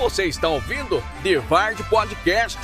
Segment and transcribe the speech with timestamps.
[0.00, 2.58] Você está ouvindo Divard Podcast.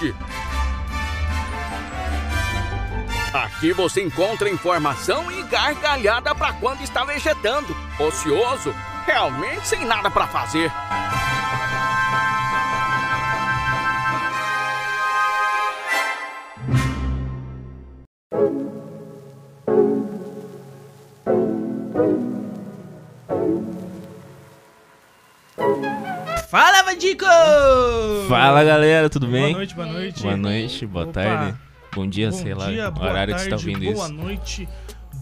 [3.30, 8.74] Aqui você encontra informação e gargalhada para quando está vegetando, ocioso,
[9.04, 10.72] realmente sem nada para fazer.
[26.96, 28.28] Fala, Vadico!
[28.28, 29.42] Fala galera, tudo bem?
[29.52, 30.22] Boa noite, boa noite.
[30.22, 31.12] Boa noite, boa Opa.
[31.12, 31.58] tarde,
[31.94, 34.06] bom dia, Bom sei lá, dia, o boa horário tarde, que você tá ouvindo boa
[34.06, 34.14] isso.
[34.14, 34.68] noite,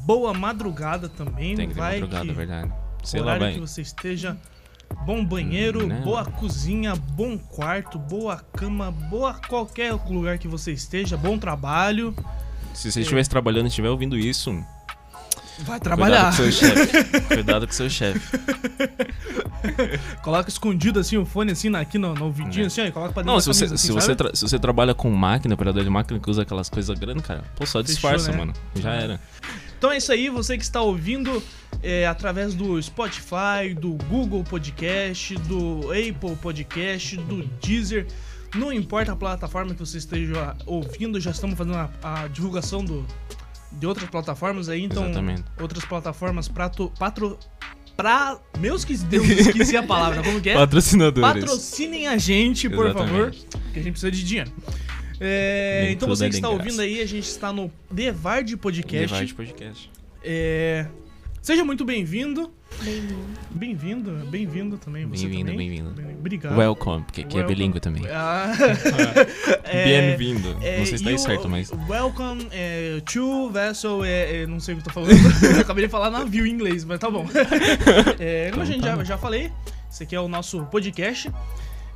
[0.06, 1.56] boa madrugada também.
[1.56, 2.72] Tem que ter vai madrugada, que verdade.
[3.02, 3.54] Sei lá, horário vai.
[3.54, 4.36] que você esteja.
[5.04, 6.00] Bom banheiro, Né?
[6.04, 12.14] boa cozinha, bom quarto, boa cama, boa qualquer lugar que você esteja, bom trabalho.
[12.72, 14.64] Se você estivesse trabalhando e estiver ouvindo isso,
[15.60, 16.26] Vai cuidado trabalhar.
[16.26, 17.04] com seu chefe.
[17.34, 18.38] cuidado com seu chefe.
[20.22, 22.66] Coloca escondido assim o fone assim aqui no, no ouvidinho, Né?
[22.66, 24.58] assim, ó, e coloca pra dentro Não, se você, camisa, se, assim, você se você
[24.58, 27.82] trabalha com máquina, operador de máquina que usa aquelas coisas grandes, cara, pô, só Fechou,
[27.82, 28.38] disfarça, né?
[28.38, 28.52] mano.
[28.74, 29.20] Já era.
[29.78, 31.42] Então é isso aí, você que está ouvindo
[31.82, 38.06] é, através do Spotify, do Google Podcast, do Apple Podcast, do Deezer.
[38.54, 43.04] Não importa a plataforma que você esteja ouvindo, já estamos fazendo a, a divulgação do,
[43.78, 45.44] de outras plataformas aí, então Exatamente.
[45.60, 47.38] outras plataformas pra, to- patro,
[47.96, 50.54] pra meus que Deus esqueci a palavra, como que é?
[50.54, 51.40] Patrocinadores.
[51.44, 53.10] Patrocinem a gente, por Exatamente.
[53.12, 53.30] favor,
[53.72, 54.52] que a gente precisa de dinheiro.
[55.20, 56.62] É, então você que está graça.
[56.62, 59.14] ouvindo aí, a gente está no Devard Podcast.
[59.14, 59.90] Divide podcast.
[60.22, 60.86] É,
[61.40, 62.50] Seja muito bem-vindo.
[62.82, 64.12] Bem-vindo.
[64.26, 65.06] Bem-vindo, também.
[65.06, 65.90] Você Bem-vindo, bem-vindo.
[65.90, 66.56] Bem- Obrigado.
[66.56, 67.54] Welcome, porque aqui é Welcome.
[67.56, 68.02] bilíngue também.
[68.10, 68.52] Ah,
[69.64, 69.84] é,
[70.16, 70.56] Bem-vindo.
[70.60, 71.70] é, Não sei se tá aí certo, mas.
[71.88, 75.12] Welcome é, to vessel, é, é, não sei o que eu tô falando.
[75.54, 77.26] eu acabei de falar navio em inglês, mas tá bom.
[78.18, 79.50] É, como a gente Então tá já, já falei,
[79.90, 81.30] esse aqui é o nosso podcast.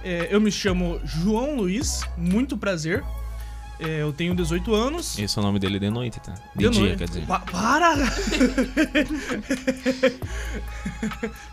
[0.02, 3.02] É, eu me chamo João Luiz, muito prazer.
[3.80, 5.16] É, eu tenho 18 anos.
[5.18, 6.34] Esse é o nome dele de noite, tá?
[6.56, 6.96] De, De dia, noite.
[6.98, 7.26] quer dizer.
[7.26, 7.94] Pa- para!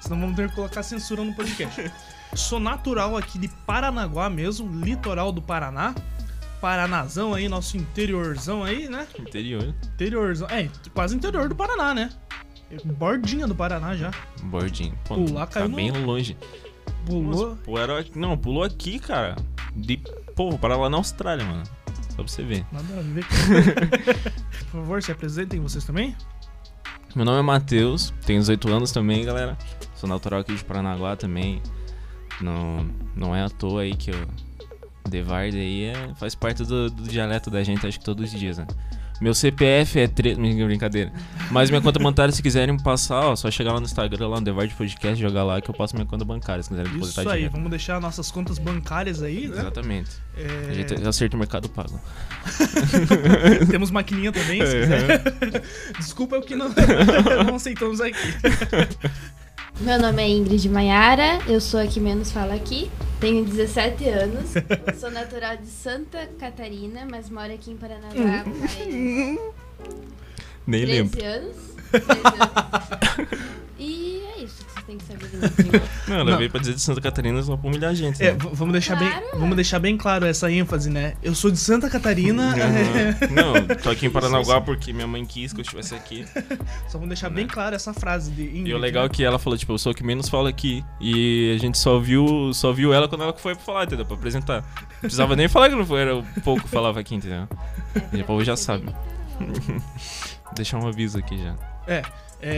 [0.02, 1.91] Senão vamos ter que colocar censura no podcast.
[2.36, 5.94] Sou natural aqui de Paranaguá mesmo, litoral do Paraná.
[6.59, 9.07] Paranazão aí, nosso interiorzão aí, né?
[9.19, 9.74] Interior.
[9.94, 10.47] Interiorzão.
[10.50, 12.09] É, quase interior do Paraná, né?
[12.84, 14.12] Bordinha do Paraná já.
[14.42, 14.97] Bordinho.
[15.06, 16.36] Pô, Pular, tá caiu no- bem longe.
[17.06, 17.56] Pulou.
[17.68, 18.06] Nossa, era...
[18.16, 19.36] Não, pulou aqui, cara.
[19.75, 19.97] De
[20.36, 21.63] povo para lá na Austrália, mano.
[22.16, 22.66] Só pra você ver.
[22.72, 23.26] Nada a ver.
[24.72, 26.16] Por favor, se apresentem vocês também.
[27.16, 29.58] Meu nome é Matheus, tenho 18 anos também, galera.
[29.96, 31.62] Sou natural aqui de Paranaguá também.
[32.42, 37.04] Não, não é à toa aí que o Devard aí é, faz parte do, do
[37.04, 38.68] dialeto da gente, acho que todos os dias, né?
[39.22, 40.38] Meu CPF é 3.
[40.66, 41.12] Brincadeira.
[41.52, 44.46] Mas minha conta bancária, se quiserem passar, ó, só chegar lá no Instagram, lá no
[44.46, 47.36] Devard Podcast, jogar lá que eu passo minha conta bancária, se quiserem depositar Isso aí,
[47.38, 47.54] dinheiro.
[47.56, 49.59] vamos deixar nossas contas bancárias aí, né?
[49.59, 50.09] Exatamente.
[50.38, 52.00] É, A gente acerta o mercado pago.
[53.70, 54.66] Temos maquininha também, É.
[54.66, 55.24] se quiser.
[55.98, 56.70] Desculpa é o que não,
[57.48, 58.16] não aceitamos aqui.
[59.80, 64.52] Meu nome é Ingrid Maiara, eu sou a que menos fala aqui, tenho 17 anos,
[65.00, 68.46] sou natural de Santa Catarina, mas moro aqui em Paranaguá
[70.66, 71.25] Nem 13 lembro.
[71.25, 71.56] anos.
[71.91, 73.56] 13 anos.
[73.78, 76.09] E é isso tem que saber de.
[76.09, 76.23] Não, Não.
[76.25, 78.22] levei pra dizer de Santa Catarina só pra humilhar a gente.
[78.22, 78.38] É, né?
[78.40, 79.13] v- vamos deixar Claro.
[79.31, 81.13] bem, vamos deixar bem claro essa ênfase, né?
[81.23, 83.34] Eu sou de Santa Catarina, é, Uhum.
[83.68, 86.25] Não, tô aqui em Paranaguá porque minha mãe quis que eu estivesse aqui.
[86.88, 89.13] só vamos deixar bem claro essa frase de Ingrid, E o legal é né?
[89.13, 90.84] que ela falou, tipo, eu sou o que menos fala aqui.
[91.01, 94.06] E a gente só viu, só viu ela quando ela foi pra falar, entendeu?
[94.06, 94.62] Pra apresentar.
[94.62, 97.47] Não precisava nem falar que não foi, era o pouco que falava aqui, entendeu?
[98.13, 98.85] E o povo já sabe.
[100.56, 101.56] Deixar um aviso aqui já.
[101.88, 102.01] É,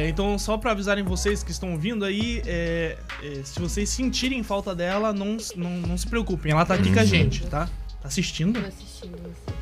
[0.10, 4.76] então, só pra avisarem vocês que estão ouvindo aí, é, é, se vocês sentirem falta
[4.76, 6.94] dela, não, não, não se preocupem, ela tá aqui Uhum.
[6.96, 7.66] com a gente, tá?
[8.02, 8.60] Tá assistindo?
[8.60, 9.58] Tô assistindo vocês.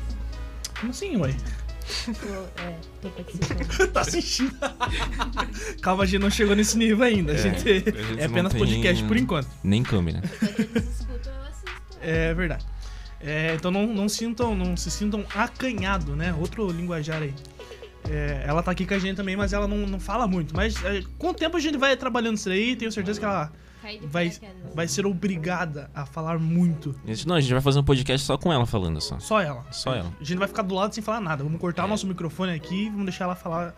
[0.80, 1.34] Como assim, ué?
[2.06, 3.92] Tô, é, tô participando.
[3.92, 4.56] tá assistindo.
[5.80, 7.32] Calma, a gente não chegou nesse nível ainda.
[7.32, 9.48] A É, gente a gente é apenas tem- podcast por enquanto.
[9.62, 10.20] Nem câmera.
[10.24, 11.70] Enquanto eles escutam, eu assisto.
[12.02, 12.66] É verdade.
[13.20, 16.34] É, então não, não sintam, não se sintam acanhado, né?
[16.34, 17.32] Outro linguajar aí.
[18.10, 20.54] É, ela tá aqui com a gente também, mas ela não, não fala muito.
[20.54, 23.50] Mas é, com o tempo a gente vai trabalhando isso aí, tenho certeza que ela
[24.04, 24.32] vai,
[24.74, 26.94] vai ser obrigada a falar muito.
[27.06, 29.18] Gente- não, a gente vai fazer um podcast só com ela falando só.
[29.18, 29.64] Só ela.
[29.70, 30.12] Só ela.
[30.20, 31.42] A gente vai ficar do lado sem falar nada.
[31.44, 33.74] Vamos cortar o nosso microfone aqui e vamos deixar ela falar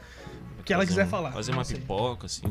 [0.58, 1.32] o que ela Fazer quiser um- falar.
[1.32, 1.78] Fazer uma sei.
[1.78, 2.42] pipoca, assim.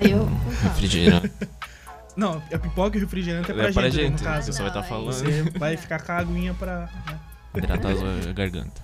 [0.00, 0.24] Aí eu.
[0.62, 1.32] Refrigerante.
[2.16, 4.46] Não, a pipoca e o refrigerante é pra É pra gente, gente, no caso.
[4.46, 5.12] você só vai estar Não, é falando.
[5.12, 6.88] Você vai ficar com a aguinha pra.
[7.06, 7.20] né?
[7.56, 8.83] Hidratar a garganta.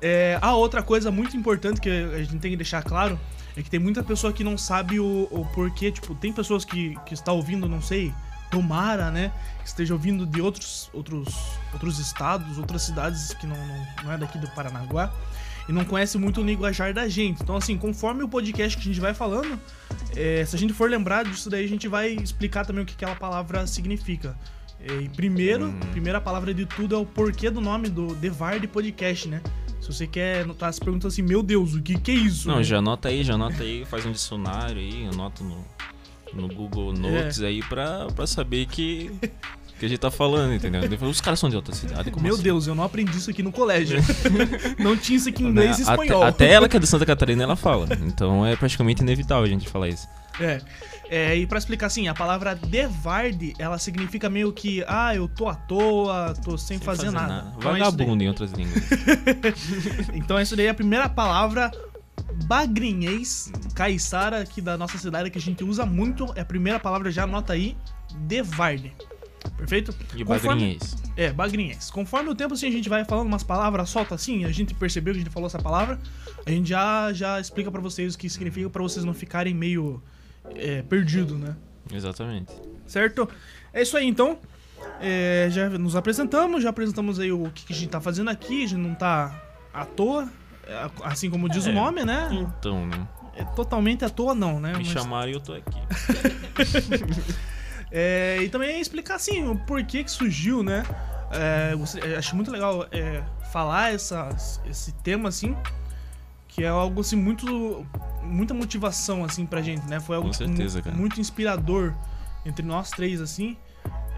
[0.00, 3.18] É, a outra coisa muito importante que a gente tem que deixar claro
[3.56, 5.90] é que tem muita pessoa que não sabe o, o porquê.
[5.90, 8.12] Tipo, tem pessoas que, que está ouvindo, não sei,
[8.50, 11.34] tomara, né, que esteja ouvindo de outros, outros,
[11.72, 15.12] outros estados, outras cidades que não, não, não é daqui do Paranaguá
[15.68, 17.42] e não conhece muito o linguajar da gente.
[17.42, 19.60] Então, assim, conforme o podcast que a gente vai falando,
[20.16, 22.94] é, se a gente for lembrar disso daí, a gente vai explicar também o que
[22.94, 24.34] aquela palavra significa.
[24.80, 25.80] É, E primeiro, Hum.
[25.90, 29.42] primeira palavra de tudo é o porquê do nome do Devard Podcast, né?
[29.88, 32.46] Se você quer notar, se pergunta assim, meu Deus, o que que é isso?
[32.46, 32.62] Não, né?
[32.62, 35.64] já anota aí, já anota aí, faz um dicionário aí, anota no,
[36.34, 39.10] no Google Notes aí pra, pra saber que,
[39.78, 40.82] que a gente tá falando, entendeu?
[41.08, 42.42] Os caras são de outra cidade, Meu assim?
[42.42, 43.98] Deus, eu não aprendi isso aqui no colégio.
[44.78, 45.62] não tinha isso aqui em Né?
[45.62, 46.22] inglês e Até- espanhol.
[46.22, 47.88] Até, ela que é de Santa Catarina, ela fala.
[48.06, 50.06] Então é praticamente inevitável a gente falar isso.
[50.40, 50.60] É.
[51.10, 55.48] É, e pra explicar assim, a palavra Devard, ela significa meio que, ah, eu tô
[55.48, 57.52] à toa, tô sem, fazer, nada.
[57.56, 57.78] Então é.
[57.78, 58.84] Vagabundo em outras línguas.
[60.14, 61.70] Então isso daí é a primeira palavra
[62.44, 66.30] bagrinhês, caiçara aqui da nossa cidade que a gente usa muito.
[66.36, 67.76] É a primeira palavra, já anota aí,
[68.20, 68.92] Devard.
[69.56, 69.94] Perfeito?
[70.14, 70.96] E Conforme- bagrinhês.
[71.16, 71.90] É, bagrinhês.
[71.90, 75.14] Conforme o tempo assim, a gente vai falando umas palavras, solta assim, a gente percebeu
[75.14, 75.98] que a gente falou essa palavra,
[76.44, 80.02] a gente já, já explica pra vocês o que significa pra vocês não ficarem meio
[80.54, 81.54] é, perdidos, né?
[81.92, 82.52] Exatamente.
[82.86, 83.28] Certo?
[83.72, 84.38] É isso aí então.
[85.00, 88.68] É, já nos apresentamos, já apresentamos aí o que, a gente tá fazendo aqui, a
[88.68, 89.34] gente não tá
[89.74, 90.28] à toa,
[90.66, 91.72] é, assim como diz o É.
[91.72, 92.28] nome, né?
[92.32, 93.06] Então, né?
[93.36, 94.72] É totalmente à toa não, né?
[94.72, 95.78] Me Mas- chamaram e eu tô aqui.
[97.90, 100.84] É, e também explicar assim o porquê que surgiu, né?
[101.32, 101.72] É,
[102.18, 105.56] acho muito legal é, falar esse tema assim,
[106.58, 107.86] que é algo assim muito
[108.22, 110.00] muita motivação assim pra gente, né?
[110.00, 111.94] Foi algo certeza, muito inspirador
[112.44, 113.56] entre nós três assim.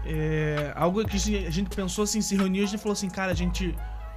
[0.05, 2.93] É, algo que a gente- a gente pensou assim, se reuniu e a gente falou
[2.93, 3.75] assim, cara, a gente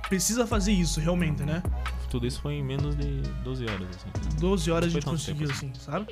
[0.08, 1.62] precisa fazer isso realmente, né?
[2.10, 4.38] Tudo isso foi em menos de 12 horas, assim.
[4.40, 6.06] 12 horas a Foi gente tanto conseguiu, tempo assim, sabe?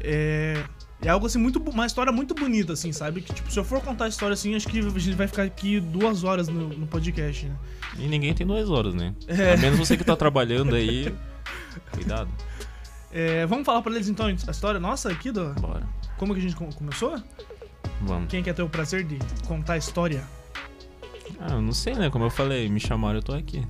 [0.00, 0.62] É,
[1.02, 3.22] é algo assim, muito, uma história muito bonita, assim, sabe?
[3.22, 5.44] Que, tipo, se eu for contar a história assim, acho que a gente vai ficar
[5.44, 7.56] aqui duas horas no, no podcast, né?
[7.98, 9.14] E ninguém tem duas horas, né?
[9.26, 9.54] É.
[9.54, 11.12] A menos você que tá trabalhando aí.
[11.92, 12.28] Cuidado.
[13.10, 15.86] É, vamos falar pra eles então a história nossa aqui, do, Bora.
[16.18, 17.20] como que a gente com- começou?
[18.02, 18.28] Vamos.
[18.28, 20.22] Quem quer ter o prazer de contar a história?
[21.40, 22.10] Ah, eu não sei, né?
[22.10, 23.66] Como eu falei, me chamaram, eu tô aqui.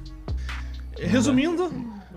[0.99, 1.71] É, Resumindo,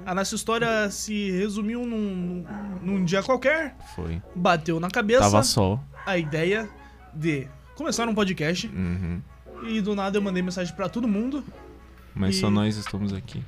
[0.05, 2.43] a nossa história se resumiu num,
[2.81, 4.21] num dia qualquer, Foi.
[4.35, 5.79] bateu na cabeça Tava só.
[6.05, 6.67] a ideia
[7.13, 9.21] de começar um podcast Uhum.
[9.67, 11.43] e do nada eu mandei mensagem pra todo mundo,
[12.15, 13.41] Mas E- só nós estamos aqui.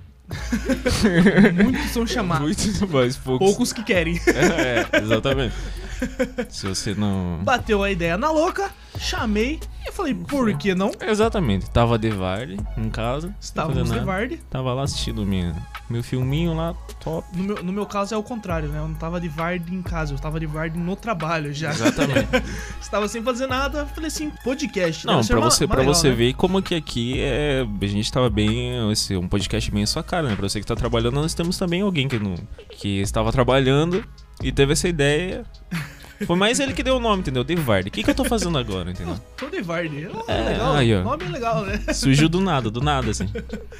[1.63, 2.65] Muitos são chamados.
[2.65, 3.47] Muito mais poucos.
[3.47, 4.19] Poucos que querem.
[4.27, 5.55] É, exatamente.
[6.49, 7.39] Se você não.
[7.43, 10.91] Bateu a ideia na louca, chamei e falei, por que não?
[11.01, 11.69] Exatamente.
[11.69, 13.35] Tava de Vardy em casa.
[13.39, 14.05] Estávamos fazendo de.
[14.05, 14.37] Vardy.
[14.49, 15.55] Tava lá assistindo minha,
[15.89, 16.73] meu filminho lá,
[17.03, 17.27] top.
[17.35, 18.79] No meu, no meu caso é o contrário, né?
[18.79, 21.71] Eu não tava de Vardy em casa, eu tava de Vardy no trabalho já.
[21.71, 22.29] Exatamente.
[22.81, 25.05] Estava sem fazer nada, falei assim, podcast.
[25.05, 26.15] Não, pra você, uma pra legal, você né?
[26.15, 27.65] ver como que aqui é.
[27.81, 28.91] A gente tava bem.
[28.91, 30.35] Esse, um podcast bem a sua cara, né?
[30.35, 32.35] Pra você que tá trabalhando, nós temos também alguém que, não,
[32.69, 34.03] que estava trabalhando
[34.41, 35.45] e teve essa ideia.
[36.25, 37.43] Foi mais ele que deu o nome, entendeu?
[37.43, 37.87] Devard.
[37.87, 39.19] O que, que eu tô fazendo agora, entendeu?
[39.37, 40.07] Tô de Vardy.
[40.27, 40.73] Ah, É, legal.
[40.75, 41.03] aí, ó.
[41.03, 41.79] Nome é legal, né?
[41.93, 43.29] Surgiu do nada, do nada, assim.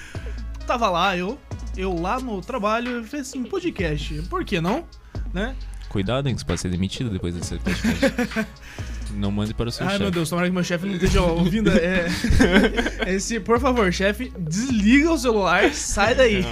[0.67, 1.37] Tava lá, eu,
[1.75, 4.85] eu lá no trabalho, eu falei assim, podcast, por que não?
[5.33, 5.55] Né?
[5.89, 8.47] Cuidado, hein, que você pode ser demitido depois desse podcast.
[9.15, 10.01] Não mande para o seu Ai, chefe.
[10.01, 11.69] meu Deus, tomara que meu chefe não esteja ouvindo.
[11.69, 12.07] É,
[13.13, 16.43] esse, por favor, chefe, desliga o celular, sai daí.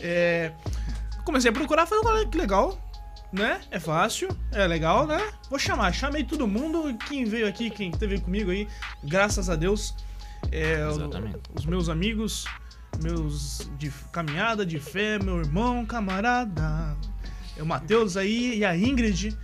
[0.00, 0.50] É,
[1.24, 2.76] comecei a procurar, falei, olha que legal,
[3.32, 3.60] né?
[3.70, 5.20] É fácil, é legal, né?
[5.50, 8.68] Vou chamar, chamei todo mundo, quem veio aqui, quem esteve comigo aí,
[9.04, 9.94] graças a Deus.
[10.52, 11.38] é, o- Exatamente.
[11.54, 12.44] os meus amigos,
[13.02, 16.96] meus de caminhada, de fé, meu irmão, camarada.
[17.56, 19.36] É o Matheus aí e a Ingrid,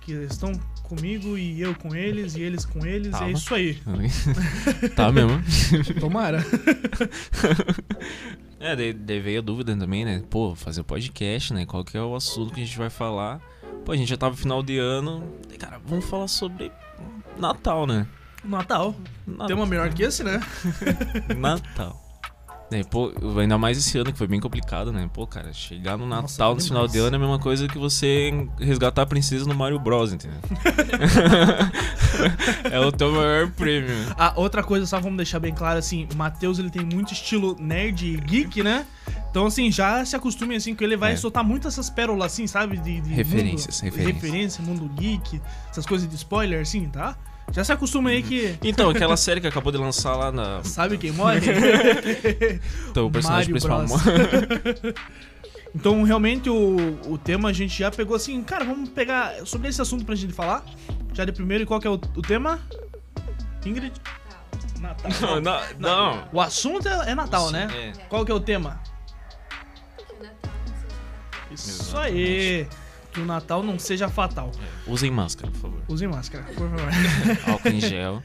[0.00, 0.52] que estão
[0.84, 3.10] comigo e eu com eles e eles com eles.
[3.10, 3.28] Tava.
[3.28, 3.82] É isso aí.
[4.94, 5.42] tá mesmo.
[6.00, 6.44] Tomara.
[8.58, 10.22] É, daí, daí veio a dúvida também, né?
[10.30, 11.66] Pô, fazer podcast, né?
[11.66, 13.40] Qual que é o assunto que a gente vai falar?
[13.84, 15.22] Pô, a gente já tava no final de ano.
[15.48, 16.72] Daí, cara, vamos falar sobre
[17.38, 18.06] Natal, né?
[18.42, 18.94] Natal.
[19.26, 19.46] Natal.
[19.46, 20.40] Tem uma melhor que esse, né?
[21.36, 22.05] Natal.
[22.70, 25.08] É, pô, ainda mais esse ano que foi bem complicado, né?
[25.12, 27.78] Pô, cara, chegar no Natal Nossa, no final de ano é a mesma coisa que
[27.78, 30.40] você resgatar a princesa no Mario Bros, entendeu?
[32.70, 33.94] é o teu maior prêmio.
[34.18, 38.04] Ah, outra coisa, só vamos deixar bem claro, assim, Matheus, ele tem muito estilo nerd
[38.04, 38.84] e geek, né?
[39.30, 41.16] Então, assim, já se acostumem, assim, que ele vai É.
[41.16, 42.78] soltar muito essas pérolas, assim, sabe?
[42.78, 44.22] De, de Referências, mundo, referências.
[44.22, 47.16] Referência, mundo geek, essas coisas de spoiler, assim, tá?
[47.52, 48.58] Já se acostumem aí que...
[48.62, 50.62] Então, aquela série que acabou de lançar lá na.
[50.64, 51.40] Sabe quem morre?
[52.90, 53.90] Então, o personagem Mario principal Bros.
[53.90, 54.94] morre.
[55.74, 59.82] Então, realmente, o, o tema a gente já pegou assim, cara, vamos pegar sobre esse
[59.82, 60.64] assunto pra gente falar.
[61.12, 62.58] Já de primeiro, e qual que é o, o tema?
[63.64, 63.92] Ingrid?
[64.80, 65.10] Natal.
[65.20, 66.28] Não, não, não.
[66.32, 67.68] O assunto é, é Natal, né?
[67.74, 67.92] É.
[68.08, 68.80] Qual que é o tema?
[69.96, 70.52] Fatal.
[71.50, 72.16] Isso Exatamente.
[72.16, 72.68] aí.
[73.16, 74.52] Que o Natal não seja fatal.
[74.86, 75.80] Usem máscara, por favor.
[75.88, 76.88] Usem máscara, por favor.
[77.50, 78.22] Álcool em gel.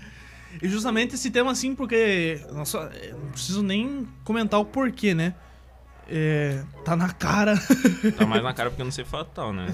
[0.62, 2.46] E justamente esse tema, assim, porque.
[2.52, 5.34] Nossa, eu não preciso nem comentar o porquê, né?
[6.10, 7.56] É, tá na cara.
[8.18, 9.74] Tá mais na cara porque não sei fatal, né?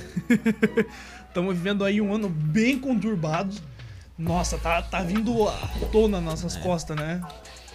[1.28, 3.56] Estamos vivendo aí um ano bem conturbado.
[4.16, 7.24] Nossa, tá, tá vindo à tona nas nossas costas, né?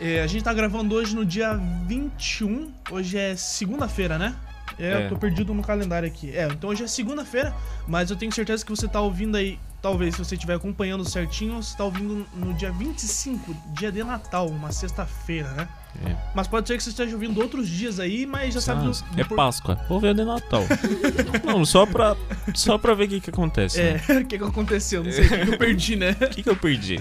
[0.01, 1.55] É, a gente tá gravando hoje no dia
[1.89, 2.73] 21.
[2.89, 4.37] Hoje é segunda-feira, né?
[4.79, 5.05] É, É.
[5.05, 6.31] eu tô perdido no calendário aqui.
[6.37, 7.55] É, então hoje é segunda-feira,
[7.87, 9.59] mas eu tenho certeza que você tá ouvindo aí.
[9.81, 14.47] Talvez, se você estiver acompanhando certinho, você tá ouvindo no dia 25, dia de Natal,
[14.49, 15.69] uma sexta-feira, né?
[16.07, 16.17] É.
[16.37, 19.25] Mas pode ser que você esteja ouvindo outros dias aí, mas já sabe do, é
[19.25, 19.75] por- Páscoa.
[19.89, 20.63] Vou ver de Natal.
[21.45, 22.17] não, só pra,
[22.55, 23.81] só pra ver o que que acontece.
[23.81, 24.01] É, né?
[24.23, 25.03] o que, que aconteceu?
[25.03, 26.13] Não sei o que, que eu perdi, né?
[26.23, 26.97] O que que eu perdi?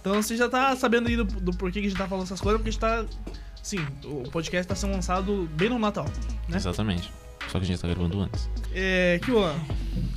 [0.00, 2.40] Então você já tá sabendo aí do, do porquê que a gente tá falando essas
[2.40, 3.04] coisas, porque a gente tá.
[3.64, 6.04] Sim, o podcast tá sendo lançado bem no Natal.
[6.46, 6.58] Né?
[6.58, 7.10] Exatamente.
[7.50, 8.48] Só que a gente tá gravando antes.
[8.74, 9.18] É.
[9.24, 9.54] Que, ó,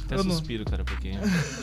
[0.04, 1.12] Até Eu não- suspiro, cara, porque...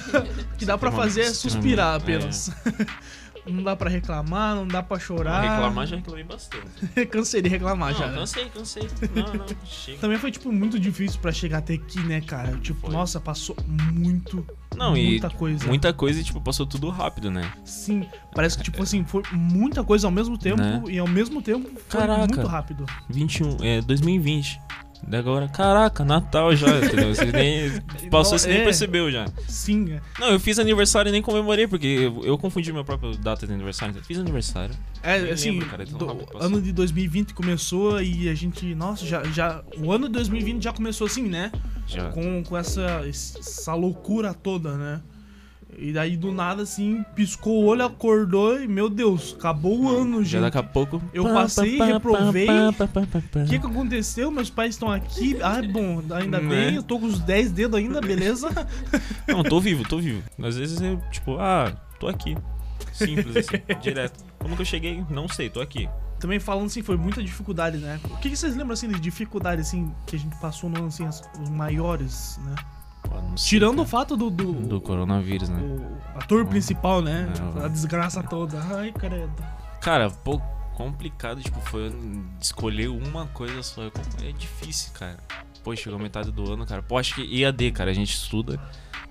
[0.57, 2.51] que dá pra fazer é suspirar apenas.
[3.47, 5.41] não dá pra reclamar, não dá pra chorar.
[5.41, 6.67] Reclamar já reclamei bastante.
[7.11, 8.07] Cansei de reclamar não, já.
[8.09, 8.19] né?
[8.19, 8.89] cansei, cansei.
[9.15, 9.99] Não, não, chega.
[9.99, 12.57] Também foi, tipo, muito difícil pra chegar até aqui, né, cara?
[12.59, 12.91] Tipo, Foi.
[12.91, 14.45] nossa, passou muito.
[14.77, 15.67] Não, e muita coisa.
[15.69, 17.53] muita coisa e, tipo, passou tudo rápido, né?
[17.65, 20.83] Sim, parece que, tipo assim, foi muita coisa ao mesmo tempo Né?
[20.89, 22.27] e ao mesmo tempo foi Caraca.
[22.35, 22.85] muito rápido.
[23.09, 24.61] 21, é 2020.
[25.07, 27.15] Daí agora, caraca, Natal já, entendeu?
[27.15, 27.81] Você nem.
[28.11, 28.65] Passou, você nem É.
[28.65, 29.27] percebeu já.
[29.47, 30.01] Sim, é.
[30.19, 33.53] Não, eu fiz aniversário e nem comemorei, porque eu, eu confundi minha própria data de
[33.53, 33.95] aniversário.
[34.03, 34.75] Fiz aniversário.
[35.03, 39.23] É, assim, lembro, cara, tão do- ano de 2020 começou e a gente, nossa, já,
[39.25, 41.53] já, o ano de 2020 já começou assim, né?
[41.87, 42.11] Já.
[42.11, 45.01] Com, com essa, essa loucura toda, né?
[45.79, 50.19] E daí do nada, assim, piscou o olho, acordou e, meu Deus, acabou o ano,
[50.25, 50.41] Já gente.
[50.43, 51.03] daqui a pouco.
[51.13, 52.49] Eu passei, reprovei.
[52.49, 54.31] O que que aconteceu?
[54.31, 55.37] Meus pais estão aqui.
[55.43, 56.49] Ah, bom, ainda Né?
[56.49, 58.49] bem, eu tô com os 10 dedos ainda, beleza?
[59.29, 60.23] Não, tô vivo, tô vivo.
[60.43, 62.37] Às vezes eu, tipo, ah, tô aqui.
[62.93, 64.25] Simples assim, direto.
[64.39, 65.05] Como que eu cheguei?
[65.11, 65.89] Não sei, tô aqui.
[66.21, 67.99] Também falando assim, foi muita dificuldade, né?
[68.05, 70.87] O que, que vocês lembram, assim, de dificuldade, assim, que a gente passou no ano,
[70.87, 72.55] assim, as- os maiores, né?
[73.37, 75.61] Tirando o fato do, do, Do coronavírus, né?
[75.61, 77.33] o ator principal, né?
[77.61, 78.61] É, A desgraça toda.
[78.77, 79.33] Ai, credo.
[79.81, 80.41] Cara, pô,
[80.75, 81.93] complicado, tipo, foi
[82.41, 83.83] escolher uma coisa só.
[84.23, 85.17] É difícil, cara.
[85.63, 86.83] Pô, chegou a metade do ano, cara.
[86.83, 88.61] Pô, acho que EAD, cara, a gente estuda.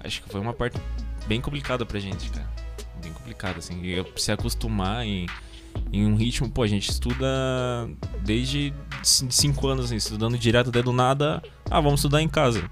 [0.03, 0.79] Acho que foi uma parte
[1.27, 2.47] bem complicada pra gente, cara.
[3.01, 3.81] Bem complicada, assim.
[3.81, 5.25] E eu se acostumar em,
[5.91, 7.27] em um ritmo, pô, a gente estuda
[8.21, 8.73] desde
[9.03, 11.41] 5 anos, assim, estudando direto, daí do nada.
[11.69, 12.69] Ah, vamos estudar em casa.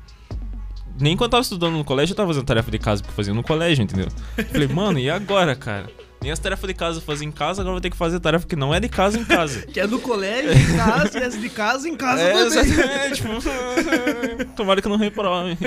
[0.99, 3.13] Nem quando eu tava estudando no colégio, eu tava fazendo tarefa de casa que eu
[3.13, 4.07] fazia no colégio, entendeu?
[4.51, 5.89] Falei, mano, e agora, cara?
[6.21, 8.19] Nem as tarefas de casa eu fazia em casa, agora eu vou ter que fazer
[8.19, 9.65] tarefa que não é de casa em casa.
[9.73, 12.45] Que é do colégio, em casa, e essa de casa, em casa é, também.
[12.45, 15.57] exatamente, tipo, tomara que eu não reprove.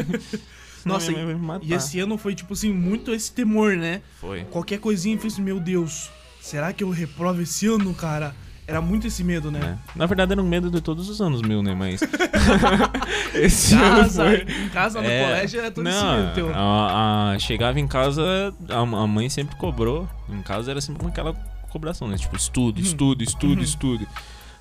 [0.84, 1.66] Nossa, me matar.
[1.66, 4.02] E esse ano foi, tipo assim, muito esse temor, né?
[4.20, 4.44] Foi.
[4.44, 8.34] Qualquer coisinha eu fiz, meu Deus, será que eu reprovo esse ano, cara?
[8.66, 9.58] Era muito esse medo, né?
[9.60, 9.78] né?
[9.94, 11.74] Na verdade era um medo de todos os anos meu, né?
[11.74, 12.00] Mas.
[13.34, 14.36] esse ano Casa, foi.
[14.64, 16.52] em casa, no É, colégio, é todo esse não, medo teu.
[16.54, 18.22] a, a- chegava em casa,
[18.70, 20.08] a, a mãe sempre cobrou.
[20.28, 21.34] Em casa era sempre aquela
[21.70, 22.16] cobração, né?
[22.16, 22.84] Tipo, estudo, Uhum.
[22.84, 23.62] estudo, estudo, Uhum.
[23.64, 24.08] estudo.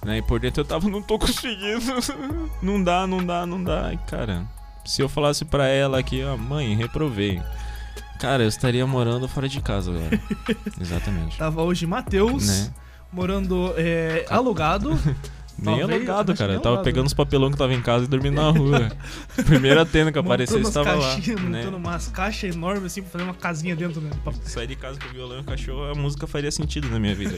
[0.06, 0.18] Né?
[0.18, 1.82] E por dentro eu tava, não tô conseguindo.
[2.62, 3.94] não dá, não dá, não dá.
[3.94, 4.46] E, cara,
[4.86, 7.42] se eu falasse pra ela aqui, ó, mãe, reprovei.
[8.20, 10.20] Cara, eu estaria morando fora de casa agora.
[10.80, 11.38] Exatamente.
[11.38, 12.74] Tava hoje Matheus, Né?
[13.14, 14.90] Morando é, alugado.
[15.56, 16.54] Nem Talvez, alugado, cara.
[16.54, 16.84] Eu tava alugado.
[16.84, 18.92] pegando os papelão que tava em casa e dormindo na rua.
[19.46, 21.16] Primeira tenda que apareceu, estava lá.
[21.16, 21.36] Né?
[21.40, 24.10] Montando umas caixas enormes assim pra fazer uma casinha dentro, né?
[24.44, 27.14] Sair de casa com o violão e o cachorro, a música faria sentido na minha
[27.14, 27.38] vida.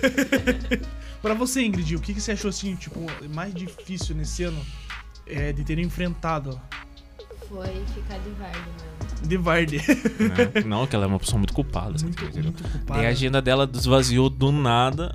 [1.21, 4.61] Pra você, Ingrid, o que, que você achou assim, tipo, mais difícil nesse ano
[5.27, 6.59] é, de ter enfrentado
[7.49, 9.27] Foi ficar de Vardy, mano.
[9.27, 9.77] de Vardy?
[9.77, 10.63] né?
[10.65, 11.95] Não, que ela é uma pessoa muito culpada.
[12.01, 12.63] muito, muito.
[12.87, 15.13] Daí a agenda dela esvaziou do nada.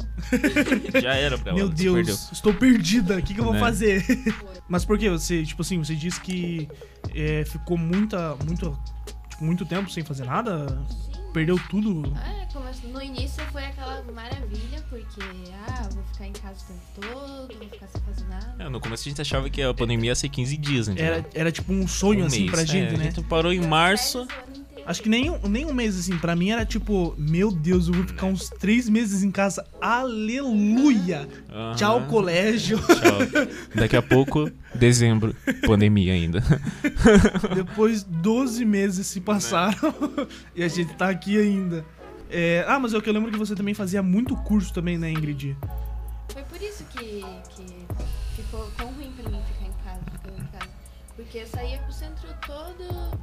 [1.02, 1.58] Já era pra ela.
[1.58, 2.14] Meu Deus, perdeu.
[2.32, 3.18] estou perdida.
[3.18, 3.60] O que, que eu vou Né?
[3.60, 4.04] fazer?
[4.68, 6.68] Mas por que você, tipo assim, você disse que
[7.14, 8.78] é, ficou muita, muito,
[9.28, 10.80] tipo, muito tempo sem fazer nada?
[11.32, 12.02] Perdeu tudo?
[12.52, 15.20] Começou- no início foi aquela maravilha, porque,
[15.68, 16.80] ah, vou ficar em casa o tempo
[17.12, 18.56] todo, vou ficar sem fazer nada.
[18.58, 21.14] É, no começo a gente achava que a pandemia ia ser 15 dias, entendeu?
[21.14, 22.50] Era, era tipo um sonho Um assim mês.
[22.50, 23.04] pra gente, É, né?
[23.08, 24.26] A gente parou em março.
[24.86, 27.94] Acho que nem, um- nem um mês, assim, pra mim era tipo, meu Deus, eu
[27.94, 29.64] vou ficar uns três meses em casa.
[29.80, 31.28] Aleluia!
[31.48, 31.74] Aham.
[31.76, 32.78] Tchau, colégio.
[32.78, 33.46] Tchau.
[33.74, 35.34] Daqui a pouco, dezembro,
[35.66, 36.42] pandemia ainda.
[37.54, 39.94] Depois 12 meses se passaram
[40.54, 41.84] e a gente tá aqui ainda.
[42.30, 44.96] É, ah, mas é o que eu lembro que você também fazia muito curso também,
[44.96, 45.56] né, Ingrid?
[46.32, 47.24] Foi por isso que,
[47.56, 47.66] que
[48.36, 50.70] ficou tão ruim pra mim ficar em casa, ficando em casa.
[51.16, 53.18] Porque eu saía pro centro todo,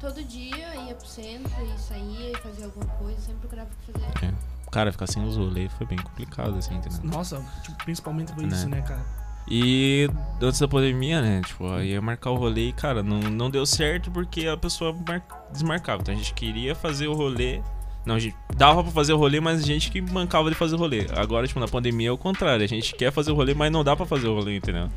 [0.00, 3.92] todo dia, ia pro centro e saía e fazia alguma coisa, sempre procurava o que
[3.92, 4.26] fazer.
[4.26, 4.34] É.
[4.70, 6.98] Cara, ficar sem os rolês foi bem complicado, assim, entendeu?
[7.04, 8.54] Nossa, tipo, principalmente foi Né?
[8.54, 9.02] isso, né, cara?
[9.50, 10.10] E
[10.42, 11.40] antes da pandemia, né?
[11.40, 14.92] Tipo, aí ia marcar o rolê e, cara, não, não deu certo porque a pessoa
[15.06, 16.02] mar- desmarcava.
[16.02, 17.62] Então a gente queria fazer o rolê.
[18.06, 20.76] Não, a gente dava pra fazer o rolê, mas a gente que mancava de fazer
[20.76, 21.06] o rolê.
[21.14, 22.64] Agora, tipo, na pandemia é o contrário.
[22.64, 24.88] A gente quer fazer o rolê, mas não dá pra fazer o rolê, entendeu?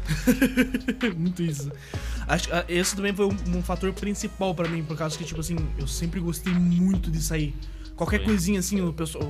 [1.18, 1.72] Muito isso.
[2.28, 5.26] Acho que ah, esse também foi um, um fator principal pra mim, por causa que,
[5.26, 7.54] tipo assim, eu sempre gostei muito de sair.
[7.96, 8.28] Qualquer Foi.
[8.28, 9.30] coisinha assim, o pessoal,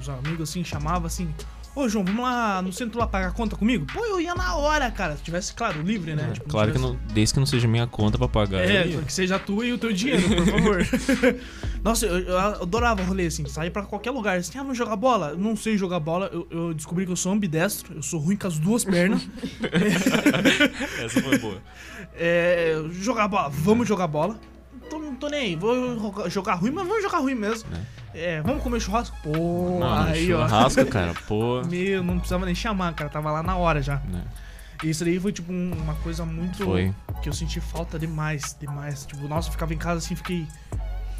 [0.00, 1.28] os amigos assim, chamavam assim,
[1.76, 3.86] ô João, vamos lá no centro lá pagar a conta comigo?
[3.92, 5.16] Pô, eu ia na hora, cara.
[5.16, 6.30] Se tivesse, claro, livre, né?
[6.32, 8.64] Tipo, claro que tivesse- não, desde que não seja minha conta pra pagar.
[8.68, 10.78] É, que seja tua e o teu dinheiro, por favor.
[11.84, 14.38] Nossa, eu, eu adorava rolê, assim, sair pra qualquer lugar.
[14.38, 15.28] Assim, ah, vamos jogar bola?
[15.30, 16.28] Eu não sei jogar bola.
[16.32, 19.28] Eu, eu descobri que eu sou ambidestro, eu sou ruim com as duas pernas.
[21.04, 21.62] Essa foi boa.
[22.18, 24.38] É, jogar bola, vamos jogar bola.
[24.88, 27.68] Tô, não tô nem aí, vou jogar- jogar ruim, mas vamos jogar ruim mesmo.
[27.74, 27.80] É,
[28.44, 29.16] vamos comer churrasco?
[29.22, 30.46] Pô, Não, aí, ó.
[30.48, 31.62] churrasco, cara, pô.
[31.66, 34.00] Meu, não precisava nem chamar, cara, tava lá na hora já.
[34.82, 36.64] E isso daí foi, tipo, um- uma coisa muito.
[36.64, 36.92] Foi.
[37.22, 39.06] Que eu senti falta demais, demais.
[39.06, 40.46] Tipo, nossa, eu ficava em casa assim, fiquei.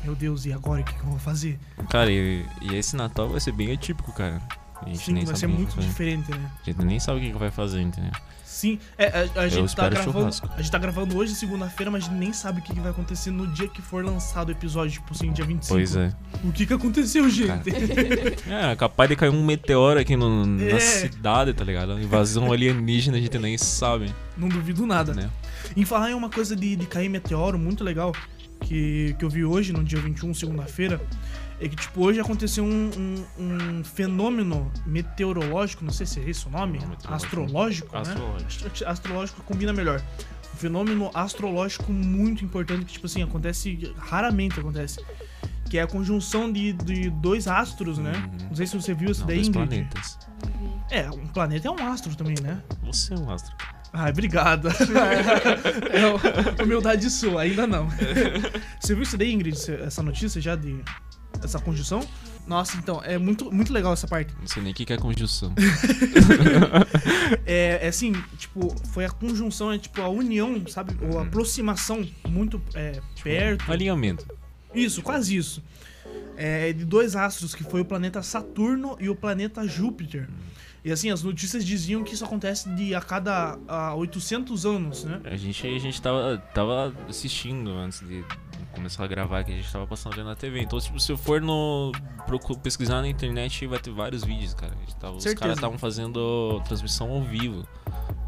[0.05, 0.83] Meu Deus, e agora?
[0.83, 1.59] O que, que eu vou fazer?
[1.91, 4.41] Cara, e, e esse Natal vai ser bem atípico, cara.
[4.83, 5.87] A gente Sim, nem vai sabe ser muito fazer.
[5.89, 6.51] diferente, né?
[6.63, 8.13] A gente nem sabe o que vai fazer, entendeu?
[8.45, 10.19] Sim, é, a, a gente tá gravando.
[10.19, 10.49] churrasco.
[10.55, 13.31] A gente tá gravando hoje, segunda-feira, mas a gente nem sabe o que, vai acontecer
[13.31, 15.75] no dia que for lançado o episódio, tipo assim, dia 25.
[15.75, 16.11] Pois é.
[16.43, 17.69] O que que aconteceu, gente?
[18.49, 20.81] É, capaz de cair um meteoro aqui no, na É.
[20.81, 22.01] cidade, tá ligado?
[22.01, 25.13] Invasão alienígena, a gente nem sabe, Não duvido nada.
[25.13, 25.29] né?
[25.77, 28.13] Em falar em uma coisa de, de cair meteoro muito legal,
[28.61, 30.99] que, que eu vi hoje, no dia 21, segunda-feira,
[31.59, 32.91] é que, tipo, hoje aconteceu um,
[33.39, 38.01] um, um fenômeno meteorológico, não sei se é esse o nome, astrológico, né?
[38.03, 38.85] Astrológico.
[38.87, 40.03] Astrológico combina melhor.
[40.55, 45.01] Um fenômeno astrológico muito importante que, tipo assim, acontece, raramente acontece.
[45.71, 48.13] Que é a conjunção de, de dois astros, né?
[48.13, 48.49] Uhum.
[48.49, 49.69] Não sei se você viu isso Não, daí, dois Ingrid.
[49.69, 50.19] planetas.
[50.91, 52.63] É, um planeta é um astro também, né?
[52.85, 53.57] Você é um astro.
[53.93, 54.69] Ai, obrigado.
[55.91, 57.89] é humildade sua, ainda não.
[58.79, 60.81] Você viu isso daí, Ingrid, essa notícia já de
[61.43, 62.01] essa conjunção?
[62.47, 64.33] Nossa, então, é muito, muito legal essa parte.
[64.39, 65.53] Não sei nem o que é conjunção.
[67.45, 70.97] É, é assim, tipo, foi a conjunção, é tipo a união, sabe?
[71.05, 73.69] Ou a aproximação muito é, perto.
[73.69, 74.27] Um alinhamento.
[74.73, 75.63] Isso, quase isso.
[76.37, 80.29] É, de dois astros, que foi o planeta Saturno e o planeta Júpiter.
[80.85, 85.21] E assim, as notícias diziam que isso acontece de a cada a 800 anos, né?
[85.25, 88.25] A gente, a gente tava, tava assistindo antes de
[88.77, 90.61] começar a gravar, que a gente tava passando na TV.
[90.61, 91.91] Então, tipo, se eu for no.
[92.63, 94.73] pesquisar na internet, vai ter vários vídeos, cara.
[95.01, 95.41] Tava- os Certeza.
[95.41, 97.67] caras estavam fazendo transmissão ao vivo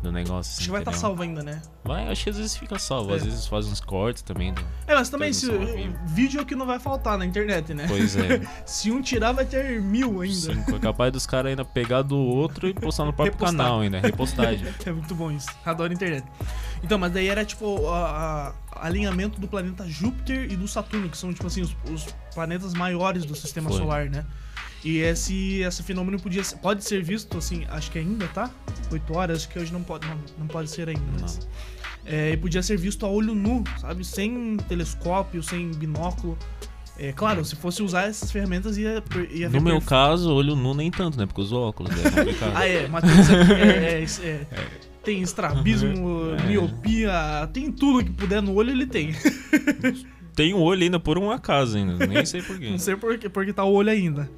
[0.02, 0.50] do negócio.
[0.52, 1.00] Acho assim, que vai estar entendeu?
[1.08, 1.60] salvo ainda, né?
[1.84, 3.16] Vai, acho que às vezes fica salvo, É.
[3.16, 4.52] às vezes faz uns cortes também.
[4.54, 5.46] do- É, mas também se,
[6.06, 7.84] vídeo é o que não vai faltar na internet, né?
[7.88, 8.40] Pois é.
[8.64, 10.54] Se um tirar, vai ter mil ainda.
[10.54, 13.56] Sim, foi capaz dos caras ainda pegar do outro e postar no próprio Repostar.
[13.56, 14.66] canal ainda, repostagem.
[14.86, 15.48] É muito bom isso.
[15.64, 16.24] Adoro a internet.
[16.82, 21.18] Então, mas daí era tipo a, a- alinhamento do planeta Júpiter e do Saturno, que
[21.18, 23.78] são tipo assim os, os planetas maiores do sistema Foi.
[23.78, 24.24] solar, né?
[24.84, 28.50] E esse, esse fenômeno podia ser- pode ser visto assim, acho que ainda, tá?
[28.92, 31.02] 8 horas, acho que hoje não pode, não, não pode ser ainda.
[31.20, 31.48] Mas,
[32.06, 34.04] é, e podia ser visto a olho nu, sabe?
[34.04, 36.38] Sem telescópio, sem binóculo.
[36.96, 40.74] É claro, se fosse usar essas ferramentas ia, ia No meu perfe- caso, olho nu
[40.74, 41.26] nem tanto, né?
[41.26, 42.52] Porque os óculos é complicado.
[42.56, 44.46] Ah, é, Matheus aqui é, é- é-
[45.04, 46.46] tem estrabismo, É.
[46.46, 49.12] miopia, tem tudo que puder no olho, ele tem.
[50.34, 52.70] Tem um olho ainda por um acaso ainda, nem sei porquê.
[52.70, 54.30] Não sei por quê, porque tá o olho ainda.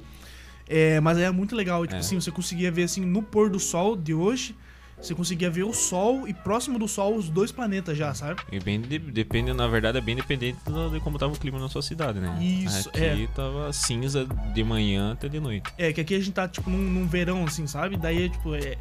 [0.67, 1.99] É, mas é muito legal, tipo É.
[1.99, 4.55] assim, você conseguia ver assim no pôr do sol de hoje,
[5.01, 8.39] você conseguia ver o sol e próximo do sol os dois planetas já, sabe?
[8.51, 10.59] E bem de- depende, na verdade, é bem dependente
[10.93, 12.37] de como tava o clima na sua cidade, né?
[12.39, 13.27] Isso, Aqui é.
[13.35, 15.71] tava cinza de manhã até de noite.
[15.77, 17.97] É, que aqui a gente tá tipo num, num verão assim, sabe?
[17.97, 18.77] Daí é tipo, é,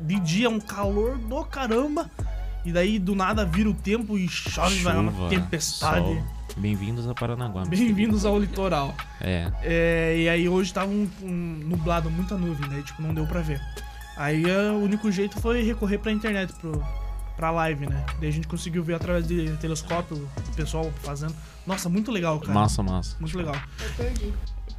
[0.00, 2.10] de, dia é um calor do caramba.
[2.64, 6.04] E daí do nada vira o tempo e chove, vai uma Chuva, tempestade.
[6.06, 6.22] sol.
[6.56, 7.64] Bem-vindos a Paranaguá.
[7.64, 8.94] Bem-vindos ao litoral.
[9.20, 11.32] É, É, e aí hoje tava um, um
[11.66, 13.60] nublado, muita nuvem, daí tipo, não deu pra ver.
[14.16, 16.84] Aí é, o único jeito foi recorrer pra internet pro,
[17.36, 18.04] pra live, né?
[18.20, 21.34] Daí a gente conseguiu ver através de telescópio o pessoal fazendo.
[21.66, 22.52] Nossa, muito legal, cara.
[22.52, 23.16] Massa, massa.
[23.18, 23.54] Muito legal.
[23.80, 24.32] Eu perdi.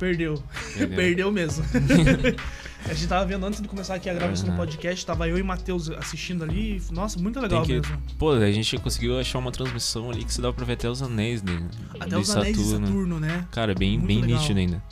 [0.03, 0.43] Perdeu.
[0.77, 0.95] Perdeu.
[0.97, 1.63] Perdeu mesmo.
[2.85, 4.57] a gente tava vendo antes de começar aqui a gravação do Aham.
[4.57, 6.81] podcast, tava eu e Matheus assistindo ali.
[6.91, 7.97] Nossa, muito legal que- mesmo.
[8.19, 11.01] Pô, a gente conseguiu achar uma transmissão ali que se dá pra ver até os
[11.01, 11.57] anéis de,
[11.99, 12.87] Até de os anéis de Saturno.
[12.87, 13.47] Saturno, né?
[13.51, 14.39] Cara, bem, Muito bem legal.
[14.39, 14.83] nítido ainda.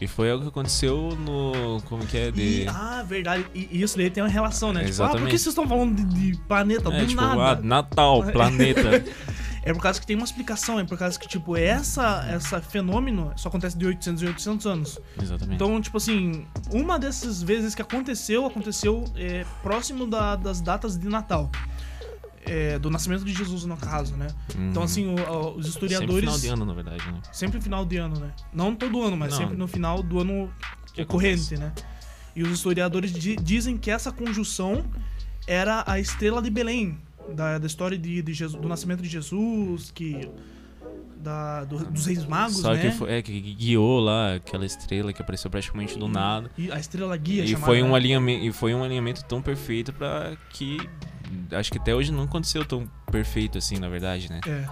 [0.00, 1.80] E foi algo que aconteceu no.
[1.82, 2.30] Como que é?
[2.30, 2.62] De.
[2.64, 3.44] E, ah, verdade.
[3.54, 4.80] E isso daí tem uma relação, né?
[4.84, 5.30] Tipo, ah, por Exatamente.
[5.30, 6.88] que vocês estão falando de, de planeta?
[6.92, 7.60] é, do tipo, nada.
[7.60, 9.04] ah, Natal, planeta.
[9.66, 13.32] É por causa que tem uma explicação, é por causa que, tipo, essa, essa fenômeno
[13.34, 15.00] só acontece de 800 em 800 anos.
[15.20, 15.54] Exatamente.
[15.54, 21.08] Então, tipo assim, uma dessas vezes que aconteceu, aconteceu é, próximo da- das datas de
[21.08, 21.50] Natal.
[22.46, 24.26] É, do nascimento de Jesus, no caso, né?
[24.50, 24.82] Então, Uhum.
[24.82, 26.20] assim, o- o- os Sempre historiadores.
[26.24, 27.20] final de ano, na verdade, né?
[27.32, 28.32] Sempre final de ano, né?
[28.52, 29.38] Não todo ano, mas Não.
[29.38, 30.52] sempre no final do ano
[30.92, 31.72] Que corrente, né?
[32.36, 34.84] E os historiadores di- dizem que essa conjunção
[35.46, 36.98] era a estrela de Belém,
[37.32, 40.28] da, da história de, de Jesus- do nascimento de Jesus, que
[41.16, 42.80] da, do- dos reis magos, Só né?
[42.82, 46.50] que, foi, é, que guiou lá aquela estrela que apareceu praticamente do nada.
[46.58, 49.92] E a estrela guia E chamada, foi, um alinhamento, e foi um alinhamento tão perfeito
[49.92, 50.76] pra que.
[51.52, 54.40] Acho que até hoje não aconteceu tão perfeito assim, na verdade, né?
[54.46, 54.66] É,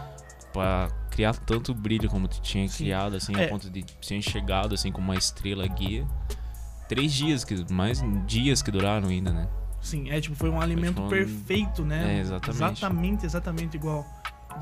[0.53, 2.85] Pra criar tanto brilho como tu tinha Sim.
[2.85, 3.47] criado, assim, É.
[3.47, 6.07] a ponto de ser enxergado, assim, como uma estrela guia.
[6.89, 9.49] Três dias, que mais dias que duraram ainda, né?
[9.83, 12.17] Sim, é tipo, foi um alimento um- perfeito, né?
[12.17, 12.57] É, exatamente.
[12.79, 14.07] Exatamente, exatamente igual.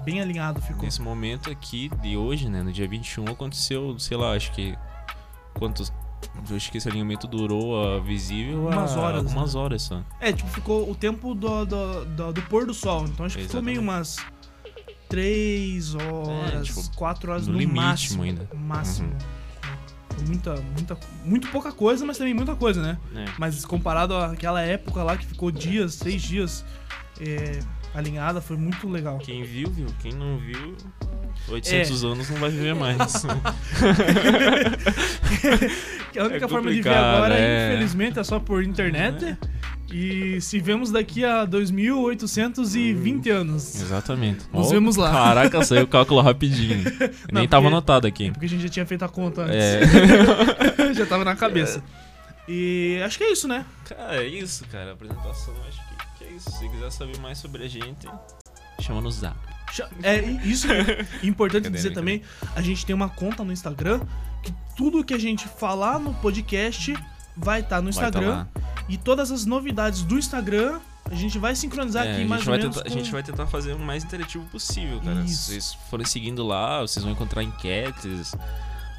[0.05, 0.85] Bem alinhado ficou.
[0.85, 4.77] Nesse momento aqui de hoje, né, no dia 21, aconteceu, sei lá, acho que.
[5.55, 5.93] Quantos.
[6.49, 9.61] Eu acho que esse alinhamento durou a visível Umas horas, Algumas né?
[9.61, 10.03] horas só.
[10.21, 13.05] É, tipo, ficou o tempo do, do, do, do pôr do sol.
[13.07, 14.17] Então acho que ficou meio umas
[15.09, 18.23] três horas, tipo, quatro horas no no, limite máximo.
[18.23, 18.49] ainda.
[18.55, 19.09] Máximo.
[19.09, 19.19] Uhum.
[20.27, 22.99] Muita, muita, muito pouca coisa, mas também muita coisa, né?
[23.15, 23.25] É.
[23.39, 26.65] Mas comparado àquela época lá que ficou dias, seis dias
[27.21, 27.61] é,
[27.95, 29.19] alinhada, foi muito legal.
[29.19, 29.87] Quem viu, viu.
[30.01, 30.77] Quem não viu,
[31.49, 31.53] É.
[31.53, 33.25] 800 anos não vai viver mais.
[36.13, 37.69] Que a única É forma de ver agora, é.
[37.73, 39.37] infelizmente, é só por internet.
[39.93, 43.75] E se vemos daqui a 2.820 anos.
[43.81, 44.45] Exatamente.
[44.53, 45.11] Nos Ó, vemos lá.
[45.11, 46.83] Caraca, saiu o cálculo rapidinho.
[47.33, 48.31] Nem tava porque- anotado aqui.
[48.31, 49.57] Porque a gente já tinha feito a conta antes.
[49.57, 50.95] É.
[50.95, 51.83] já tava na cabeça.
[52.49, 53.65] E acho que é isso, né?
[53.89, 54.91] Cara, é isso, cara.
[54.91, 56.51] A apresentação, acho que, que é isso.
[56.51, 58.09] Se quiser saber mais sobre a gente,
[58.81, 59.37] chama no zap.
[60.03, 60.81] É isso é
[61.23, 62.23] importante Brincadeira, dizer também.
[62.57, 64.01] A gente tem uma conta no Instagram
[64.43, 66.97] que tudo que a gente falar no podcast
[67.37, 68.31] vai estar no Vai tá Instagram.
[68.31, 68.49] lá.
[68.91, 72.53] E todas as novidades do Instagram a gente vai sincronizar É, aqui a, mais ou
[72.53, 72.77] menos.
[72.77, 75.21] tentar, a com- gente vai tentar fazer o mais interativo possível, cara.
[75.23, 75.45] Isso.
[75.45, 78.33] Se vocês forem seguindo lá, vocês vão encontrar enquetes.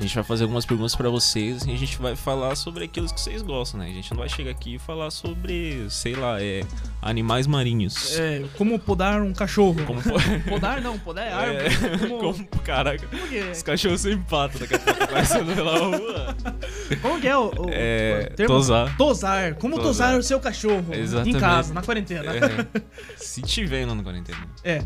[0.02, 3.06] A gente vai fazer algumas perguntas pra vocês assim, a gente vai falar sobre aquilo
[3.14, 3.86] que vocês gostam, né?
[3.88, 6.64] A gente não vai chegar aqui e falar sobre, sei lá, é,
[7.04, 8.18] animais marinhos.
[8.18, 9.76] É, como podar um cachorro.
[9.86, 10.02] Como,
[10.50, 11.66] Podar não, podar é árvore.
[11.68, 13.52] É, Como, como, caraca, como é?
[13.52, 16.36] os cachorros sem pato daqui a pouco passando pela rua.
[17.00, 18.56] Como que é o, o- É, o termo?
[18.56, 18.98] tosar.
[18.98, 19.54] Tosar.
[19.56, 20.20] Como tosar, Tosar.
[20.20, 21.40] o seu cachorro em Exatamente.
[21.40, 22.26] casa, na quarentena.
[22.36, 22.82] É,
[23.18, 24.48] se tiver no quarentena.
[24.64, 24.82] É.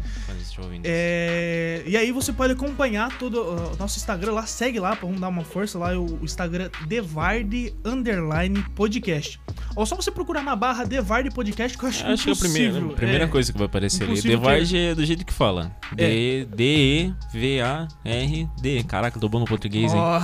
[0.84, 5.30] É, e aí você pode acompanhar todo o nosso Instagram lá, segue lá, vamos dar
[5.30, 9.40] uma força lá, o, o Instagram Devarde Underline Podcast.
[9.76, 12.36] Ou só você procurar na barra Devarde Podcast, que eu acho, Acho que é a
[12.36, 14.14] primeira, a primeira É, coisa que vai aparecer ali.
[14.14, 15.76] Impossível Devard é do jeito que fala.
[15.98, 16.46] É.
[17.46, 18.84] D-E-V-A-R-D.
[18.88, 20.00] Caraca, tô bom no português, hein?
[20.00, 20.20] Ó,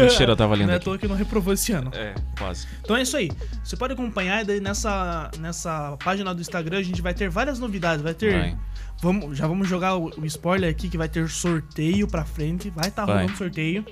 [0.00, 0.84] Mentira, eu tava lendo não é à aqui.
[0.84, 1.90] toa que não reprovou esse ano.
[1.94, 2.66] É, quase.
[2.82, 3.30] Então é isso aí.
[3.64, 7.58] Você pode acompanhar e daí nessa, nessa página do Instagram a gente vai ter várias
[7.58, 8.02] novidades.
[8.02, 8.38] Vai ter.
[8.38, 8.56] Vai.
[9.02, 12.70] Vamos, já vamos jogar o, o spoiler aqui que vai ter sorteio pra frente.
[12.70, 13.22] Vai estar Vai.
[13.22, 13.84] rolando sorteio.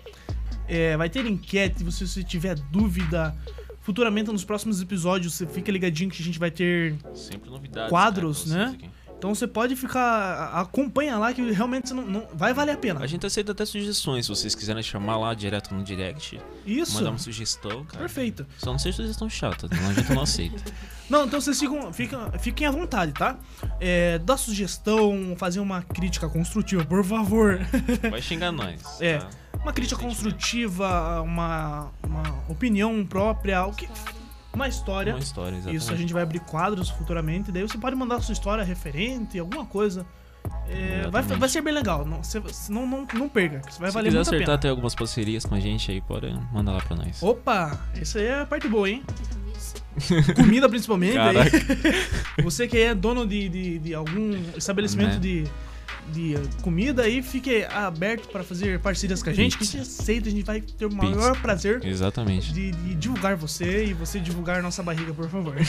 [0.68, 3.36] É, vai ter enquete, se você tiver dúvida.
[3.80, 6.94] Futuramente nos próximos episódios, você fica ligadinho que a gente vai ter.
[7.12, 7.90] Sempre novidades.
[7.90, 8.90] Quadros, cara, pra né?
[9.20, 9.30] Vocês.
[9.30, 10.50] Então você pode ficar.
[10.54, 13.00] Acompanha lá que realmente não, não- vai valer a pena.
[13.00, 16.40] A gente aceita até sugestões, se vocês quiserem chamar lá direto no direct.
[16.66, 16.94] Isso.
[16.94, 17.98] Mandar uma sugestão, cara.
[18.00, 18.46] Perfeito.
[18.58, 20.60] Só não seja sugestão chata, não a gente não aceita.
[21.10, 23.36] Não, então vocês ficam, ficam, fiquem à vontade, tá?
[23.80, 27.58] É, dá sugestão, fazer uma crítica construtiva, por favor.
[28.08, 28.80] Vai xingar nós.
[29.00, 29.18] É.
[29.18, 29.28] tá?
[29.60, 33.88] Uma crítica construtiva, uma, uma opinião própria, o que,
[34.52, 35.14] uma história.
[35.14, 35.76] Uma história, exatamente.
[35.82, 37.50] Isso, a gente vai abrir quadros futuramente.
[37.52, 40.04] Daí você pode mandar a sua história referente, alguma coisa.
[40.68, 42.04] É, vai, vai ser bem legal.
[42.04, 44.54] Não, você, não, não, não perca, isso vai Se valer quiser muito a acertar pena.
[44.54, 47.22] até algumas parcerias com a gente aí, pode mandar lá pra nós.
[47.22, 49.02] Opa, essa aí é a parte boa, hein?
[49.56, 49.74] Isso.
[50.34, 51.16] Comida principalmente.
[52.42, 55.18] Você que é dono de, de, de algum estabelecimento Né?
[55.18, 55.44] de,
[56.10, 59.78] de comida aí, fique aberto para fazer parcerias com a gente, que a Pizza.
[59.78, 61.40] gente aceita, a gente vai ter o maior Pizza.
[61.42, 62.52] prazer Exatamente.
[62.52, 65.54] de, de divulgar você e você divulgar nossa barriga, por favor.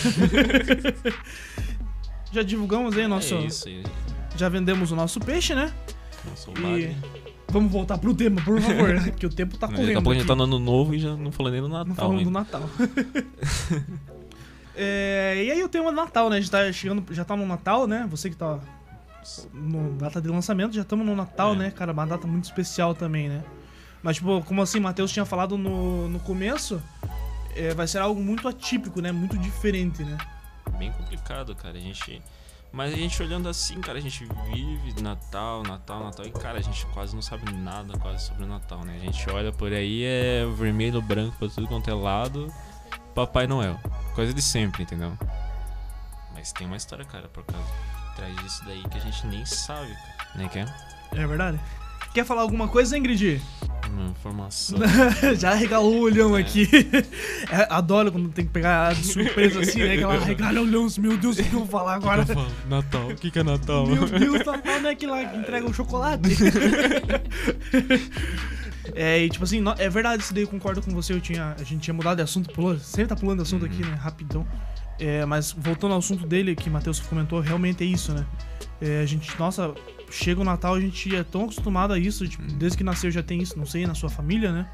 [2.31, 3.35] Já divulgamos aí nosso.
[3.35, 3.65] É isso.
[4.37, 5.71] Já vendemos o nosso peixe, né?
[6.29, 6.95] Nosso E
[7.49, 9.11] vamos voltar pro tema, por favor, né?
[9.17, 9.97] que o tempo tá Daqui correndo.
[9.97, 11.77] a pouco a gente tá no ano novo e já não falando nem do Não
[11.79, 11.95] Natal.
[11.95, 12.31] falando do.
[12.31, 12.69] Natal.
[14.73, 16.37] É, e aí o tema do Natal, né?
[16.37, 18.07] A gente tá chegando, já tá no Natal, né?
[18.09, 18.57] Você que tá
[19.53, 21.57] no data de lançamento, já estamos no Natal, É.
[21.57, 21.71] né?
[21.71, 23.43] Cara, uma data muito especial também, né?
[24.03, 26.81] Mas, tipo, como assim, Matheus tinha falado no, no começo,
[27.55, 29.11] é, vai ser algo muito atípico, né?
[29.11, 30.17] Muito diferente, né?
[30.77, 31.77] Bem complicado, cara.
[31.77, 32.21] A gente.
[32.73, 36.25] Mas a gente olhando assim, cara, a gente vive Natal, Natal, Natal.
[36.25, 38.95] E, cara, a gente quase não sabe nada quase sobre o Natal, né?
[38.95, 42.47] A gente olha por aí, é vermelho, branco pra tudo quanto é lado.
[43.13, 43.77] Papai Noel.
[44.15, 45.11] Coisa de sempre, entendeu?
[46.33, 47.67] Mas tem uma história, cara, por causa
[48.21, 50.29] atrás disso daí que a gente nem sabe, cara.
[50.35, 50.65] Né, que é?
[51.13, 51.59] É verdade?
[52.13, 53.41] Quer falar alguma coisa, Ingrid?
[53.89, 54.79] Uma informação.
[55.37, 56.41] Já regalou o olhão É.
[56.41, 56.67] aqui.
[57.51, 59.97] É, adoro quando tem que pegar de surpresa assim, né?
[59.97, 62.25] Que ela regala olhão meu Deus, o que eu vou falar agora?
[62.69, 63.85] Natal, o que, que é Natal?
[63.87, 66.21] Meu Deus, Natal não é aquele lá que entrega o chocolate.
[68.95, 71.11] é, e tipo assim, é verdade isso daí, eu concordo com você.
[71.13, 73.81] Eu tinha, a gente tinha mudado de assunto, pulou, sempre tá pulando de assunto aqui,
[73.83, 73.95] né?
[73.95, 74.47] Rapidão.
[75.01, 78.23] É, mas voltando ao assunto dele, que o Matheus comentou, realmente é isso, né?
[78.79, 79.73] É, a gente, nossa,
[80.11, 83.23] chega o Natal, a gente é tão acostumado a isso, tipo, desde que nasceu já
[83.23, 84.69] tem isso, não sei, na sua família, né?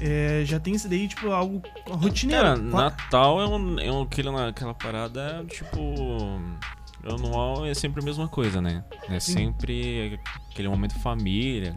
[0.00, 2.42] É, já tem isso daí, tipo, algo rotineiro.
[2.42, 5.80] Cara, Natal é, um, é um, aquele, aquela parada, tipo.
[7.04, 8.84] Anual é sempre a mesma coisa, né?
[9.08, 9.32] É Sim.
[9.32, 10.20] sempre
[10.50, 11.76] aquele momento família.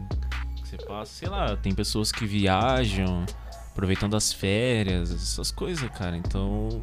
[0.56, 3.26] Que você passa, sei lá, tem pessoas que viajam,
[3.70, 6.16] aproveitando as férias, essas coisas, cara.
[6.16, 6.82] Então.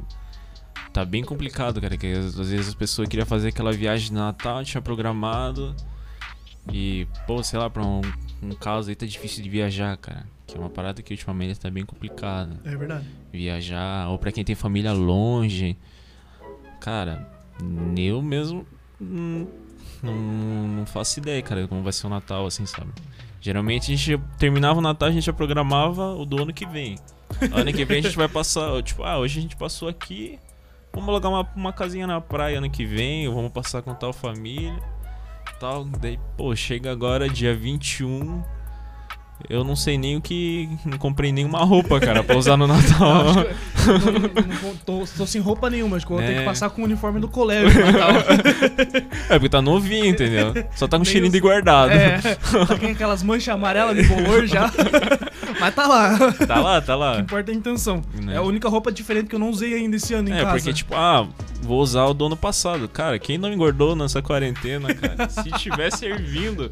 [0.94, 1.98] Tá bem complicado, cara.
[1.98, 5.76] Que às às vezes a pessoa queria fazer aquela viagem de Natal, tinha programado.
[6.72, 8.02] E, pô, sei lá, pra um,
[8.42, 10.26] um caso aí tá difícil de viajar, cara.
[10.48, 13.06] Que é uma parada que ultimamente tá bem complicada É verdade.
[13.32, 15.76] viajar, ou pra quem tem família longe.
[16.80, 17.28] Cara,
[17.98, 18.66] eu mesmo
[19.02, 19.48] hum,
[20.02, 22.92] não, não faço ideia, cara, como vai ser o Natal, assim, sabe?
[23.42, 26.98] Geralmente a gente terminava o Natal, a gente já programava o do ano que vem.
[27.52, 30.38] Ano que vem a gente vai passar, tipo, ah, hoje a gente passou aqui,
[30.94, 34.74] vamos alugar uma, uma casinha na praia ano que vem, vamos passar com tal família,
[35.60, 35.84] tal.
[35.86, 38.44] Daí, pô, chega agora dia 21,
[39.50, 40.70] eu não sei nem o que.
[40.86, 43.26] Não comprei nenhuma roupa, cara, pra usar no Natal.
[43.84, 46.34] Que eu não- não- não- tô, tô sem roupa nenhuma, acho que eu vou ter
[46.36, 46.40] É.
[46.40, 48.14] que passar com o uniforme do colégio no Natal.
[49.30, 50.54] É, porque tá novinho, entendeu?
[50.76, 51.92] Só tá com Nem cheirinho de guardado.
[51.92, 52.20] É,
[52.68, 54.70] tá com aquelas manchas amarelas de bolor já.
[55.60, 56.14] Mas tá lá.
[56.16, 57.20] O Tá lá, tá que lá.
[57.20, 58.02] importa é a intenção.
[58.22, 58.34] Né?
[58.36, 60.52] É a única roupa diferente que eu não usei ainda esse ano em É, casa.
[60.52, 61.28] porque tipo, ah,
[61.64, 62.88] vou usar o do ano passado.
[62.88, 65.28] Cara, quem não engordou nessa quarentena, cara?
[65.32, 66.72] Se tiver servindo,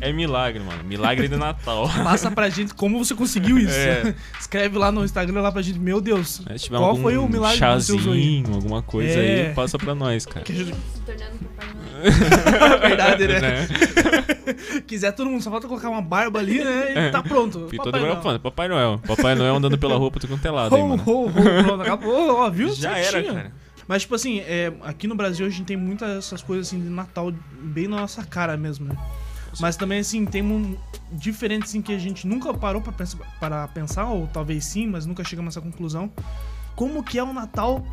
[0.00, 0.82] é milagre, mano.
[0.84, 1.88] Milagre de Natal.
[2.02, 3.74] Passa pra gente como você conseguiu isso.
[3.74, 4.14] É.
[4.40, 5.78] Escreve lá no Instagram lá pra gente.
[5.78, 6.40] Meu Deus.
[6.48, 8.20] É, se tiver Qual algum foi o milagre que você usou aí?
[8.22, 9.48] chazinho, alguma coisa É.
[9.48, 10.44] aí, passa pra nós, cara.
[10.44, 12.78] Que a gente- Se tornando Papai Noel.
[12.88, 13.40] Verdade, né?
[13.40, 13.68] Né?
[14.86, 17.08] Quiser todo mundo, só falta colocar uma barba ali, né?
[17.08, 17.68] E tá pronto.
[17.72, 18.14] E Papai todo Noel.
[18.14, 19.00] mundo falando, Papai Noel.
[19.06, 21.02] Papai Noel andando pela roupa, tudo quanto é lado, hein, Ho, mano.
[21.06, 21.32] ho, ho,
[21.64, 22.72] pronto, acabou, ó, viu?
[22.74, 23.34] Já era, Certinho.
[23.34, 23.52] cara.
[23.86, 26.88] Mas, tipo assim, é, aqui no Brasil a gente tem muitas essas coisas assim de
[26.88, 28.96] Natal bem na nossa cara mesmo, né?
[29.60, 30.76] Mas também, assim, tem um
[31.12, 35.06] diferente, assim, que a gente nunca parou pra pensar, para pensar, ou talvez sim, mas
[35.06, 36.10] nunca chegamos a essa conclusão.
[36.74, 37.84] Como que é o Natal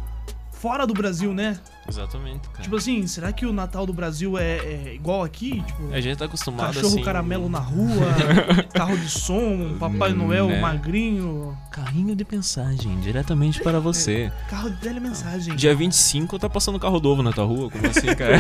[0.62, 1.60] fora do Brasil, né?
[1.89, 2.62] Exatamente, cara.
[2.62, 5.62] Tipo assim, será que o Natal do Brasil é, é igual aqui?
[5.63, 7.04] Tipo, a gente tá acostumado cachorro assim.
[7.04, 8.06] caramelo na rua,
[8.71, 10.62] carro de som, Papai Noel Né?
[10.62, 14.32] magrinho, Carrinho de mensagem, diretamente para você.
[14.47, 15.56] carro de telemensagem.
[15.56, 17.71] Dia 25 tá passando carro novo na tua rua?
[17.71, 18.38] Como assim, cara?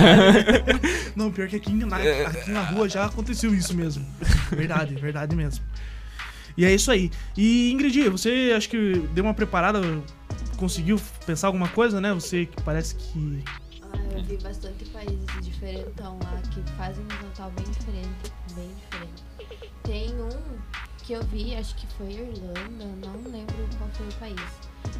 [1.15, 4.05] Não, pior que aqui na, aqui na rua já aconteceu isso mesmo.
[4.51, 5.63] Verdade, verdade mesmo.
[6.57, 7.11] E é isso aí.
[7.37, 9.79] E Ingrid, você acho que deu uma preparada,
[10.57, 12.13] conseguiu pensar alguma coisa, né?
[12.13, 13.43] Você que parece que.
[13.81, 18.33] Ah, eu vi bastante países diferentão lá que fazem um Natal bem diferente.
[18.55, 19.23] Bem diferente.
[19.83, 20.61] Tem um
[21.03, 24.51] que eu vi, acho que foi Irlanda, não lembro qual foi o país.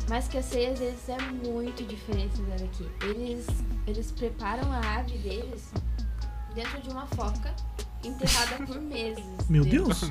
[0.10, 2.88] Mas que a ceia às vezes é muito diferente da daqui.
[3.04, 3.48] Eles,
[3.88, 5.72] eles preparam a ave deles
[6.54, 7.54] dentro de uma foca
[8.04, 9.24] enterrada por meses.
[9.50, 9.64] Meu.
[9.64, 10.02] Deus!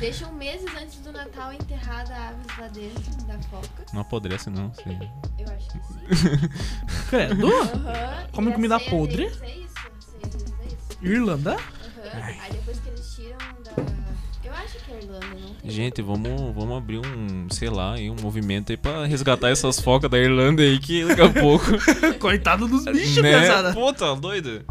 [0.00, 3.84] Deixam meses antes do Natal enterrada aves lá dentro da foca.
[3.92, 4.72] Não apodrece, não.
[4.74, 4.98] Sim.
[5.38, 6.48] Eu acho que sim.
[7.10, 7.46] Credo?
[7.48, 8.26] Aham.
[8.32, 9.24] Come comida ceia podre?
[9.24, 11.04] deles É isso, a ceia deles é isso.
[11.14, 11.52] Irlanda?
[11.54, 12.34] Aham.
[12.40, 13.98] Aí depois que eles tiram da.
[14.44, 15.70] Eu acho que é Irlanda, não tem.
[15.70, 20.18] Gente, vamos, vamos abrir um, sei lá, um movimento aí pra resgatar essas focas da
[20.18, 21.66] Irlanda aí que daqui a pouco.
[22.20, 23.40] Coitado dos bichos, né?
[23.40, 23.72] pesada.
[23.74, 24.64] Pô, tá doido?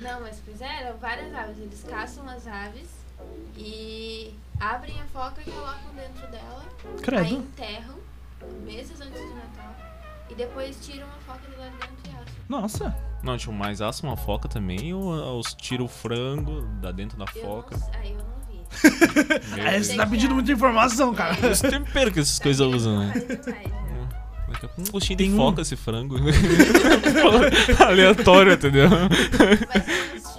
[0.00, 1.58] Não, mas fizeram várias aves.
[1.58, 2.99] Eles caçam as aves
[3.56, 6.64] e abrem a foca e colocam dentro dela.
[6.84, 7.34] Aí Credo.
[7.36, 7.94] enterram
[8.64, 9.76] meses antes do Natal.
[10.30, 12.34] E depois tiram a foca de lá de dentro e assam.
[12.48, 12.96] Nossa.
[13.22, 17.26] Não, tipo, mais assa uma foca também ou os tira o frango da dentro da
[17.34, 17.76] Eu foca?
[17.76, 19.60] não, aí eu não vi.
[19.60, 21.34] É, você tá pedindo muita informação, cara.
[21.50, 23.12] Os temperos que essas coisas usam, né?
[23.14, 24.08] Né?
[24.48, 26.16] Daqui a pouco um gostinho Tem de um- foca esse frango.
[27.84, 28.88] Aleatório, entendeu?
[29.68, 30.24] Mas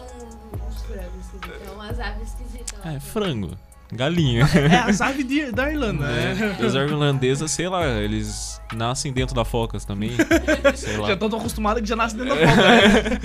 [2.85, 3.57] É, frango.
[3.93, 4.47] Galinha.
[4.55, 6.55] É as aves de- da Irlanda, né?
[6.61, 6.65] É.
[6.65, 10.11] Os irlandeses, sei lá, eles nascem dentro da focas também.
[10.75, 11.07] Sei lá.
[11.07, 13.19] Já estão tão acostumados que já nasce dentro da foca, né?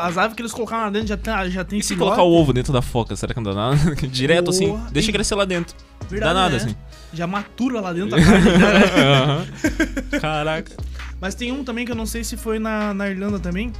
[0.00, 2.32] As aves que eles colocaram lá dentro já tem, já tem E se colocar o
[2.32, 3.76] ovo dentro da foca, será que não dá nada?
[4.08, 4.88] Direto assim, Boa.
[4.90, 5.76] deixa E- crescer lá dentro.
[6.08, 6.64] Verdade, dá nada né?
[6.64, 6.76] assim.
[7.12, 8.50] Já matura lá dentro da carne.
[8.52, 10.18] né?
[10.18, 10.72] Caraca.
[11.20, 13.70] Mas tem um também que eu não sei se foi na, na Irlanda também,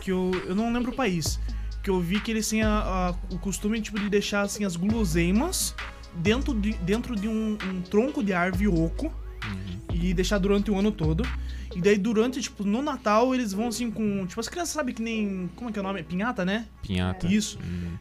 [0.00, 1.38] que eu, eu não lembro o país.
[1.84, 2.78] Que eu vi que eles têm a-
[3.10, 5.74] a- o costume tipo, de deixar assim, as guloseimas
[6.14, 9.12] dentro de, dentro de um, um tronco de árvore oco
[9.44, 9.78] Uhum.
[9.92, 11.22] e deixar durante o ano todo.
[11.76, 14.26] E daí durante, tipo, no Natal eles vão assim com.
[14.26, 15.50] Tipo, as crianças sabem que nem.
[15.54, 16.02] Como é que é o nome?
[16.02, 16.66] Pinhata, né?
[16.82, 17.26] Pinhata.
[17.26, 17.58] Isso.
[17.62, 17.98] Uhum.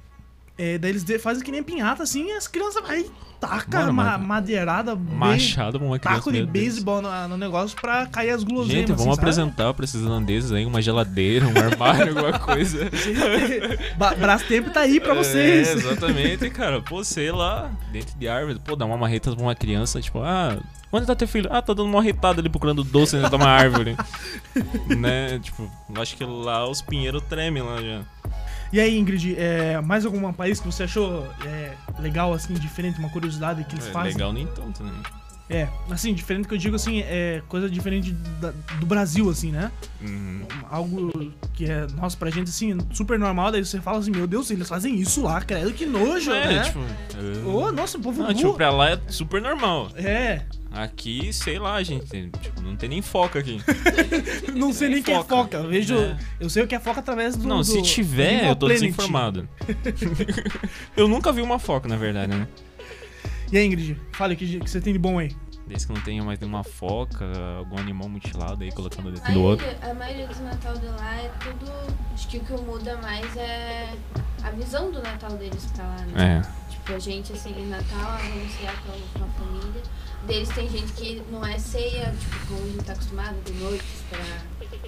[0.57, 3.05] É, daí eles fazem que nem pinhata, assim, e as crianças vai
[3.39, 6.19] taca Mano, ma mas- madeirada, Machado pra uma criança.
[6.19, 8.71] taco de beisebol no, no negócio pra cair as guloseimas.
[8.87, 9.19] Gente, vamos assim, sabe?
[9.19, 12.89] apresentar pra esses irlandeses aí uma geladeira, um armário, alguma coisa.
[14.19, 15.67] Brastemp tá aí pra vocês.
[15.67, 16.81] É, exatamente, cara.
[16.81, 20.57] Pô, sei lá, dentro de árvore, pô, dá uma marreta pra uma criança, tipo, ah,
[20.91, 21.49] onde tá teu filho?
[21.51, 23.95] Ah, tá dando uma marretada ali procurando doce dentro de uma árvore.
[24.97, 25.39] né?
[25.39, 28.01] Tipo, acho que lá os pinheiros tremem lá já.
[28.73, 33.09] E aí, Ingrid, é, mais algum país que você achou é, legal, assim, diferente, uma
[33.09, 34.13] curiosidade que eles É, fazem?
[34.13, 34.91] legal nem tanto, né?
[35.49, 39.71] É, assim, diferente que eu digo, assim, é coisa diferente da- do Brasil, assim, né?
[40.01, 40.41] Uhum.
[40.69, 44.49] Algo que é, nossa, pra gente, assim, super normal, daí você fala assim, meu Deus,
[44.51, 46.63] eles fazem isso lá, credo, que nojo, É, né?
[46.63, 46.79] tipo.
[46.79, 49.89] é- Ô, nossa, o povo Não, tipo, pra lá é super normal.
[49.95, 50.41] É,
[50.75, 53.61] Aqui, sei lá, gente, tipo, não tem nem foca aqui.
[54.55, 55.57] não sei nem o que é foca.
[55.57, 56.17] Eu vejo, É.
[56.39, 57.47] eu sei o que é foca através do.
[57.47, 58.81] Não, do- se tiver, eu tô Planet.
[58.81, 59.47] desinformado.
[60.97, 62.47] eu nunca vi uma foca, na verdade, né?
[63.51, 65.35] E aí, Ingrid, fale o que, que você tem de bom aí.
[65.67, 67.25] Desde que não tenha mais nenhuma foca,
[67.57, 69.65] algum animal mutilado aí colocando dentro do outro.
[69.81, 71.71] a maioria dos Natal de lá é tudo.
[72.13, 73.93] Acho que o que muda mais é
[74.43, 76.41] a visão do Natal deles pra lá, né?
[76.43, 76.69] É.
[76.69, 79.81] Tipo, a gente, assim, em Natal, ah, vamos cear com, com a família.
[80.27, 83.85] Deles tem gente que não é ceia, tipo, como a gente tá acostumado, de noite
[84.09, 84.19] pra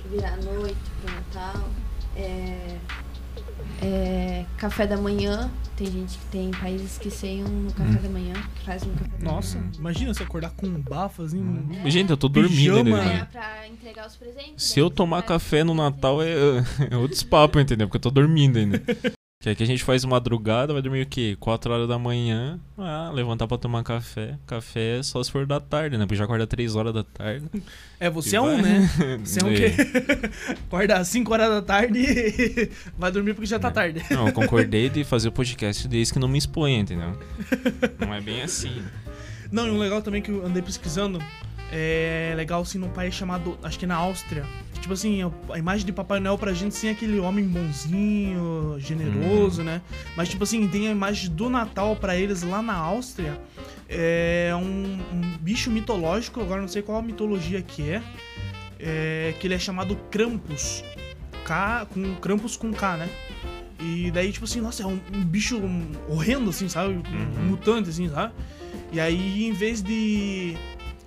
[0.10, 1.70] virar noite pro Natal.
[2.18, 2.78] É,
[3.82, 5.49] é, café da manhã.
[5.75, 8.34] Tem gente que tem países que ceiam no café da manhã,
[8.65, 9.36] fazem no café da manhã.
[9.36, 11.43] Nossa, imagina você acordar com um bafo, assim.
[11.86, 12.89] Gente, eu tô dormindo ainda.
[12.91, 13.28] É, né?
[13.30, 14.63] pra entregar os presentes.
[14.63, 16.34] Se eu daí tomar café no Natal é,
[16.89, 17.88] é outros papos, entendeu?
[17.88, 18.82] Porque eu tô dormindo ainda.
[19.45, 21.38] Que aqui a gente faz madrugada, vai dormir o quê?
[21.39, 22.60] 4 horas da manhã.
[22.75, 24.39] Ah, levantar pra tomar café.
[24.47, 26.05] Café é só se for da tarde, né?
[26.08, 27.45] Porque já acorda 3 horas da tarde.
[27.99, 28.89] É, você é um, vai- né?
[29.23, 29.65] Você é um que
[30.65, 33.71] acorda às 5 horas da tarde e vai dormir porque já tá É.
[33.71, 34.03] tarde.
[34.10, 37.15] Não, eu concordei de fazer o podcast desde que não me exponha, entendeu?
[37.99, 38.81] Não é bem assim.
[39.51, 41.19] Não, e um legal também que eu andei pesquisando
[41.78, 44.46] é legal assim num país chamado, acho que na Áustria.
[44.80, 45.20] Tipo assim,
[45.52, 49.82] a imagem de Papai Noel pra gente sim é aquele homem bonzinho, generoso, né?
[50.16, 53.40] Mas tipo assim, tem a imagem do Natal pra eles lá na Áustria.
[53.90, 58.02] É um, um bicho mitológico, agora não sei qual a mitologia que é,
[58.80, 60.84] é que ele é chamado Krampus.
[61.44, 63.10] K, com Krampus com K, né?
[63.80, 65.62] E daí, tipo assim, nossa, é um, um bicho
[66.08, 66.94] horrendo, assim, sabe?
[66.94, 67.46] Um Uhum.
[67.50, 68.34] mutante, assim, sabe?
[68.92, 70.56] E aí, em vez de.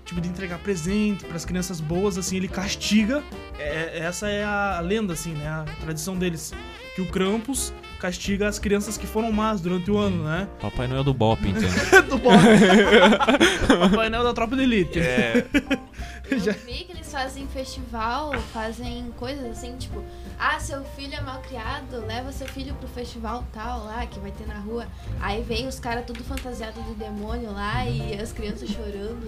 [0.08, 3.22] Tipo, de entregar presente pras crianças boas, assim, ele castiga.
[3.58, 5.46] É- essa é a lenda, assim, né?
[5.46, 6.54] A tradição deles.
[6.96, 10.48] Que o Krampus castiga as crianças que foram más durante o ano, né?
[10.62, 12.02] Papai Noel do Bop, então.
[12.08, 12.30] Do bom.
[13.90, 14.98] Papai Noel da Tropa de Elite.
[14.98, 15.44] É.
[16.30, 20.02] Eu Já- vi que eles fazem festival, fazem coisas assim, tipo,
[20.38, 24.30] ah, seu filho é mal criado, leva seu filho pro festival tal lá, que vai
[24.30, 24.86] ter na rua.
[25.20, 29.18] Aí vem os caras tudo fantasiados de demônio lá e as crianças chorando.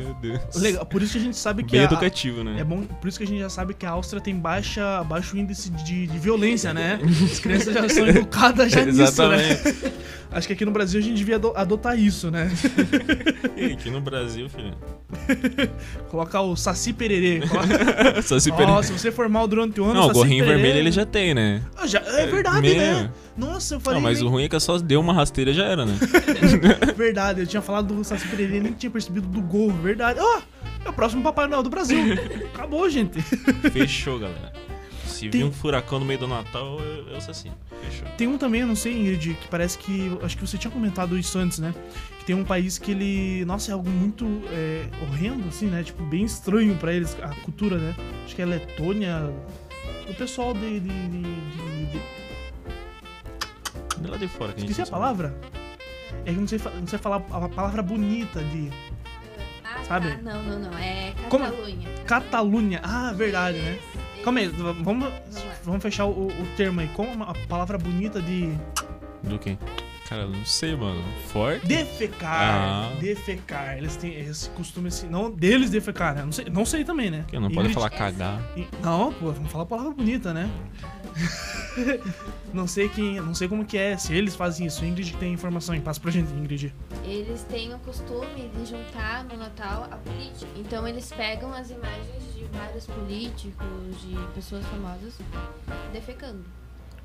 [0.00, 0.54] Meu Deus.
[0.56, 2.60] Legal, por isso que a gente sabe que Bem a- educativo, né?
[2.60, 5.36] É bom, por isso que a gente já sabe que a Áustria tem baixa, baixo
[5.36, 6.98] índice de, de violência, né?
[7.30, 9.50] As crianças já são educadas já nisso, né?
[9.50, 9.92] Exatamente.
[10.30, 12.50] Acho que aqui no Brasil a gente devia ado- adotar isso, né?
[13.54, 14.74] E aqui no Brasil, filho.
[16.12, 17.40] Colocar o Saci Pererê.
[17.48, 18.20] Coloca...
[18.20, 20.60] Só se Ó, se você for mal durante o ano, Não, o Saci gorrinho Pererê-
[20.62, 21.62] vermelho ele já tem, né?
[21.74, 22.76] Ah, já- É verdade, Meu.
[22.76, 23.10] né?
[23.34, 25.64] Nossa, eu falei Não, mas nem- o ruim é que só deu uma rasteira já
[25.64, 25.94] era, né?
[26.94, 27.40] verdade.
[27.40, 30.20] Eu tinha falado do Saci Pererê e nem tinha percebido do gorro, verdade.
[30.20, 30.40] Ó,
[30.84, 31.98] é o próximo Papai Noel do Brasil.
[32.54, 33.20] Acabou, gente.
[33.72, 34.52] Fechou, galera.
[35.22, 37.50] Se Tem- vir um furacão no meio do Natal, eu, eu sou assim.
[37.84, 38.08] Fechou.
[38.16, 40.16] Tem um também, eu não sei, Ingrid, que parece que.
[40.22, 41.74] Acho que você tinha comentado isso antes, né?
[42.18, 43.44] Que tem um país que ele.
[43.44, 45.82] Nossa, é algo muito é, horrendo, assim, né?
[45.82, 47.94] Tipo, bem estranho pra eles, a cultura, né?
[48.24, 49.32] Acho que é Letônia.
[50.08, 50.80] O pessoal de.
[50.80, 52.02] de, de- de- de-
[54.02, 54.98] De lá de fora que a gente esqueci a sabe.
[55.00, 55.36] palavra?
[56.24, 58.70] É que não sei, não sei falar a palavra bonita de.
[59.64, 60.08] Ah, Sabe?
[60.10, 60.18] tá.
[60.22, 60.78] Não, não, não.
[60.78, 61.88] É Como- Catalunha.
[62.06, 62.80] Catalunha.
[62.82, 63.78] Ah, verdade, né?
[64.24, 65.08] Calma aí, vamos,
[65.64, 66.88] Vamos fechar o, o termo aí.
[66.88, 68.52] Como a palavra bonita de.
[69.22, 69.56] Do quê?
[70.08, 71.02] Cara, eu não sei, mano.
[71.28, 71.66] Forte?
[71.66, 72.30] Defecar.
[72.30, 72.92] Ah.
[73.00, 73.78] Defecar.
[73.78, 75.08] Eles têm esse costume assim.
[75.08, 76.22] Não deles defecar, né?
[76.24, 77.24] Não sei, não sei também, né?
[77.28, 78.42] Que não pode Ingrid- falar cagar.
[78.82, 80.50] Não, pô, vamos falar a palavra bonita, né?
[82.52, 83.20] não sei quem.
[83.20, 84.84] Não sei como que é, se eles fazem isso.
[84.84, 86.74] Ingrid tem informação passa pra gente, Ingrid.
[87.04, 90.50] Eles têm o costume de juntar no Natal a política.
[90.56, 95.14] Então eles pegam as imagens de vários políticos, de pessoas famosas,
[95.92, 96.44] defecando.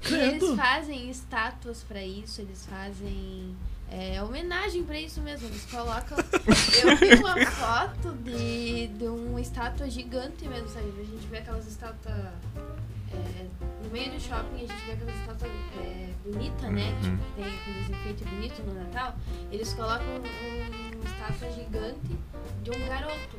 [0.09, 3.55] E eles fazem estátuas pra isso, eles fazem
[3.89, 5.47] é, homenagem pra isso mesmo.
[5.47, 6.17] Eles colocam.
[6.83, 10.93] Eu vi uma foto de, de uma estátua gigante mesmo, sabe?
[10.99, 12.15] A gente vê aquelas estátuas.
[13.13, 13.45] É,
[13.83, 15.51] no meio do shopping a gente vê aquelas estátuas
[15.81, 16.89] é, bonitas, né?
[16.89, 17.01] Uhum.
[17.01, 19.15] Tipo, tem aqueles enfeites bonitos no Natal.
[19.51, 22.17] Eles colocam um, uma estátua gigante
[22.63, 23.37] de um garoto.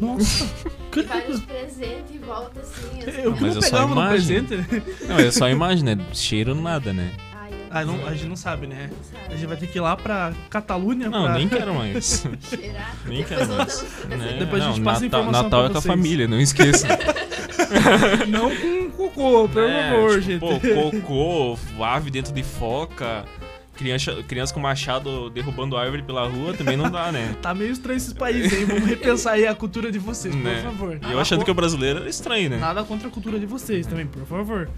[0.00, 0.44] Nossa,
[0.96, 2.98] E vários presentes em volta assim.
[3.08, 3.20] assim.
[3.22, 4.44] Eu Mas não é só imagem.
[4.44, 4.56] presente.
[4.72, 4.82] né?
[5.08, 6.06] Não, é só imagem, né?
[6.12, 7.12] Cheiro nada, né?
[7.74, 8.90] Ah, não, a gente não sabe, né?
[9.12, 9.32] Não.
[9.32, 11.34] A gente vai ter que ir lá pra Catalunha Não, pra...
[11.34, 12.24] nem quero mais.
[13.06, 13.82] Nem Depois quero mais.
[14.08, 14.36] Né?
[14.38, 16.86] Depois a gente Não, passa Natal, informação Natal pra é com a família, não esqueça.
[18.28, 20.40] Não com cocô, pelo É, favor, tipo, gente.
[20.40, 23.24] Pô, cocô, ave dentro de foca,
[23.76, 27.34] criança, criança com machado derrubando árvore pela rua, também não dá, né?
[27.42, 28.64] Tá meio estranho esses países aí.
[28.64, 30.62] Vamos repensar aí a cultura de vocês, por Né?
[30.62, 30.98] favor.
[31.08, 32.58] E eu achando que o brasileiro era estranho, né?
[32.58, 34.68] Nada contra a cultura de vocês também, por favor.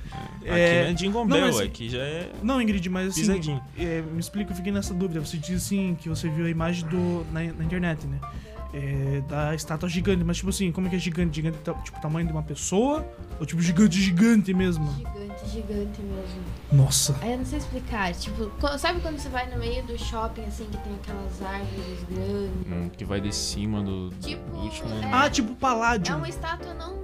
[0.40, 3.20] Aqui não é Jingle não, mas- aqui já é Não, Ingrid, mas assim.
[3.22, 3.60] pisadinho.
[3.78, 5.20] é, me explica, eu fiquei nessa dúvida.
[5.20, 8.18] Você disse assim que você viu a imagem do, na, na internet, né?
[8.76, 11.36] É, da estátua gigante, mas tipo assim, como é que é gigante?
[11.36, 13.06] Gigante, tá- tipo, tamanho de uma pessoa?
[13.38, 14.92] Ou tipo, gigante, gigante mesmo?
[14.94, 16.42] Gigante, gigante mesmo.
[16.72, 17.14] Nossa.
[17.22, 18.12] Aí eu não sei explicar.
[18.14, 22.66] Tipo, sabe quando você vai no meio do shopping, assim, que tem aquelas árvores grandes?
[22.72, 24.88] Hum, que vai de cima do Tipo, último.
[24.92, 26.16] é- Ah, tipo É paládio.
[26.16, 26.96] uma estátua não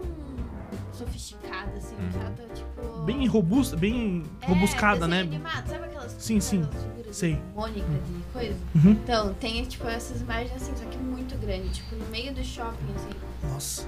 [1.05, 1.95] sofisticada, assim.
[1.97, 2.09] Uma Uhum.
[2.11, 3.03] estátua, tipo...
[3.05, 5.21] Bem robusta, bem É, robuscada, né?
[5.21, 5.69] Animado.
[5.69, 6.63] Sabe aquelas, Sim, sim.
[6.63, 7.35] aquelas figuras Sei.
[7.35, 8.57] de Mônica de coisa?
[8.75, 8.91] Uhum.
[8.93, 11.69] Então, tem, tipo, essas imagens assim, só que muito grande.
[11.71, 13.51] Tipo, no meio do shopping, assim.
[13.53, 13.87] Nossa.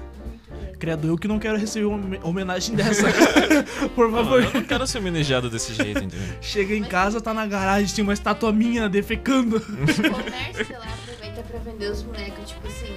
[0.79, 3.03] Credo, eu que não quero receber uma home- homenagem dessa.
[3.95, 4.43] por Não, favor.
[4.43, 6.37] eu não quero ser homenajado desse jeito, entendeu?
[6.41, 9.57] Chega em casa, tá na garagem, tem uma estátua minha defecando.
[9.63, 12.95] O comércio lá aproveita pra vender os bonecos, tipo assim.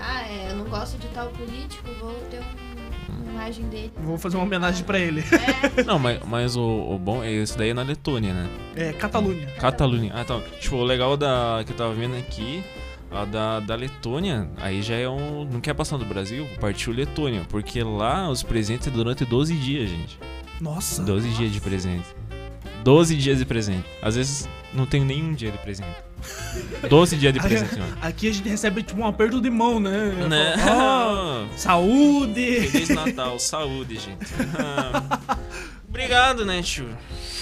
[0.00, 2.69] Ah, é, eu não gosto de tal político, vou ter um-
[3.30, 3.92] imagem dele.
[3.98, 5.24] Vou fazer uma homenagem pra ele.
[5.76, 8.48] É, Não, mas, mas o, o bom é esse daí é na Letônia, né?
[8.76, 9.46] É, Catalunha.
[9.58, 10.12] Catalunha.
[10.14, 10.42] Ah, então.
[10.60, 12.62] Tipo, o legal da que eu tava vendo aqui,
[13.10, 15.44] a da, da Letônia, aí já é um.
[15.44, 16.46] Não quer passar do Brasil?
[16.60, 17.42] Partiu Letônia.
[17.48, 20.18] Porque lá os presentes é durante 12 dias, gente.
[20.60, 21.02] Nossa.
[21.02, 22.06] 12 dias de presente.
[22.84, 23.84] 12 dias de presente.
[24.02, 25.96] Às vezes não tenho nenhum dia de presente.
[26.88, 27.96] 12 dias de presente, mano.
[28.00, 30.12] Aqui a gente recebe tipo um aperto de mão, né?
[30.70, 32.68] Ó, saúde!
[32.68, 34.26] Feliz Natal, saúde, gente.
[34.58, 35.38] Ah,
[35.88, 36.88] obrigado, né, tio?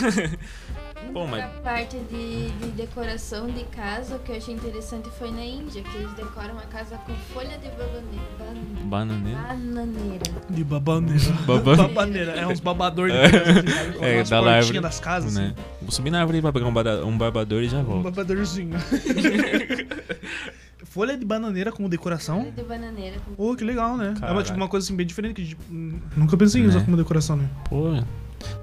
[1.12, 1.44] Bom, mas.
[1.44, 5.82] A parte de, de decoração de casa, o que eu achei interessante foi na Índia,
[5.82, 8.84] que eles decoram a casa com folha de bananeira.
[8.84, 9.38] Bananeira.
[9.40, 10.24] Bananeira.
[10.50, 11.32] De babaneira.
[11.46, 12.32] Baba- babaneira.
[12.32, 13.30] É uns babadores de É.
[13.30, 13.92] casa, assim, sabe?
[13.98, 15.34] Com É, da árvore, das casas.
[15.34, 15.54] né?
[15.82, 17.86] Vou subir na árvore pra pegar um, bada- um barbador e já assim.
[17.88, 18.04] Um volto.
[18.04, 18.76] babadorzinho.
[20.84, 22.40] Folha de bananeira como decoração.
[22.40, 23.16] Folha de bananeira.
[23.20, 24.06] com- Pô, que legal, né?
[24.06, 24.42] É uma, Caraca.
[24.44, 26.84] tipo, uma coisa assim bem diferente que tipo, nunca pensei em usar Né?
[26.84, 27.48] como decoração, né?
[27.68, 28.02] Pô.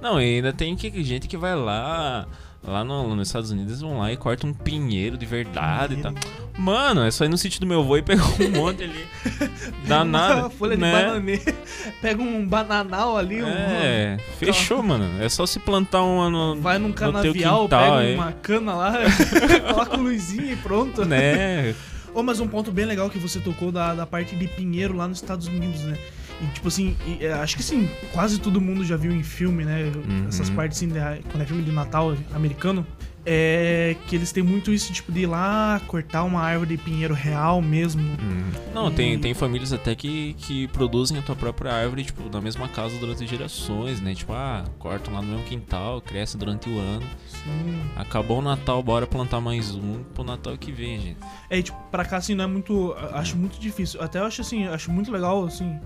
[0.00, 2.26] Não, e ainda tem que, gente que vai lá.
[2.64, 6.12] Lá no- nos Estados Unidos vão lá e cortam um pinheiro de verdade e tal.
[6.58, 9.06] Mano, é só ir no sítio do meu avô e pegar um monte ali.
[9.86, 10.40] Dá nada.
[10.40, 10.90] Uma folha né?
[10.90, 11.54] de bananeira.
[12.02, 15.22] Pega um bananal ali, um- É, fechou, mano.
[15.22, 16.56] É só se plantar uma no.
[16.60, 18.14] vai num canavial, quintal, pega é.
[18.16, 18.94] uma cana lá,
[19.72, 21.04] coloca luzinha e pronto.
[21.04, 21.72] Né?
[22.12, 25.06] Ô, mas um ponto bem legal que você tocou da, da parte de pinheiro lá
[25.06, 25.96] nos Estados Unidos, né?
[26.42, 29.64] E tipo assim, e, é, acho que sim, quase todo mundo já viu em filme,
[29.64, 29.90] né?
[29.94, 30.26] Uhum.
[30.28, 32.86] Essas partes assim, da- quando é filme de Natal americano.
[33.28, 37.12] É que eles têm muito isso, tipo, de ir lá cortar uma árvore de pinheiro
[37.12, 38.00] real mesmo.
[38.00, 38.50] Hum.
[38.72, 42.68] Não, tem, tem famílias até que, que produzem a tua própria árvore, tipo, na mesma
[42.68, 44.14] casa durante gerações, né?
[44.14, 47.02] Tipo, ah, cortam lá no mesmo quintal, cresce durante o ano.
[47.26, 47.80] Sim.
[47.96, 51.16] Acabou o Natal, bora plantar mais um pro Natal que vem, gente.
[51.50, 52.94] É, tipo, pra cá, assim, não é muito.
[53.12, 54.00] Acho muito difícil.
[54.00, 55.76] Até eu acho assim, acho muito legal, assim.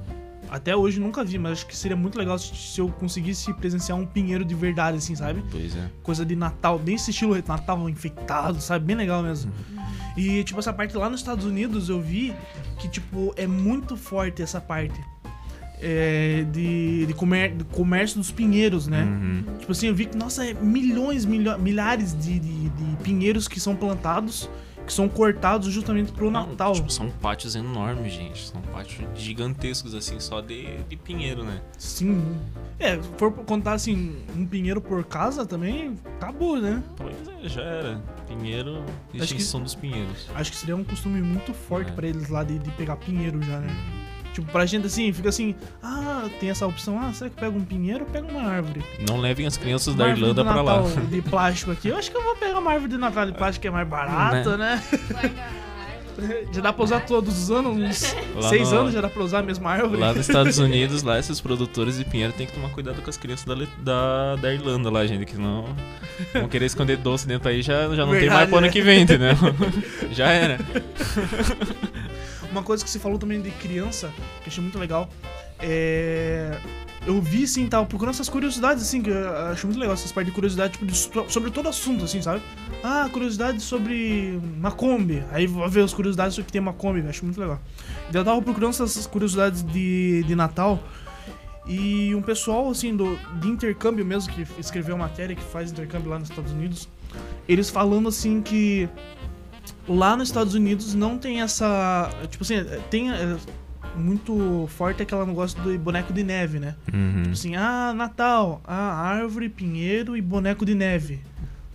[0.51, 3.97] Até hoje nunca vi, mas acho que seria muito legal se, se eu conseguisse presenciar
[3.97, 5.45] um pinheiro de verdade, assim, sabe?
[5.51, 5.89] Pois é.
[6.03, 8.85] Coisa de Natal, bem esse estilo Natal enfeitado, sabe?
[8.85, 9.53] Bem legal mesmo.
[10.17, 12.35] E, tipo, essa parte lá nos Estados Unidos eu vi
[12.79, 15.01] que, tipo, é muito forte essa parte.
[15.83, 19.03] É, de, de, comer, de comércio dos pinheiros, né?
[19.03, 19.45] Uhum.
[19.61, 22.71] Tipo assim, eu vi que, nossa, é milhões, milho- milhares de, de
[23.03, 24.51] pinheiros que são plantados,
[24.91, 26.73] que são cortados justamente pro Não, Natal.
[26.73, 28.49] tipo, são pátios enormes, gente.
[28.49, 31.61] São pátios gigantescos, assim, só de, de pinheiro, né?
[31.79, 32.37] Sim.
[32.77, 36.83] É, se for contar assim, um pinheiro por casa também, acabou, né?
[36.97, 37.15] Pois
[37.45, 38.03] é, já era.
[38.27, 38.83] Pinheiro,
[39.13, 40.29] que- extinção dos pinheiros.
[40.35, 41.95] Acho que seria um costume muito forte É.
[41.95, 43.69] pra eles lá de, de pegar pinheiro já, né?
[44.33, 47.65] Tipo, pra gente assim, fica assim, ah, tem essa opção, ah, será que pega um
[47.65, 48.83] pinheiro ou pega uma árvore?
[49.09, 50.83] Não levem as crianças Uma da Irlanda pra lá.
[51.11, 51.89] De plástico aqui.
[51.89, 53.89] Eu acho que eu vou pegar uma árvore de Natal de plástico que é mais
[53.89, 54.81] barato, né?
[55.17, 55.33] Árvore.
[56.53, 59.23] Já dá pra usar todos os anos, uns Lá seis no- anos já dá pra
[59.23, 59.99] usar a mesma árvore.
[59.99, 63.17] Lá nos Estados Unidos, lá esses produtores de pinheiro tem que tomar cuidado com as
[63.17, 65.65] crianças da, da, da Irlanda lá, gente, que não
[66.35, 68.73] vão querer esconder doce dentro aí, já, já não tem Verdade, mais pro ano né?
[68.73, 69.31] que vem, entendeu?
[70.13, 70.59] já era.
[72.51, 75.09] Uma coisa que você falou também de criança, que achei muito legal,
[75.59, 76.59] é.
[77.07, 80.31] Eu vi, assim, tava procurando essas curiosidades, assim, que eu acho muito legal, essas partes
[80.31, 82.43] de curiosidade, tipo, de so- sobre todo assunto, assim, sabe?
[82.85, 85.25] Ah, curiosidade sobre uma Kombi.
[85.33, 87.59] Aí vou ver as curiosidades sobre que tem uma Kombi, acho muito legal.
[88.13, 90.79] E eu tava procurando essas curiosidades de, de Natal.
[91.67, 96.19] E um pessoal, assim, do, de intercâmbio mesmo, que escreveu matéria, que faz intercâmbio lá
[96.19, 96.87] nos Estados Unidos,
[97.49, 98.87] eles falando, assim, que
[99.91, 102.11] lá nos Estados Unidos não tem essa.
[102.31, 102.55] Tipo assim,
[102.89, 103.37] tem é,
[103.97, 106.77] muito forte aquele negócio do boneco de neve, né?
[106.93, 107.23] Uhum.
[107.23, 111.21] Tipo assim, ah, Natal, ah, árvore, pinheiro e boneco de neve.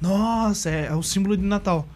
[0.02, 1.88] Nossa, é, é o símbolo de Natal.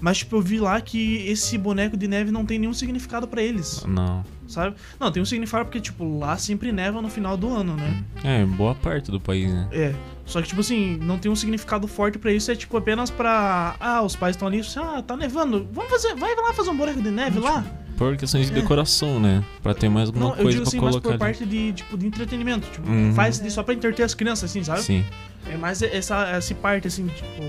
[0.00, 3.42] Mas, tipo, eu vi lá que esse boneco de neve não tem nenhum significado pra
[3.42, 4.24] eles, Não.
[4.50, 4.76] Sabe?
[4.98, 8.02] Não, tem um significado porque, tipo, lá sempre neva no final do ano, né?
[8.24, 9.68] É, boa parte do país, né?
[9.72, 9.94] É.
[10.26, 12.50] Só que, tipo assim, não tem um significado forte pra isso.
[12.50, 13.74] É, tipo, apenas pra...
[13.80, 15.66] Ah, os pais estão ali, assim, ah, tá nevando.
[15.72, 16.14] Vamos fazer...
[16.14, 17.64] Vai lá fazer um boneco de neve lá.
[17.96, 19.44] Por questões de decoração, né?
[19.62, 20.28] Pra ter mais alguma É.
[20.28, 21.18] Não, eu coisa digo pra assim, mas colocar por ali.
[21.18, 22.68] parte de, tipo, de entretenimento.
[22.70, 23.12] Tipo, Uhum.
[23.12, 24.82] faz de- só pra entreter as crianças, assim, sabe?
[24.82, 25.04] Sim.
[25.46, 27.42] É mais essa, essa parte, assim, tipo,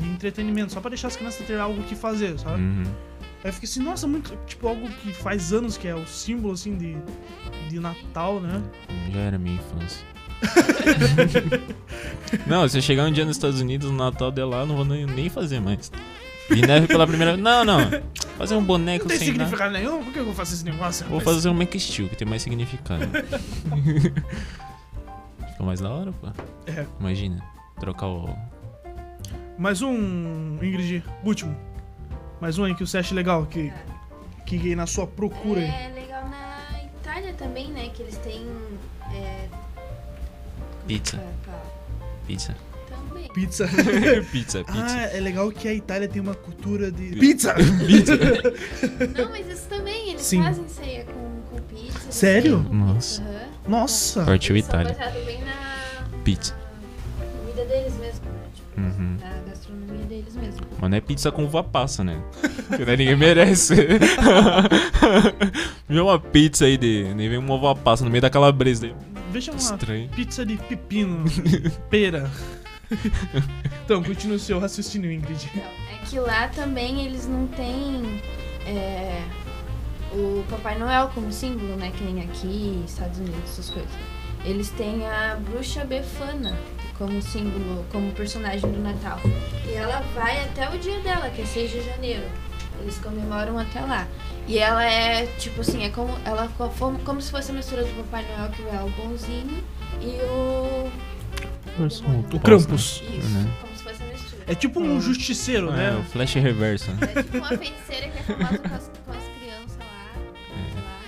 [0.00, 0.72] de entretenimento.
[0.72, 2.60] Só pra deixar as crianças ter algo que fazer, sabe?
[2.62, 2.84] Uhum.
[3.46, 4.36] Aí eu fiquei assim, nossa, muito...
[4.44, 6.96] Tipo, algo que faz anos que é o símbolo, assim, de,
[7.68, 8.60] de Natal, né?
[9.12, 10.04] Já era minha infância.
[12.44, 14.74] não, se eu chegar um dia nos Estados Unidos, no Natal de lá, eu não
[14.74, 15.92] vou nem, fazer mais.
[16.50, 17.44] Vi neve pela primeira vez.
[17.44, 17.88] Não, não.
[18.36, 19.44] Fazer um boneco Não tem sem nada.
[19.44, 20.02] significado nenhum?
[20.02, 21.06] Por que eu vou fazer esse negócio?
[21.06, 23.06] Vou fazer um Make Steel, que tem mais significado.
[25.52, 26.26] Fica mais da hora, pô.
[26.66, 26.84] É.
[26.98, 27.40] Imagina.
[27.78, 28.36] Trocar o.
[29.56, 31.56] Mais um, Ingrid, último.
[32.40, 33.72] Mais um aí que você acha legal, que,
[34.44, 35.66] que na sua procura aí.
[35.66, 37.88] É legal na Itália também, né?
[37.94, 38.46] Que eles têm.
[39.14, 39.48] É...
[40.86, 41.16] Pizza.
[41.16, 41.32] é?
[42.26, 42.54] Pizza.
[42.88, 43.28] Também.
[43.32, 43.66] Pizza.
[44.30, 44.64] pizza, pizza.
[44.68, 47.16] Ah, é legal que a Itália tem uma cultura de.
[47.16, 47.54] Pizza!
[49.16, 50.42] Não, mas isso também, eles Sim.
[50.42, 52.12] fazem ceia com, com pizza.
[52.12, 52.62] Sério?
[52.64, 53.22] com Nossa.
[53.22, 53.48] pizza, aham.
[53.68, 54.24] Nossa!
[54.24, 54.94] Partiu Itália.
[55.24, 56.54] bem na Pizza.
[57.18, 58.40] na comida deles mesmo, né?
[58.54, 59.16] Tipo, Uhum.
[59.20, 59.45] na gastronomia deles mesmo.
[60.80, 62.20] Mas não é pizza com uva passa, né?
[62.68, 63.74] Porque daí ninguém merece.
[65.88, 67.12] Vê uma pizza aí de.
[67.14, 68.92] Nem vem uma uva passa no meio da calabresa.
[69.30, 70.08] Veja uma Estranho.
[70.10, 71.24] pizza de pepino,
[71.90, 72.30] pera.
[73.84, 75.50] então, continua o seu raciocínio, Ingrid.
[75.54, 78.22] Então, é que lá também eles não têm
[78.66, 79.22] é,
[80.12, 81.92] o Papai Noel como símbolo, né?
[81.96, 83.90] Que nem aqui, Estados Unidos, essas coisas.
[84.44, 86.56] Eles têm a bruxa Befana
[86.98, 89.20] como símbolo, como personagem do Natal.
[89.68, 92.24] E ela vai até o dia dela, que é 6 de janeiro.
[92.80, 94.06] Eles comemoram até lá.
[94.46, 97.94] E ela é, tipo assim, é como, ela como, como se fosse a mistura do
[98.04, 99.62] Papai Noel, que é o bonzinho,
[100.00, 100.90] e o...
[102.32, 103.02] O Krampus.
[103.12, 103.50] Isso, Né?
[103.60, 104.42] como se fosse a mistura.
[104.46, 106.04] É tipo um justiceiro, É, o né?
[106.12, 106.90] flash reverso.
[106.92, 106.98] né?
[107.14, 110.12] É tipo uma feiticeira que é famosa com as, com as crianças lá.
[110.76, 110.98] lá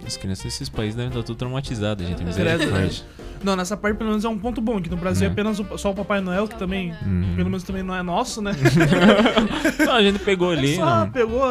[0.00, 2.24] que- As crianças desses países devem estar tudo traumatizadas, gente.
[2.24, 3.04] Misericórdia.
[3.42, 5.32] Não, nessa parte pelo menos é um ponto bom, que no Brasil é Né.
[5.32, 7.32] apenas o- só o Papai Noel, que também, Uhum.
[7.36, 8.52] pelo menos também não é nosso, né?
[9.84, 10.74] Não, a gente pegou ali.
[10.76, 11.10] só Não.
[11.10, 11.44] pegou,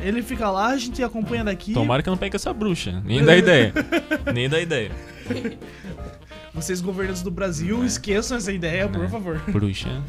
[0.00, 1.72] ele fica lá, a gente acompanha daqui.
[1.72, 3.02] Tomara que eu não pegue essa bruxa.
[3.04, 3.72] Nem dá ideia.
[4.32, 4.90] Nem dá ideia.
[6.54, 7.86] Vocês, governantes do Brasil, É.
[7.86, 9.08] esqueçam essa ideia, por É.
[9.08, 9.40] favor.
[9.48, 10.02] Bruxa.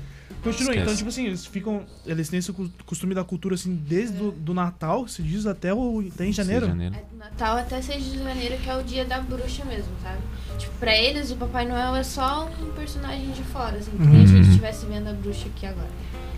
[0.46, 0.82] Continua, Esquece.
[0.84, 1.84] então, tipo assim, eles ficam.
[2.06, 2.54] Eles têm esse
[2.86, 6.68] costume da cultura, assim, desde do, do Natal, se diz, até, o, até em janeiro.
[6.68, 6.96] janeiro.
[6.96, 10.20] É do Natal até 6 de janeiro, que é o dia da bruxa mesmo, sabe?
[10.58, 14.24] Tipo, pra eles, o Papai Noel é só um personagem de fora, assim, que nem
[14.24, 14.42] a gente Uhum.
[14.50, 15.90] estivesse vendo a bruxa aqui agora.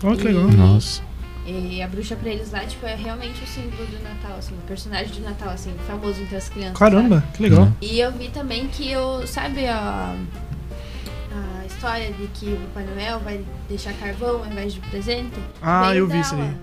[0.02, 0.48] Olha que legal.
[0.48, 1.02] Nossa.
[1.46, 4.66] E a bruxa pra eles lá, tipo, é realmente o símbolo do Natal, assim, o
[4.66, 6.76] personagem do Natal, assim, famoso entre as crianças.
[6.78, 7.62] Caramba, que legal.
[7.64, 7.72] Uhum.
[7.80, 10.14] E eu vi também que eu, sabe a,
[11.32, 15.36] a história de que o Papai Noel vai deixar carvão ao invés de presente?
[15.62, 16.54] Ah, eu vi isso aí.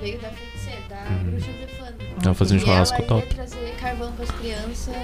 [0.00, 1.30] Veio da feiticeira, da Uhum.
[1.30, 1.94] bruxa befana.
[2.22, 3.26] Tava fazendo E churrasco ela top.
[3.26, 4.94] ia trazer carvão pras crianças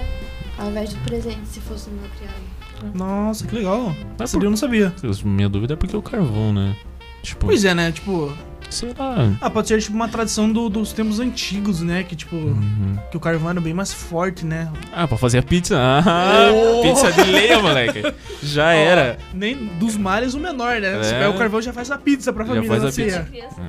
[0.57, 2.95] ao invés de presente, se fosse no meu criado.
[2.95, 3.95] Nossa, que legal.
[4.17, 4.93] Mas Essa eu não sabia.
[5.23, 6.75] Minha dúvida é porque o carvão, né?
[7.23, 7.91] Tipo, Pois é, né?
[7.91, 8.31] Tipo,
[8.69, 9.31] sei lá.
[9.41, 12.03] ah, pode ser tipo uma tradição do- dos tempos antigos, né?
[12.03, 12.97] Que tipo, Uhum.
[13.11, 14.71] que o carvão era bem mais forte, né?
[14.93, 15.77] Ah, pra fazer a pizza.
[15.77, 16.81] Ah, Oh!
[16.81, 18.01] pizza de leia, moleque.
[18.43, 19.17] Já era.
[19.19, 21.01] Ó, nem dos males o menor, né?
[21.03, 21.19] Se É.
[21.19, 23.09] pega o carvão já faz a pizza pra Já família faz na a pizza.
[23.11, 23.23] ceia.
[23.23, 23.61] Criança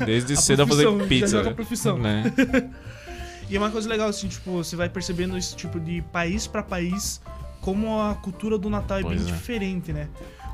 [0.00, 0.04] É.
[0.04, 1.28] desde- A cedo a fazer já pizza.
[1.38, 1.98] joga a profissão.
[1.98, 2.24] Né?
[3.48, 6.64] E é uma coisa legal, assim, tipo, você vai percebendo esse tipo de país pra
[6.64, 7.20] país,
[7.60, 9.36] como a cultura do Natal é Pois bem é.
[9.36, 10.08] diferente, né?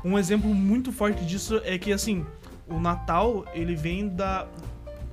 [0.05, 2.23] Um exemplo muito forte disso é que, assim,
[2.73, 4.45] o Natal, ele vem da...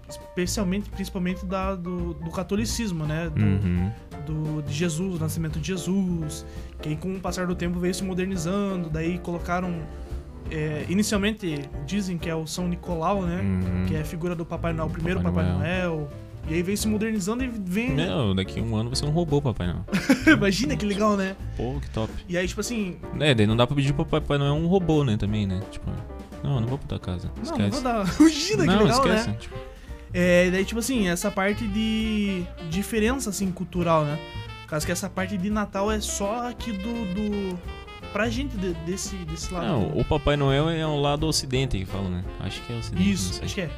[0.08, 3.30] Especialmente, principalmente da, do, do catolicismo, né?
[3.32, 3.90] Do, Uhum.
[4.26, 6.44] do, de Jesus, do nascimento de Jesus,
[6.82, 9.72] que aí com o passar do tempo veio se modernizando, daí colocaram...
[10.50, 13.40] é, inicialmente, dizem que é o São Nicolau, né?
[13.40, 13.86] Uhum.
[13.86, 15.96] Que é a figura do Papai Noel, o primeiro Papai Papai, Noel.
[15.96, 16.08] Noel.
[16.48, 17.90] E aí vem se modernizando e vem.
[17.92, 19.84] Meu, daqui a um ano você é um robô, papai não.
[20.32, 21.36] Imagina que legal, né?
[21.56, 22.10] Pô, que top.
[22.28, 24.66] E aí, tipo assim, É, daí não dá pra pedir pro papai não é um
[24.66, 25.60] robô, né, também, né?
[25.70, 25.90] Tipo,
[26.42, 27.28] não, eu não vou tua casa.
[27.28, 27.70] não, não Esquece.
[27.70, 28.06] vou dar.
[28.20, 29.28] Imagina que não, legal, esquece.
[29.28, 29.36] né?
[29.40, 29.54] Tipo,
[30.12, 34.18] É, daí, tipo assim, essa parte de diferença, assim, cultural, né?
[34.66, 37.14] Caso que essa parte de Natal é só aqui do.
[37.14, 37.58] do...
[38.12, 39.66] Pra gente de- desse, desse lado.
[39.66, 42.24] não, o Papai Noel é o lado ocidente que falam, né?
[42.40, 43.04] Acho que é ocidente.
[43.04, 43.70] não Isso, acho que é.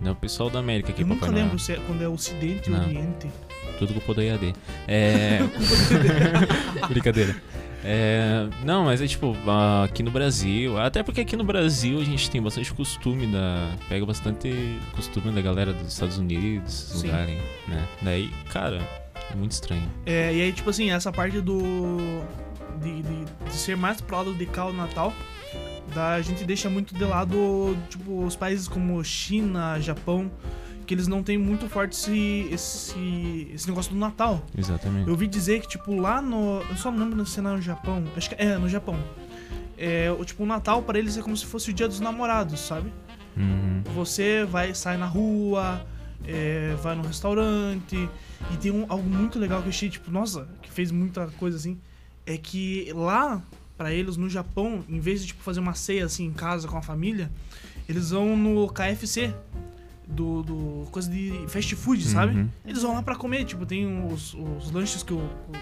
[0.00, 1.58] Não, o pessoal da América que Eu é nunca Papai lembro Noel.
[1.60, 2.84] se é quando é Ocidente ou Não.
[2.84, 3.28] Oriente.
[3.78, 4.54] Tudo culpa do EAD.
[4.88, 5.38] É.
[6.88, 7.36] Brincadeira.
[7.84, 9.36] É, não, mas é tipo,
[9.84, 13.76] aqui no Brasil, até porque aqui no Brasil a gente tem bastante costume da.
[13.88, 17.86] Pega bastante costume da galera dos Estados Unidos, lugares, né?
[18.02, 18.80] Daí, cara,
[19.30, 19.88] é muito estranho.
[20.04, 22.22] É, e aí, tipo assim, essa parte do.
[22.82, 25.12] De, de, de ser mais pro lado de cá o Natal,
[25.94, 30.30] da, a gente deixa muito de lado, tipo, os países como China, Japão,
[30.86, 34.44] que eles não têm muito forte esse, esse, esse negócio do Natal.
[34.56, 35.06] Exatamente.
[35.06, 36.62] Eu ouvi dizer que, tipo, lá no.
[36.68, 38.04] Eu só não lembro se é no Japão.
[38.16, 38.96] Acho que é, no Japão.
[39.76, 42.60] É, o, tipo, o Natal pra eles é como se fosse o dia dos namorados,
[42.60, 42.90] sabe?
[43.36, 43.82] Uhum.
[43.94, 45.84] Você vai sair na rua,
[46.24, 48.08] é, vai no restaurante.
[48.52, 51.56] E tem um- algo muito legal que eu achei, tipo, nossa, que fez muita coisa
[51.56, 51.78] assim.
[52.24, 53.42] É que lá,
[53.76, 56.76] pra eles, no Japão, em vez de tipo, fazer uma ceia assim em casa com
[56.78, 57.30] a família,
[57.88, 59.34] eles vão no KFC.
[60.08, 62.36] Do, do coisa de fast food, sabe?
[62.36, 62.48] Uhum.
[62.64, 65.52] Eles vão lá pra comer, tipo, tem os, os lanches que o, o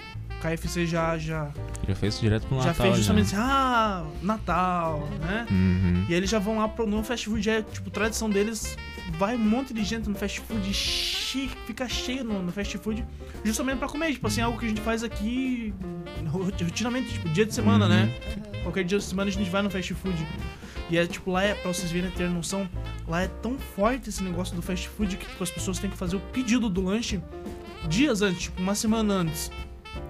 [0.42, 1.50] KFC já, já,
[1.88, 2.84] Já fez direto pro já Natal.
[2.86, 5.46] fez justamente assim, ah, Natal, né?
[5.50, 6.04] Uhum.
[6.08, 8.76] E aí eles já vão lá pro, no fast food, é tipo, tradição deles,
[9.18, 10.74] vai um monte de gente no fast food,
[11.66, 13.02] fica cheio no, no fast food,
[13.42, 15.72] justamente pra comer, tipo assim, algo que a gente faz aqui
[16.28, 17.90] ro- rotinamente, tipo, dia de semana, Uhum.
[17.90, 18.14] né?
[18.62, 20.26] Qualquer dia de semana a gente vai no fast food.
[20.90, 22.68] E é tipo, lá é, pra vocês verem ter noção,
[23.08, 25.96] lá é tão forte esse negócio do fast food que tipo, as pessoas têm que
[25.96, 27.20] fazer o pedido do lanche
[27.88, 29.50] dias antes, tipo, uma semana antes.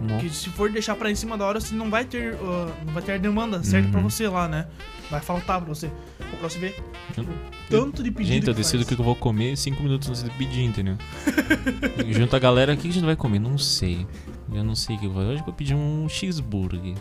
[0.01, 0.21] Nossa.
[0.21, 2.93] Que se for deixar pra em cima da hora, você não vai ter, ah, não
[2.93, 3.93] vai ter a demanda certa Uhum.
[3.93, 4.67] pra você lá, né?
[5.11, 5.91] Vai faltar pra você.
[6.41, 6.83] Pra você ver
[7.69, 10.31] tanto de pedido Gente, eu decido o que eu vou comer cinco minutos antes de
[10.31, 10.97] pedir, entendeu?
[12.11, 13.39] Junta a galera, o que a gente vai comer?
[13.39, 14.07] Não sei.
[14.53, 15.23] Eu não sei o que eu vou.
[15.23, 16.95] Hoje eu vou pedir um cheeseburger.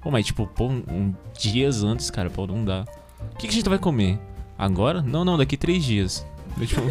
[0.00, 2.84] Pô, mas tipo, pô, um, um dias antes, cara, pô, não dá.
[3.32, 4.18] O que, que a gente vai comer?
[4.56, 5.02] Agora?
[5.02, 6.26] Não, não, daqui três dias.
[6.66, 6.82] Tipo,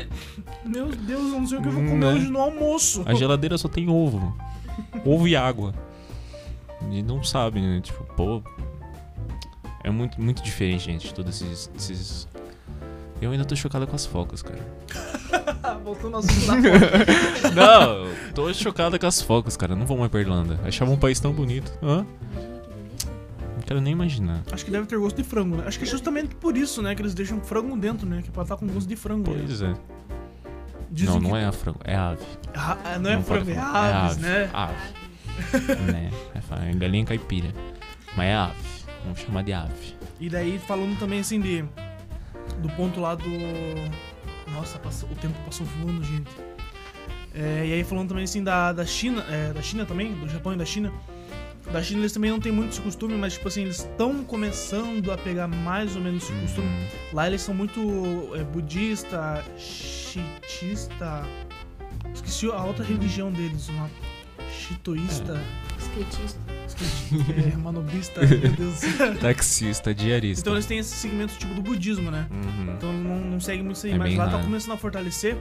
[0.64, 2.12] Meu Deus, eu não sei o que eu vou comer né?
[2.12, 3.02] hoje no almoço.
[3.04, 4.34] a geladeira só tem ovo.
[5.04, 5.74] Ovo e água.
[6.90, 7.80] E não sabe, né?
[7.80, 8.42] Tipo, pô.
[9.84, 12.28] É muito, muito diferente, gente, todos esses, esses.
[13.22, 14.58] Eu ainda tô chocado com as focas, cara.
[15.84, 16.54] Voltando ao assunto da
[17.40, 17.54] foto.
[17.54, 19.74] Não, tô chocado com as focas, cara.
[19.76, 20.58] Não vou mais pra Irlanda.
[20.64, 21.72] Achava um país tão bonito.
[21.82, 22.04] Hã?
[23.54, 24.42] Não quero nem imaginar.
[24.52, 25.64] Acho que deve ter gosto de frango, né?
[25.66, 26.94] Acho que é justamente por isso, né?
[26.94, 28.22] Que eles deixam frango dentro, né?
[28.22, 29.30] Que é pra estar com gosto de frango.
[29.30, 29.44] né?
[29.46, 29.74] Pois é.
[30.90, 32.22] Dizem não, que- não é a frango, é ave.
[32.54, 34.04] Ah, ah, não é Não frango, é falar.
[34.04, 34.50] aves, né?
[34.52, 34.74] Ave.
[35.92, 36.10] né?
[36.34, 37.48] É é galinha caipira.
[38.16, 38.54] Mas é ave.
[39.04, 39.94] Vamos chamar de ave.
[40.20, 41.64] E daí falando também assim de.
[42.62, 43.28] Do ponto lá do.
[44.52, 46.30] Nossa, passou- o tempo passou voando, gente.
[47.34, 50.52] É, e aí falando também assim da, da China, é, da China também, do Japão
[50.52, 50.92] e da China.
[51.72, 55.10] Da China eles também não têm muito esse costume, mas tipo assim, eles estão começando
[55.10, 56.66] a pegar mais ou menos esse costume.
[56.66, 56.86] Uhum.
[57.14, 57.80] Lá eles são muito
[58.34, 61.24] é, budista, chiitista.
[62.12, 63.88] Esqueci a outra religião deles, uma
[64.50, 65.40] chitoísta.
[65.78, 66.61] Skatista.
[67.52, 67.56] É.
[67.56, 68.80] manobrista, meu Deus.
[69.20, 70.40] Taxista, diarista.
[70.42, 72.26] Então eles têm esse segmento tipo do budismo, né?
[72.30, 72.74] Uhum.
[72.74, 74.44] Então não, não segue muito isso aí, É mas lá tá raro.
[74.44, 75.36] começando a fortalecer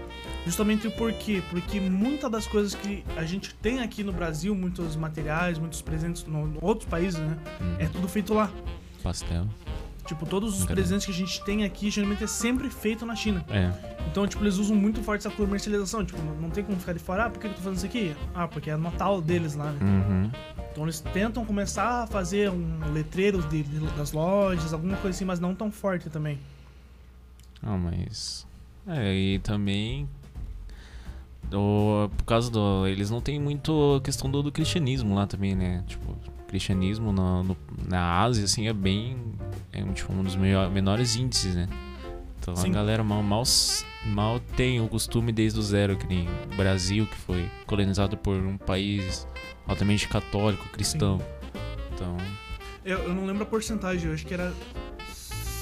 [0.45, 1.41] justamente o porquê.
[1.49, 6.25] Porque muitas das coisas que a gente tem aqui no Brasil, muitos materiais, muitos presentes
[6.27, 7.37] em outros países, né?
[7.59, 7.75] Uhum.
[7.79, 8.51] É tudo feito lá.
[9.03, 9.47] Pastel.
[10.05, 13.45] Tipo, todos os presentes que a gente tem aqui, geralmente é sempre feito na China.
[13.49, 13.71] É.
[14.09, 16.03] Então, tipo, eles usam muito forte essa comercialização.
[16.03, 17.25] Tipo, não, tem como ficar de fora.
[17.25, 18.15] Ah, por que eu tô fazendo isso aqui?
[18.33, 19.79] Ah, porque é Natal deles lá, né?
[19.81, 20.31] Uhum.
[20.71, 25.25] Então eles tentam começar a fazer um letreiro de, de- das lojas, alguma coisa assim,
[25.25, 26.39] mas não tão forte também.
[27.61, 28.45] Ah, mas.
[28.87, 30.09] É, e também.
[31.53, 32.87] O, por causa do.
[32.87, 35.83] Eles não têm muito a questão do, do cristianismo lá também, né?
[35.85, 36.15] Tipo,
[36.51, 39.17] cristianismo na, no- na Ásia, assim, é bem.
[39.73, 41.67] É um, tipo, um dos menores índices, né?
[42.39, 42.69] Então Sim.
[42.69, 43.43] a galera mal, mal,
[44.05, 48.35] mal tem o costume desde o zero, que nem o Brasil, que foi colonizado por
[48.35, 49.27] um país
[49.67, 51.21] altamente católico, cristão.
[51.93, 52.17] Então.
[52.83, 54.51] Eu, eu não lembro a porcentagem, eu acho que era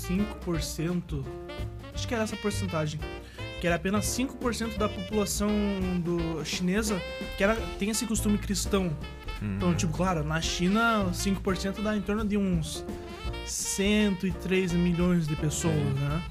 [0.08, 1.24] 5%.
[1.94, 3.00] Acho que era essa porcentagem.
[3.60, 5.50] Que era apenas 5% da população
[6.00, 7.00] do chinesa
[7.38, 8.96] que era, tem esse costume cristão.
[9.42, 12.84] Então, tipo, claro, na China, 5% dá em torno de uns
[13.46, 16.22] 103 milhões de pessoas, né?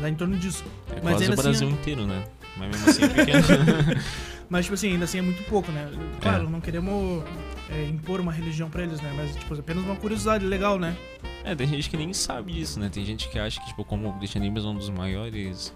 [0.00, 0.64] Dá em torno disso.
[0.90, 2.24] é mas quase o assim, Brasil inteiro, né?
[2.56, 3.42] Mas mesmo assim é pequeno.
[4.48, 5.90] Mas, tipo assim, ainda assim é muito pouco, né?
[6.20, 6.48] Claro, É.
[6.48, 7.24] não queremos
[7.68, 9.12] é, impor uma religião pra eles, né?
[9.16, 10.96] Mas, tipo, é apenas uma curiosidade legal, né?
[11.42, 12.88] É, tem gente que nem sabe disso, né?
[12.88, 15.74] Tem gente que acha que, tipo, como o cristianismo é um dos maiores.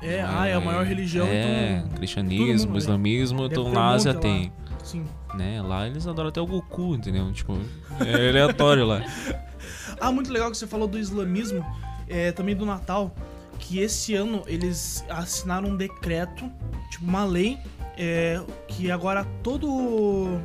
[0.00, 1.96] É, dos ah, é a maior maiores- religião, É, então.
[1.98, 2.78] cristianismo, mundo, né?
[2.78, 4.30] islamismo, então na Ásia monte lá.
[4.90, 5.04] Sim.
[5.34, 5.60] Né?
[5.60, 7.30] Lá eles adoram até o Goku, entendeu?
[7.32, 7.58] Tipo,
[8.00, 9.02] é aleatório lá.
[10.00, 11.64] Ah, muito legal que você falou do islamismo,
[12.08, 13.12] é, também do Natal,
[13.58, 16.48] que esse ano eles assinaram um decreto,
[16.90, 17.58] tipo uma lei,
[17.96, 20.38] é, que agora todo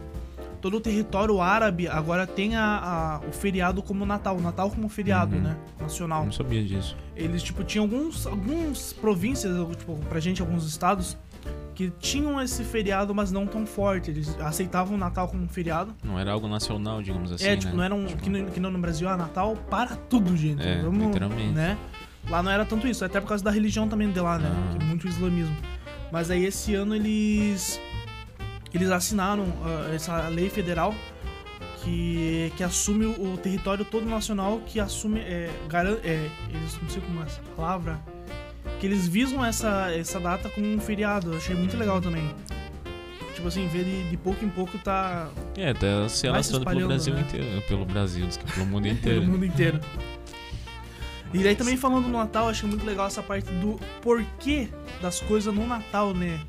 [0.59, 4.89] todo o território árabe agora tem a, a- o feriado como Natal, o Natal como
[4.89, 5.41] feriado, Uhum.
[5.43, 6.25] né, nacional.
[6.25, 6.95] Não sabia disso.
[7.15, 11.15] Eles tipo tinham alguns alguns províncias, tipo pra gente alguns estados
[11.74, 14.11] que tinham esse feriado, mas não tão forte.
[14.11, 15.93] Eles aceitavam o Natal como um feriado.
[16.03, 17.47] Não era algo nacional, digamos assim.
[17.47, 17.78] É, tipo, né?
[17.78, 18.05] não era um.
[18.05, 20.61] Tipo, Que, no, que não no Brasil, ah, Natal para tudo, gente.
[20.61, 21.53] É, Vamos, literalmente.
[21.53, 21.78] Né?
[22.30, 24.49] Lá não era tanto isso, até por causa da religião também de lá, né?
[24.49, 24.78] Ah.
[24.82, 25.55] É muito islamismo.
[26.11, 27.80] Mas aí esse ano eles.
[28.74, 30.93] Eles assinaram ah, essa lei federal
[31.84, 35.19] que, que assume o, o território todo nacional, que assume.
[35.19, 38.12] É, garan, é, eles não sei como é essa palavra.
[38.80, 41.32] Que eles visam essa, essa data como um feriado.
[41.32, 42.30] Eu achei muito legal também.
[43.34, 47.14] Tipo assim, ver de, de pouco em pouco tá É, tá se alastrando pelo Brasil
[47.14, 47.22] né?
[47.22, 47.61] inteiro.
[47.68, 49.22] Pelo Brasil, que pelo mundo inteiro.
[49.22, 49.80] pelo mundo inteiro.
[51.34, 54.70] E daí também falando no Natal, acho muito legal essa parte do porquê
[55.01, 56.39] das coisas no Natal, né?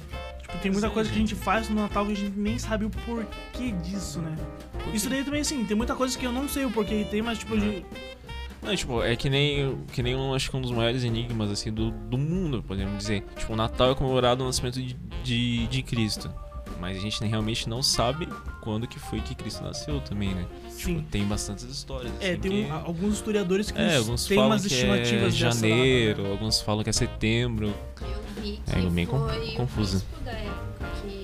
[0.42, 1.34] Tipo, tem muita Sim, coisa que a gente.
[1.34, 4.36] faz no Natal que a gente nem sabe o porquê disso, né?
[4.92, 7.38] Isso daí também, assim, tem muita coisa que eu não sei o porquê tem, mas
[7.38, 7.54] tipo.
[8.64, 11.70] Não, tipo, é que nem, que nem um, acho que um dos maiores enigmas, assim,
[11.72, 13.22] do, do mundo, podemos dizer.
[13.36, 16.30] Tipo, o Natal é comemorado o nascimento de, de, de Cristo.
[16.80, 18.28] Mas a gente nem- realmente não sabe
[18.62, 20.44] quando que foi que Cristo nasceu também, né?
[20.68, 21.04] sim.
[21.10, 22.12] Tem bastantes histórias.
[22.20, 22.70] É, assim, tem que...
[22.70, 25.70] um- alguns historiadores que É, alguns têm umas que é estimativas dessa data, né?
[25.76, 27.66] janeiro, alguns falam que é setembro.
[28.02, 31.23] Eu vi que É, bem con- foi bispo da época que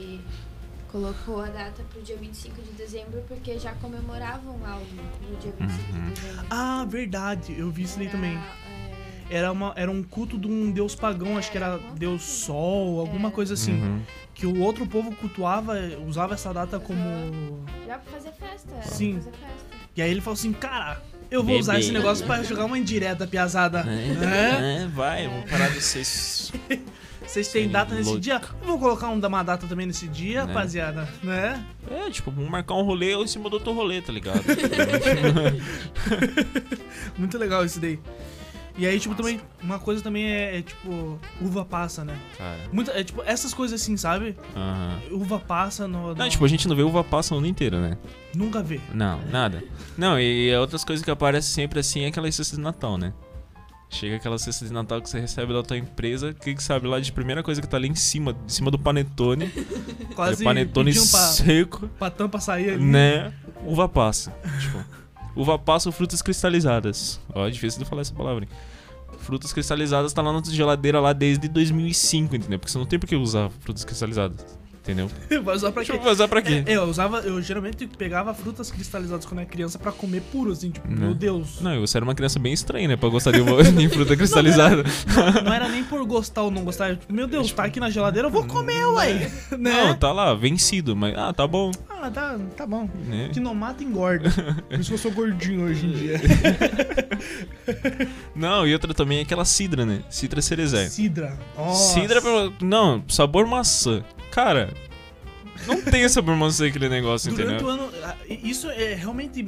[0.90, 4.86] colocou a data pro dia 25 de dezembro porque já comemoravam algo
[5.30, 6.08] no dia 25 Uhum.
[6.08, 6.46] de dezembro.
[6.50, 8.36] Ah, verdade, eu vi isso daí Pra, também.
[8.36, 12.98] é, Era, uma, era um culto de um deus pagão, acho que era deus sol,
[12.98, 13.80] alguma coisa assim.
[13.80, 14.02] Uhum.
[14.34, 15.74] Que o outro povo cultuava,
[16.06, 17.64] usava essa data como.
[17.86, 18.72] já pra fazer festa.
[18.74, 19.12] era Sim.
[19.14, 19.70] pra fazer festa.
[19.96, 21.84] E aí ele falou assim, cara, eu vou usar Bebê.
[21.84, 23.84] esse negócio pra jogar uma indireta, piazada.
[23.86, 26.52] É, é, vai, eu vou parar de vocês.
[27.26, 28.20] Vocês têm Sim, data nesse louco.
[28.20, 28.40] dia?
[28.64, 30.52] Vou colocar um, uma data também nesse dia, Né?
[30.52, 31.64] rapaziada, né?
[31.90, 34.42] É, tipo, vamos marcar um rolê em cima do outro rolê, tá ligado?
[37.16, 37.98] Muito legal isso daí.
[38.78, 42.16] E aí, tipo, também, uma coisa também é, é, tipo, uva passa, né?
[42.38, 42.56] Cara.
[42.72, 44.36] Muita, é tipo, essas coisas assim, sabe?
[44.56, 44.98] Aham.
[45.10, 46.08] Uva passa no.
[46.08, 47.98] no- Não, tipo, a gente não vê uva passa o ano inteiro, né?
[48.34, 48.80] Nunca vê.
[48.94, 49.62] Não, nada.
[49.98, 53.12] Não, e outras coisas que aparecem sempre assim é aquelas cestas de Natal, né?
[53.92, 56.86] Chega aquela cesta de Natal que você recebe da tua empresa, o que que sabe
[56.86, 59.48] lá de primeira coisa que tá ali em cima, em cima do panetone,
[60.14, 62.82] Quase aquele panetone pra, seco, pra tampa sair ali.
[62.84, 63.32] né?
[63.66, 64.32] Uva passa.
[64.60, 64.78] tipo,
[65.34, 67.20] uva passa ou frutas cristalizadas.
[67.34, 68.44] Ó, é difícil de falar essa palavra.
[68.44, 68.50] hein?
[69.18, 72.58] Frutas cristalizadas tá lá na tua geladeira lá desde 2005, entendeu?
[72.60, 74.58] Porque você não tem por que usar frutas cristalizadas.
[74.82, 75.10] Entendeu?
[75.44, 75.92] Vai usar pra quê?
[76.10, 76.62] Usar pra quê?
[76.66, 80.70] É, eu usava, eu geralmente pegava frutas cristalizadas quando era criança pra comer puro, assim,
[80.70, 80.96] tipo, Né?
[80.96, 81.60] meu Deus.
[81.60, 82.96] Não, você era uma criança bem estranha, né?
[82.96, 84.82] Pra gostar de, uma- de fruta cristalizada.
[85.44, 86.96] Não era nem por gostar ou não gostar.
[86.96, 89.30] Tipo, meu Deus, tá aqui na geladeira, eu vou comer, ué.
[89.52, 89.58] Né?
[89.58, 91.70] Não, tá lá, vencido, mas ah, tá bom.
[91.88, 92.88] Ah, tá, tá bom.
[93.06, 93.28] Né?
[93.32, 94.30] Que não mata, engorda.
[94.70, 96.20] Por isso que eu sou gordinho hoje em dia.
[98.34, 100.00] Não, e outra também é aquela cidra, né?
[100.08, 100.88] Cidra cerezer.
[100.90, 101.38] Cidra.
[101.56, 102.00] Nossa.
[102.00, 104.02] Cidra, pra- não, sabor maçã.
[104.30, 104.72] Cara,
[105.66, 107.66] não tem sabor maçã aquele negócio, Durante entendeu?
[107.66, 107.90] o ano.
[108.28, 109.46] Isso é realmente.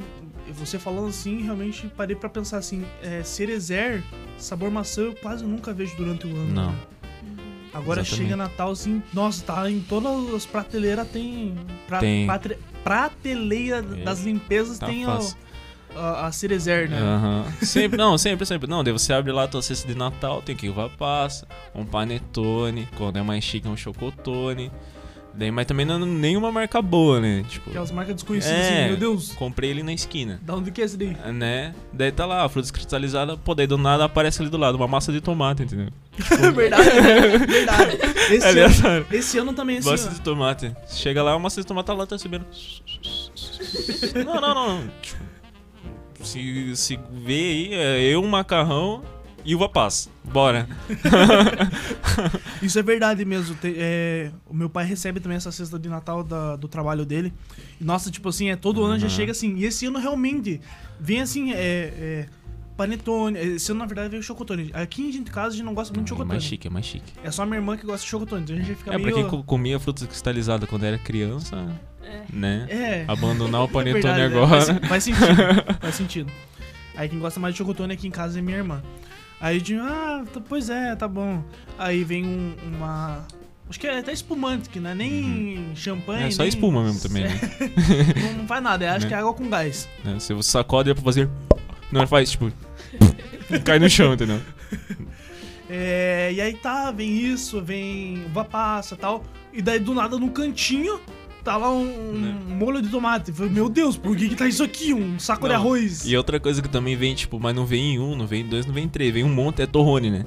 [0.54, 2.84] Você falando assim, realmente parei pra pensar assim.
[3.02, 4.02] É, cerezer,
[4.36, 6.52] sabor maçã, eu quase nunca vejo durante o ano.
[6.52, 6.72] Não.
[6.72, 6.78] né?
[7.72, 8.24] Agora Exatamente.
[8.28, 11.54] chega Natal, assim, nossa, tá em todas as prateleiras tem.
[11.86, 12.26] Pra, Tem.
[12.26, 15.36] patre- prateleira É, das limpezas tá tem ó, fácil.
[15.96, 16.98] A, a cerezer, né?
[16.98, 17.44] Aham.
[17.62, 18.68] Sempre, não, sempre, sempre.
[18.68, 21.84] Não, daí você abre lá a tua cesta de Natal, tem que uva passa, um
[21.84, 24.70] panetone, quando é mais chique é um chocotone.
[25.34, 27.42] Daí, mas também não é nenhuma marca boa, né?
[27.48, 28.80] Tipo, Aquelas marcas desconhecidas, É.
[28.80, 30.38] assim, meu Deus, comprei ele na esquina.
[30.42, 31.16] da onde que é esse daí?
[31.32, 31.74] Né?
[31.90, 35.10] Daí tá lá, frutas cristalizadas, pô, daí do nada aparece ali do lado uma massa
[35.10, 35.88] de tomate, entendeu?
[36.54, 37.38] verdade, né?
[37.38, 37.98] verdade.
[38.30, 40.70] Esse, É ano, esse ano também, assim, Massa de tomate.
[40.90, 42.44] Chega lá, a massa de tomate tá lá, tá recebendo.
[44.24, 44.54] Não, não, não.
[44.80, 44.90] não.
[45.00, 45.22] Tipo,
[46.22, 49.02] se, se vê aí, é eu, macarrão
[49.44, 50.08] e uva passa.
[50.24, 50.68] Bora.
[52.62, 53.54] Isso é verdade mesmo.
[53.56, 57.32] Te- é, o meu pai recebe também essa cesta de Natal da- do trabalho dele.
[57.80, 59.10] E, nossa, tipo assim, é, todo ano já Uhum.
[59.12, 59.56] chega assim.
[59.56, 60.60] E esse ano realmente
[61.00, 62.26] vem assim, é, é,
[62.76, 63.38] panetone.
[63.38, 64.70] Esse ano, na verdade, veio chocotone.
[64.74, 66.28] Aqui em casa a gente não gosta muito de É chocotone.
[66.34, 67.12] mais chique, é mais chique.
[67.24, 68.42] É só minha irmã que gosta de chocotone.
[68.42, 69.14] Então a gente fica É, pra meio...
[69.14, 71.56] quem co- comia frutas cristalizadas quando era criança,
[72.04, 72.22] É.
[72.32, 72.66] né?
[72.68, 73.04] É.
[73.08, 74.24] Abandonar o É panetone né?
[74.26, 74.48] agora.
[74.60, 75.36] Faz, faz sentido.
[75.80, 76.32] faz sentido.
[76.96, 78.82] Aí quem gosta mais de chocotone aqui em casa é minha irmã.
[79.40, 81.42] Aí de ah, tá- pois é, tá bom.
[81.78, 83.26] Aí vem um- uma.
[83.68, 86.24] Acho que é até espumante, que não é nem champanhe.
[86.24, 87.40] É só nem- espuma mesmo também, né?
[88.22, 89.08] Não, não faz nada, é, acho Né?
[89.08, 89.88] que é água com gás.
[90.04, 90.18] Né?
[90.20, 91.28] Se você sacode é pra fazer.
[91.90, 92.52] Não, faz tipo.
[93.64, 94.40] cai no chão, entendeu?
[95.70, 99.24] É, e aí tá, vem isso, vem uva passa e tal.
[99.52, 101.00] E daí do nada no cantinho
[101.44, 102.34] tá lá um, um Né?
[102.58, 103.32] molho de tomate.
[103.32, 104.92] Falei, Meu Deus, por que, que tá isso aqui?
[104.94, 106.04] Um saco de Não, arroz.
[106.06, 108.48] E outra coisa que também vem, tipo, mas não vem em um, não vem em
[108.48, 110.24] dois, não vem em três, vem um monte, é torrone, né?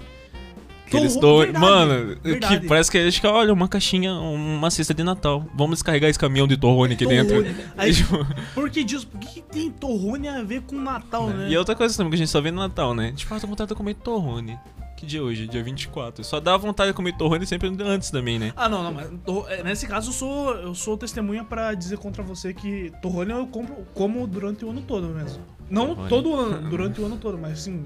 [0.88, 1.45] Aqueles Torro- torrone.
[1.51, 2.59] verdade, Mano, verdade.
[2.59, 5.43] que parece que acho que, olha, uma caixinha, uma cesta de Natal.
[5.55, 7.38] Vamos descarregar esse caminhão de torrone aqui dentro.
[7.43, 7.55] Torrone.
[7.76, 9.07] Aí, Tipo, por que disso?
[9.07, 11.49] Por que, que tem torrone a ver com Natal, né?
[11.49, 13.13] E outra coisa também que a gente só vê no Natal, né?
[13.16, 14.59] Tipo, ah, tô vontade de comer torrone.
[14.95, 15.47] Que dia é hoje?
[15.47, 16.23] Dia 24.
[16.23, 18.53] Só dá vontade de comer torrone sempre antes também, né?
[18.55, 19.09] Ah, não, não, mas
[19.49, 23.45] é, nesse caso eu sou, eu sou testemunha pra dizer contra você que torrone eu
[23.47, 25.43] compro, como durante o ano todo mesmo.
[25.69, 26.09] Não Torrone.
[26.09, 27.83] todo ano, durante o ano todo, mas assim,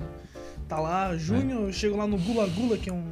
[0.68, 3.12] tá lá, junho, eu chego lá no Gula Gula, que é um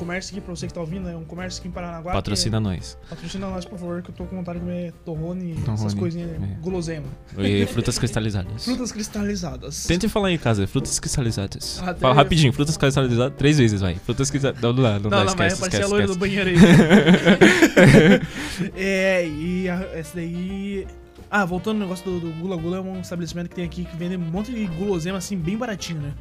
[0.00, 2.12] comércio aqui pra você que tá ouvindo, é um comércio aqui em Paranaguá.
[2.12, 2.98] Patrocina que nós.
[3.04, 5.96] é- Patrocina nós, por favor, que eu tô com vontade de comer torrone, essas Torrone,
[5.96, 6.36] coisinhas, é.
[6.60, 7.06] guloseima.
[7.38, 8.64] E frutas cristalizadas.
[8.64, 9.84] Frutas cristalizadas.
[9.86, 11.80] Tente falar aí em casa, frutas cristalizadas.
[11.82, 13.94] Ah, Fala rapidinho, frutas cristalizadas, três vezes, vai.
[13.96, 14.62] Frutas cristalizadas.
[14.62, 16.50] Não, não dá, não, Não, dá, não, vai esquece, aparecer esquece, a loira do banheiro
[16.50, 16.56] aí.
[18.76, 20.86] é, e a, essa daí.
[21.30, 23.96] Ah, voltando no negócio do, do Gula Gula, é um estabelecimento que tem aqui que
[23.96, 26.12] vende um monte de gulosema assim, bem baratinho, né?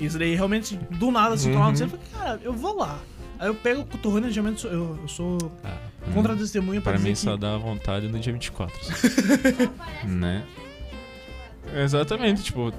[0.00, 1.70] Isso daí realmente, do nada, lá no Uhum.
[1.72, 2.98] eu falei, cara, eu vou lá.
[3.38, 5.76] Aí eu pego o torrone, geralmente sou- eu, eu sou Ah,
[6.12, 7.20] contra testemunha pra Para dizer mim que...
[7.20, 8.76] só dá vontade no dia 24.
[10.06, 10.44] né?
[11.74, 12.72] Exatamente, tipo, o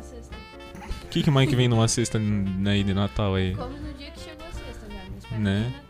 [1.10, 3.56] que, que mais que vem numa cesta n- aí de Natal aí?
[3.56, 5.60] Come no dia que chegou a sexta já, pra Né?
[5.68, 5.90] mim é.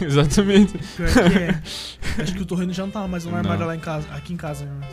[0.04, 0.78] Exatamente.
[0.96, 2.22] Pior que é.
[2.22, 4.36] Acho que o torrone já não tá mais no armário lá em casa, aqui em
[4.36, 4.64] casa.
[4.64, 4.88] né?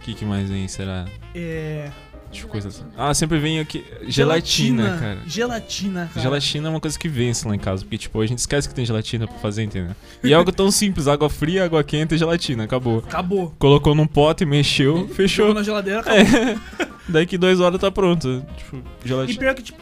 [0.00, 1.06] O que, que mais vem, será?
[1.34, 1.90] É...
[2.32, 2.82] Tipo, coisas.
[2.96, 3.84] Ah, sempre vem aqui.
[4.08, 5.18] Gelatina, cara.
[5.26, 6.20] Gelatina, cara.
[6.22, 8.74] Gelatina é uma coisa que vence lá em casa, porque, tipo, a gente esquece que
[8.74, 9.94] tem gelatina pra fazer, entendeu?
[10.24, 12.98] E é algo tão simples, água fria, água quente e gelatina, acabou.
[13.06, 13.54] Acabou.
[13.58, 15.52] Colocou num pote, mexeu, Jogou fechou.
[15.54, 16.20] na geladeira, acabou.
[16.22, 16.92] É.
[17.08, 18.44] Daqui duas horas tá pronto.
[18.56, 19.38] Tipo, E gelatina.
[19.38, 19.78] pior que, tipo?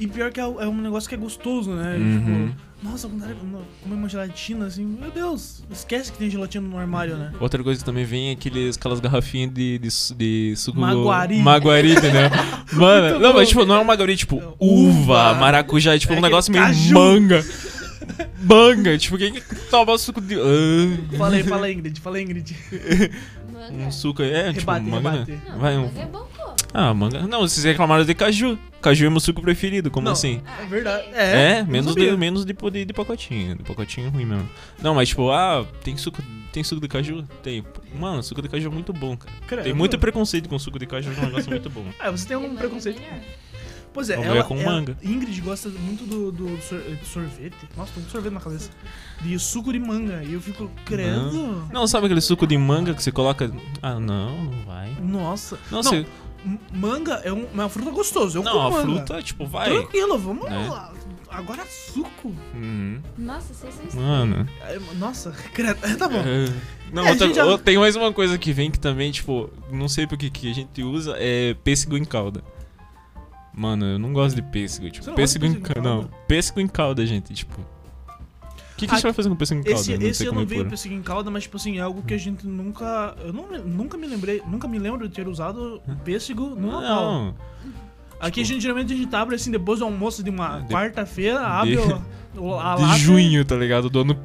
[0.00, 1.96] E pior que é, é um negócio que é gostoso, né?
[1.96, 2.48] Uhum.
[2.48, 3.26] Tipo, nossa, comer
[3.84, 7.32] uma gelatina assim, meu Deus, esquece que tem gelatina no armário, né?
[7.40, 10.78] Outra coisa que também vem é aqueles, aquelas garrafinhas de, de, de suco...
[10.78, 11.38] Maguari.
[11.38, 12.30] Maguari, entendeu?
[12.72, 13.38] Mano, Muito não, bom.
[13.38, 14.52] mas tipo, não é um maguari, tipo, Uva.
[14.60, 16.94] uva, maracujá, é tipo É um negócio meio caju.
[16.94, 17.44] manga.
[18.40, 20.36] Manga, tipo, quem que toma suco de...
[20.36, 22.56] Ah, Fala aí, fala aí, Ingrid, fala aí, Ingrid.
[23.52, 23.74] Manga.
[23.86, 25.30] um suco aí, é, tipo, Rebate, manga, rebate.
[25.32, 25.40] né?
[25.48, 25.84] Não, Vai, um...
[25.86, 26.28] é bom.
[26.72, 27.22] Ah, manga...
[27.26, 28.58] Não, vocês reclamaram de caju.
[28.82, 30.12] Caju é meu suco preferido, como Não.
[30.12, 30.42] assim?
[30.62, 31.04] É verdade.
[31.14, 33.56] É, É, menos, de, menos de, de, de pacotinho.
[33.56, 34.48] De pacotinho ruim mesmo.
[34.82, 37.24] Não, mas tipo, ah, tem suco, tem suco de caju?
[37.42, 37.64] Tem.
[37.98, 39.32] Mano, suco de caju é muito bom, cara.
[39.46, 39.64] Credo.
[39.64, 41.84] Tem muito preconceito com suco de caju, é um negócio muito bom.
[41.98, 43.00] Ah, você tem algum é preconceito?
[43.00, 43.18] melhor.
[43.90, 44.96] Pois é, Ou ela, é com ela- manga.
[45.02, 46.58] Ingrid gosta muito do, do
[47.02, 47.56] sorvete.
[47.76, 48.70] Nossa, tô com sorvete na cabeça.
[49.22, 50.22] De suco de manga.
[50.22, 51.66] E eu fico, credo.
[51.72, 53.50] Não, sabe aquele suco de manga que você coloca.
[53.82, 54.94] Ah, não, não vai.
[55.00, 55.58] Nossa.
[55.70, 56.06] Não, Não, você.
[56.72, 58.38] Manga é um- uma fruta gostosa.
[58.38, 58.82] Eu Não, a manga.
[58.82, 59.68] fruta, tipo, vai.
[59.70, 60.68] Tranquilo, vamos Né?
[60.68, 60.92] lá.
[61.30, 62.34] Agora suco.
[62.54, 63.00] Uhum.
[63.18, 64.00] Nossa, vocês são.
[64.00, 64.48] Mano.
[64.62, 65.78] É, Nossa, credo.
[65.98, 66.18] Tá bom.
[66.20, 66.52] É.
[66.92, 70.06] Não, É, outra- já- tem mais uma coisa que vem que também, tipo, não sei
[70.06, 72.42] porque que a gente usa, é pêssego em calda.
[73.52, 75.80] Mano, eu não gosto de pêssego, tipo, pêssego pêssego em calda.
[75.82, 77.58] Não, pêssego em calda, gente, tipo.
[78.78, 79.80] O que, que a gente Ah, vai fazer com pêssego em calda?
[79.80, 80.70] Esse, Eu não esse eu não é veio pôr.
[80.70, 83.14] pêssego em calda, mas tipo assim, é algo que a gente nunca.
[83.24, 87.04] Eu não, nunca me lembrei, nunca me lembro de ter usado pêssego no Natal.
[87.12, 87.34] Não,
[88.20, 91.40] Aqui a gente geralmente a gente abre assim depois do almoço de uma De- quarta-feira,
[91.40, 92.02] abre de- o,
[92.50, 92.98] o- a de lata.
[92.98, 93.88] junho, tá ligado?
[93.90, 94.16] Do ano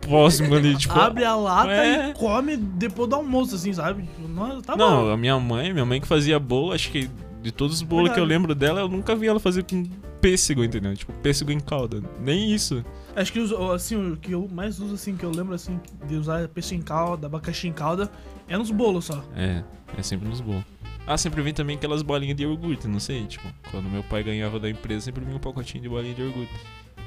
[0.00, 0.92] próximo ali, tipo.
[0.98, 2.10] Abre a lata É.
[2.10, 4.08] e come depois do almoço, assim, sabe?
[4.28, 5.10] Não, tá não, bom.
[5.10, 7.08] a minha mãe, minha mãe que fazia bolo, acho que
[7.42, 9.84] de todos os bolos que eu lembro dela, eu nunca vi ela fazer com
[10.20, 10.94] pêssego, entendeu?
[10.96, 12.02] Tipo, pêssego em calda.
[12.20, 12.84] Nem isso.
[13.14, 16.14] Acho que os- assim, o que eu mais uso, assim, que eu lembro assim, de
[16.16, 18.10] usar peixe em calda, abacaxi em calda,
[18.48, 19.22] é nos bolos só.
[19.36, 19.62] É,
[19.98, 20.64] é sempre nos bolos.
[21.06, 24.58] Ah, sempre vem também aquelas bolinhas de iogurte, não sei, tipo, quando meu pai ganhava
[24.60, 26.52] da empresa, sempre vinha um pacotinho de bolinha de iogurte.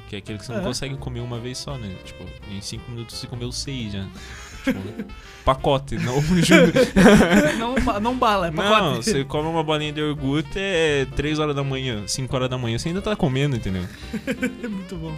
[0.08, 0.64] Que é aquele que você não É.
[0.64, 1.92] consegue comer uma vez só, né?
[2.04, 4.06] Tipo, em 5 minutos você comeu 6 já.
[4.62, 4.78] Tipo,
[5.44, 6.20] pacote, não
[7.58, 9.04] não, não bala, é Não, pacote.
[9.04, 12.78] você come uma bolinha de iogurte é 3 horas da manhã, 5 horas da manhã,
[12.78, 13.84] você ainda tá comendo, entendeu?
[14.62, 15.14] É muito bom.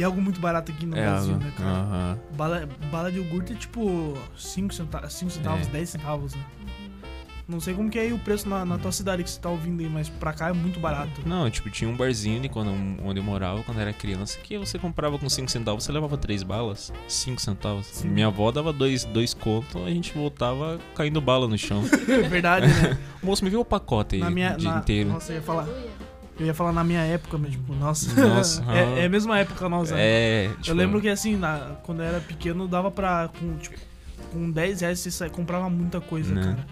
[0.00, 1.68] E é algo muito barato aqui no Brasil, né, cara?
[1.70, 2.18] aham.
[2.34, 5.70] Bala, bala de iogurte é tipo 5 centavos, 5 centavos É.
[5.70, 6.42] 10 centavos, né?
[7.46, 9.50] Não sei como que é aí o preço na, na tua cidade que você tá
[9.50, 11.20] ouvindo aí, mas pra cá é muito barato.
[11.26, 12.70] Não, tipo, tinha um barzinho ali quando,
[13.04, 16.42] onde eu morava quando era criança que você comprava com 5 centavos, você levava 3
[16.44, 17.86] balas, 5 centavos.
[17.88, 18.08] Sim.
[18.08, 21.82] Minha avó dava 2 dois, dois contos, a gente voltava caindo bala no chão.
[22.08, 22.96] É verdade, né?
[23.22, 24.54] Moço, me viu o pacote aí Na minha.
[24.54, 25.10] o dia na- inteiro.
[25.10, 25.66] Nossa, eu ia falar.
[26.40, 28.18] Eu ia falar na minha época, mas tipo, nossa.
[28.26, 29.94] Nossa, é, é a mesma época nossa.
[29.94, 30.00] né?
[30.02, 33.28] É, tipo, Eu lembro que assim, na- quando eu era pequeno, dava pra.
[33.38, 33.76] Com, tipo,
[34.32, 36.40] com 10 reais você comprava muita coisa, Né.
[36.42, 36.66] cara.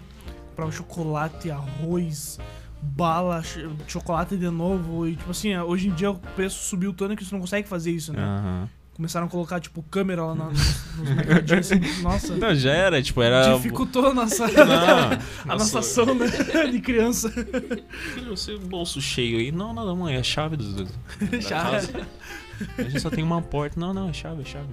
[0.48, 2.38] Comprava chocolate, arroz,
[2.80, 5.06] bala, ch- chocolate de novo.
[5.06, 7.90] E tipo assim, hoje em dia o preço subiu tanto que você não consegue fazer
[7.92, 8.22] isso, né?
[8.22, 8.68] aham.
[8.98, 11.70] Começaram a colocar, tipo, câmera lá na- nos, nos mercadinhos.
[11.70, 12.34] assim, nossa.
[12.36, 13.54] Não, já era, tipo, era.
[13.54, 15.12] Dificultou a nossa, Não,
[15.54, 16.26] a nossa ação né?
[16.68, 17.30] de criança.
[18.14, 19.52] Filho, seu bolso cheio aí.
[19.52, 20.74] Não, não, mãe, é a chave dos.
[21.30, 21.92] da Chave.
[22.76, 23.78] A gente só tem uma porta.
[23.78, 24.66] Não, não, é chave, é chave.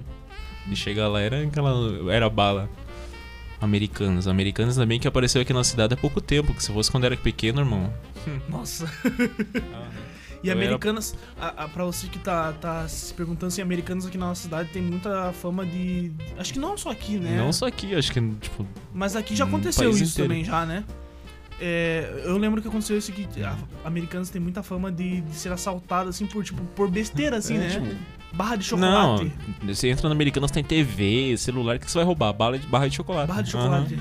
[0.68, 2.12] E chega lá, era aquela.
[2.12, 2.68] Era bala.
[3.60, 4.26] Americanos.
[4.26, 6.52] Americanos também que apareceu aqui na cidade há pouco tempo.
[6.52, 7.94] Que se fosse quando era pequeno, irmão.
[8.48, 8.90] Nossa.
[10.46, 14.06] E Eu era- Americanas, a, a, pra você que tá, tá se perguntando se Americanas
[14.06, 16.12] aqui na nossa cidade tem muita fama de.
[16.38, 17.36] Acho que não só aqui, né?
[17.36, 18.66] Não só aqui, acho que, tipo.
[18.94, 20.28] Mas aqui já aconteceu isso inteiro.
[20.28, 20.84] também, já, né?
[21.58, 25.50] É, eu lembro que aconteceu isso que a Americanas tem muita fama de, de ser
[25.50, 27.68] assaltada, assim, por, tipo, por besteira, assim, É, né?
[27.70, 27.86] tipo,
[28.34, 29.32] Barra de Não, chocolate.
[29.64, 32.32] você entra no Americanos, tem TV, celular, o que você vai roubar?
[32.34, 33.26] Bala de, barra de chocolate.
[33.28, 33.98] Barra de chocolate.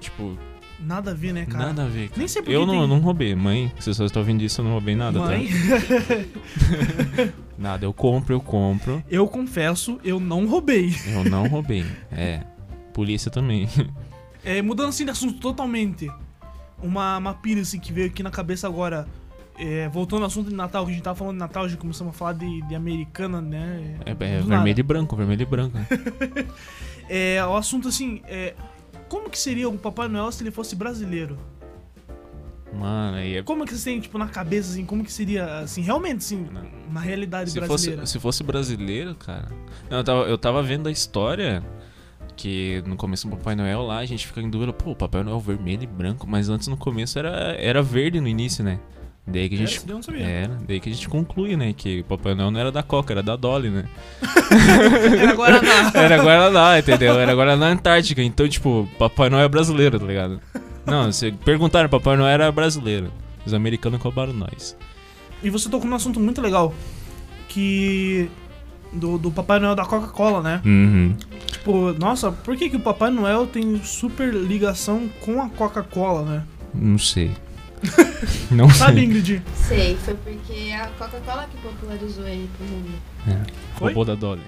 [0.00, 0.36] Tipo,
[0.80, 1.66] Nada a ver, né, cara?
[1.66, 2.08] nada a ver.
[2.08, 2.18] Cara.
[2.18, 3.34] Nem sei Eu não, tem- não roubei.
[3.34, 7.32] Mãe, se você está ouvindo isso, eu não roubei nada, Mãe, tá?
[7.58, 9.04] Nada, eu compro, eu compro.
[9.10, 10.94] eu confesso, eu não roubei.
[11.06, 11.84] Eu não roubei.
[12.10, 12.42] É.
[12.94, 13.68] Polícia também.
[14.42, 16.10] É, mudando assim de assunto totalmente.
[16.82, 19.06] Uma, uma pira assim que veio aqui na cabeça agora.
[19.58, 22.14] É, voltando ao assunto de Natal, que a gente tava falando de Natal, já começamos
[22.14, 23.96] a falar de, de americana, né?
[24.06, 25.76] É, é vermelho e branco, vermelho e branco.
[27.12, 28.54] É, o assunto assim, é,
[29.10, 31.36] como que seria o Papai Noel se ele fosse brasileiro?
[32.72, 33.42] Mano, aí é.
[33.42, 36.64] Como que você tem, tipo, na cabeça, assim, como que seria, assim, realmente, assim, Não.
[36.92, 38.02] na realidade Se brasileira?
[38.02, 39.48] fosse, se fosse brasileiro, cara.
[39.90, 41.62] Não, eu, tava, eu tava vendo a história
[42.36, 45.40] que no começo do Papai Noel lá, a gente fica em dúvida, pô, Papai Noel
[45.40, 48.78] vermelho e branco, mas antes no começo era, era verde no início, né?
[49.32, 49.88] Daí que a É, gente.
[49.88, 50.26] eu não sabia.
[50.26, 51.72] Era, daí que a gente conclui, né?
[51.72, 53.84] Que o Papai Noel não era da Coca, era da Dolly, né?
[55.20, 55.90] Era Guaraná.
[55.94, 57.18] Era Guaraná, entendeu?
[57.18, 58.22] Era Guaraná Antártica.
[58.22, 60.40] Então, tipo, Papai Noel é brasileiro, tá ligado?
[60.86, 63.12] Não, se perguntaram, Papai Noel era brasileiro.
[63.46, 64.76] Os americanos roubaram nós.
[65.42, 66.74] E você tocou num assunto muito legal,
[67.48, 68.28] que...
[68.92, 70.60] Do, do Papai Noel da Coca-Cola, né?
[70.64, 71.14] Uhum.
[71.46, 76.42] Tipo, nossa, por que, que o Papai Noel tem super ligação com a Coca-Cola, né?
[76.74, 77.30] Não sei.
[78.50, 79.04] Não Sabe, sei.
[79.04, 79.42] Ingrid?
[79.54, 82.92] Sei, foi porque a Coca-Cola que popularizou ele pro mundo.
[83.76, 83.88] Foi?
[83.88, 84.42] Roubou da Dolly.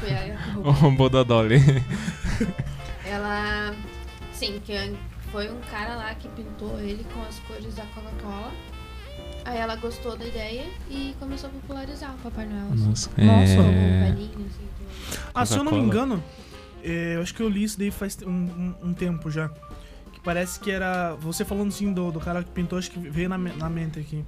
[0.00, 1.58] Foi a O robô da Dolly.
[3.04, 3.74] Ela.
[4.32, 4.72] Sim, que
[5.32, 8.52] foi um cara lá que pintou ele com as cores da Coca-Cola.
[9.44, 12.66] Aí ela gostou da ideia e começou a popularizar o Papai Noel.
[12.72, 12.86] assim.
[12.88, 14.00] Nossa, Nossa, Com o é...
[14.10, 14.68] velhinho, assim.
[15.34, 16.04] Ah, se eu não me Coca-Cola.
[16.06, 16.24] engano,
[16.84, 19.50] é, eu acho que eu li isso daí faz um, um- um tempo já.
[20.18, 21.14] Que parece que era.
[21.20, 24.24] Você falando assim do, do cara que pintou, acho que veio na, na mente aqui.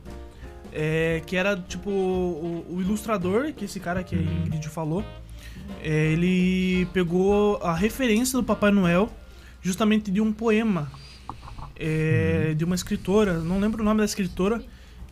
[0.73, 4.47] É, que era tipo o, o ilustrador, que esse cara que a Uhum.
[4.47, 5.05] Ingrid falou,
[5.83, 9.11] é, ele pegou a referência do Papai Noel
[9.61, 10.91] justamente de um poema
[11.77, 14.63] é, de uma escritora, não lembro o nome da escritora,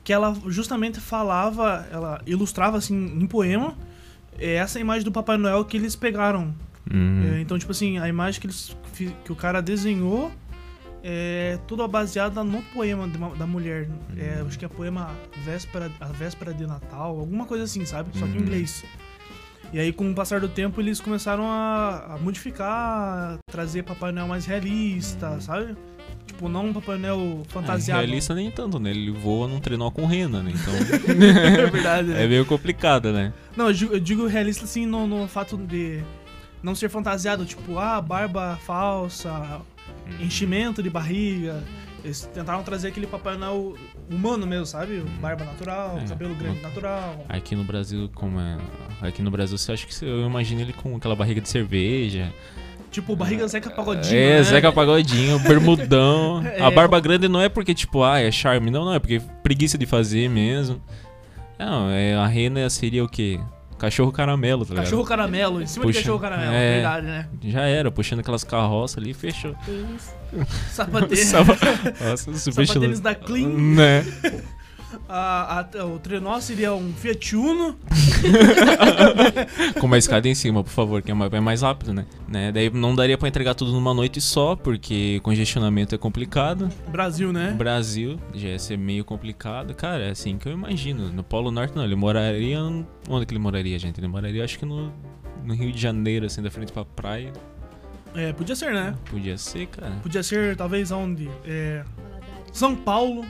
[0.05, 3.77] que ela justamente falava, ela ilustrava assim em poema
[4.39, 6.55] é, essa imagem do Papai Noel que eles pegaram.
[6.91, 7.35] Hum.
[7.35, 8.77] É, então, tipo assim, a imagem que, eles,
[9.25, 10.31] que o cara desenhou
[11.11, 13.89] é toda baseada no poema uma- da mulher.
[14.15, 15.11] É, acho que é poema
[15.43, 18.11] véspera, A Véspera de Natal, alguma coisa assim, sabe?
[18.19, 18.43] Só que em Uhum.
[18.43, 18.85] inglês.
[19.73, 24.29] E aí, com o passar do tempo, eles começaram a, a modificar, trazer Papai Noel
[24.29, 25.75] mais realista, sabe?
[26.27, 28.01] Tipo, não um Papai Noel É, fantasiado.
[28.03, 28.91] realista nem tanto, né?
[28.91, 30.53] Ele voa num trenó com rena, né?
[30.55, 30.75] Então
[31.65, 32.09] é verdade.
[32.09, 32.25] né?
[32.25, 33.33] é meio complicado, né?
[33.57, 36.03] Não, eu digo, eu digo realista assim no, no fato de
[36.63, 39.61] não ser fantasiado, tipo, ah, barba falsa,
[40.21, 41.63] enchimento de barriga.
[42.05, 43.75] Eles tentaram trazer aquele Papai Noel
[44.09, 45.01] humano mesmo, sabe?
[45.21, 47.25] Barba natural, É, cabelo grande no- natural.
[47.29, 48.57] Aqui no Brasil, como é.
[49.03, 52.33] Aqui no Brasil, você acha que eu imagino ele com aquela barriga de cerveja.
[52.91, 54.17] Tipo, barriga Zeca Pagodinho.
[54.17, 54.43] é, né?
[54.45, 56.43] Zeca Pagodinho, bermudão.
[56.47, 58.71] É, a barba grande não é porque, tipo, ah, é charme.
[58.71, 60.81] Não, não, é porque preguiça de fazer mesmo.
[61.59, 63.39] Não, é, a rena seria o quê?
[63.79, 64.85] Cachorro caramelo, tá ligado?
[64.87, 66.73] Cachorro caramelo, em cima Puxa, de cachorro caramelo, é.
[66.75, 67.29] verdade, né?
[67.45, 69.55] Já era, puxando aquelas carroças ali, fechou.
[69.65, 70.15] Tênis.
[70.71, 71.25] Sapatênis.
[71.31, 71.57] Sapa-
[72.11, 73.49] Nossa, Sapatênis da Clean.
[73.49, 74.05] Né?
[75.09, 77.77] A, a- o trenó seria um Fiat Uno.
[79.81, 82.07] Com uma escada em cima, por favor, que é mais, é mais rápido, né?
[82.27, 82.51] né?
[82.53, 86.71] Daí não daria pra entregar tudo numa noite só, porque congestionamento é complicado.
[86.89, 87.55] Brasil, né?
[87.57, 89.75] Brasil já ia ser meio complicado.
[89.75, 91.11] Cara, é assim que eu imagino.
[91.13, 92.59] No Polo Norte não, ele moraria.
[93.09, 94.01] Onde que ele moraria, gente?
[94.01, 94.93] Ele moraria, acho que no,
[95.45, 97.33] no Rio de Janeiro, assim, da frente pra praia.
[98.15, 98.95] É, podia ser, né?
[99.11, 99.93] Podia ser, cara.
[100.03, 101.29] Podia ser, talvez, onde?
[101.45, 101.85] É.
[102.53, 103.25] São Paulo.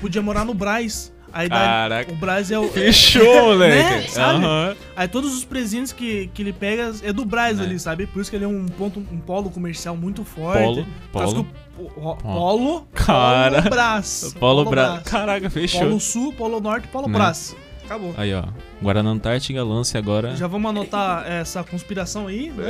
[0.00, 1.12] Podia morar no Brás.
[1.32, 2.12] Aí daí, Caraca.
[2.12, 2.68] o Brás é o.
[2.68, 3.22] Fechou,
[3.56, 3.82] Né?
[3.82, 4.10] moleque.
[4.10, 4.44] Sabe?
[4.44, 4.76] Aham.
[4.96, 7.62] Aí todos os presentes que, que ele pega é do Brás É.
[7.62, 8.06] ali, sabe?
[8.06, 10.60] Por isso que ele é um ponto, um polo comercial muito forte.
[10.60, 10.86] Polo.
[11.12, 11.46] Polo.
[11.78, 12.88] o- o- Polo.
[12.92, 13.58] Cara.
[13.62, 14.34] Polo Brás.
[14.40, 15.02] Polo Bra...
[15.04, 15.80] Caraca, fechou.
[15.82, 17.12] Polo Sul, Polo Norte, Polo Né?
[17.14, 17.54] Brás.
[17.90, 18.14] Acabou.
[18.16, 18.44] Aí, ó.
[18.80, 20.36] Guaraná Antártica, lance agora.
[20.36, 22.52] Já vamos anotar essa conspiração aí.
[22.56, 22.68] né?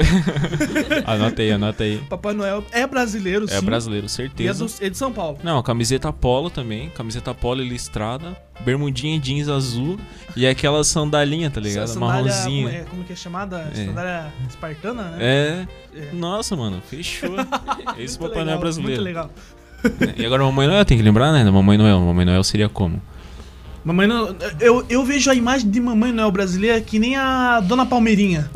[1.04, 1.98] Anota aí, anota aí.
[2.08, 3.54] Papai Noel é brasileiro, sim.
[3.54, 4.64] É brasileiro, E é, certeza.
[4.64, 5.38] do- é de São Paulo.
[5.42, 6.88] Não, camiseta polo também.
[6.88, 8.34] Camiseta polo listrada.
[8.60, 9.98] Bermudinha e jeans azul.
[10.34, 11.88] E aquela sandalinha, tá ligado?
[11.88, 12.64] Sandália, Marronzinha.
[12.66, 13.70] Como é, como que é chamada?
[13.74, 13.84] É.
[13.84, 15.16] Sandália espartana, né?
[15.20, 15.66] É.
[15.98, 16.12] É.
[16.14, 17.34] Nossa, mano, fechou.
[17.98, 19.02] Esse Papai Noel legal, brasileiro.
[19.02, 19.30] Muito legal.
[20.16, 21.44] E agora Mamãe Noel, tem que lembrar, né?
[21.44, 22.00] da Mamãe Noel.
[22.00, 23.02] Mamãe Noel seria como?
[23.84, 27.86] Mamãe Noel, eu, eu vejo a imagem de Mamãe Noel brasileira que nem a Dona
[27.86, 28.50] Palmeirinha.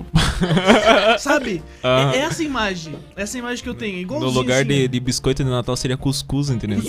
[1.18, 1.62] Sabe?
[1.82, 2.12] Aham.
[2.12, 2.94] É essa imagem.
[3.16, 3.96] Essa imagem que eu tenho.
[3.96, 4.32] No Igualzinho.
[4.32, 6.82] lugar de, assim, de biscoito de Natal seria cuscuz, entendeu?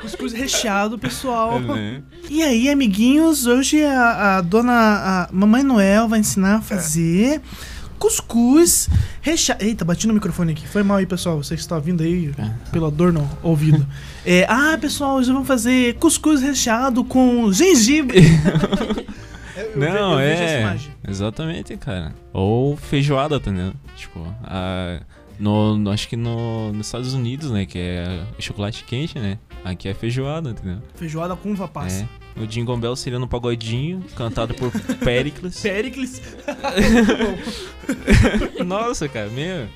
[0.00, 1.58] Cuscuz recheado, pessoal.
[1.58, 2.02] Né?
[2.30, 7.40] E aí, amiguinhos, hoje a, a dona a Mamãe Noel vai ensinar a fazer
[7.98, 8.88] cuscuz
[9.20, 9.64] recheado.
[9.64, 10.66] Eita, bati no microfone aqui.
[10.66, 11.36] Foi mal aí, pessoal.
[11.42, 12.32] Você que está ouvindo aí
[12.72, 13.86] pela dor no ouvido.
[14.24, 18.20] É, ah, pessoal, hoje vamos fazer cuscuz recheado com gengibre.
[19.56, 20.78] Eu- ve- Não, essa é.
[21.08, 22.14] Exatamente, cara.
[22.32, 23.74] Ou feijoada, tá entendendo?
[23.96, 25.00] Tipo, a,
[25.38, 27.66] no, no- acho que no, nos Estados Unidos, né?
[27.66, 29.36] Que é chocolate quente, né?
[29.64, 30.78] Aqui é feijoada, entendeu?
[30.94, 32.02] Feijoada com uva passa.
[32.04, 32.08] É.
[32.40, 34.70] O Jingle Bell seria no pagodinho, cantado por
[35.04, 35.58] Pericles.
[35.62, 36.22] Pericles.
[38.64, 39.66] Nossa, cara, meu.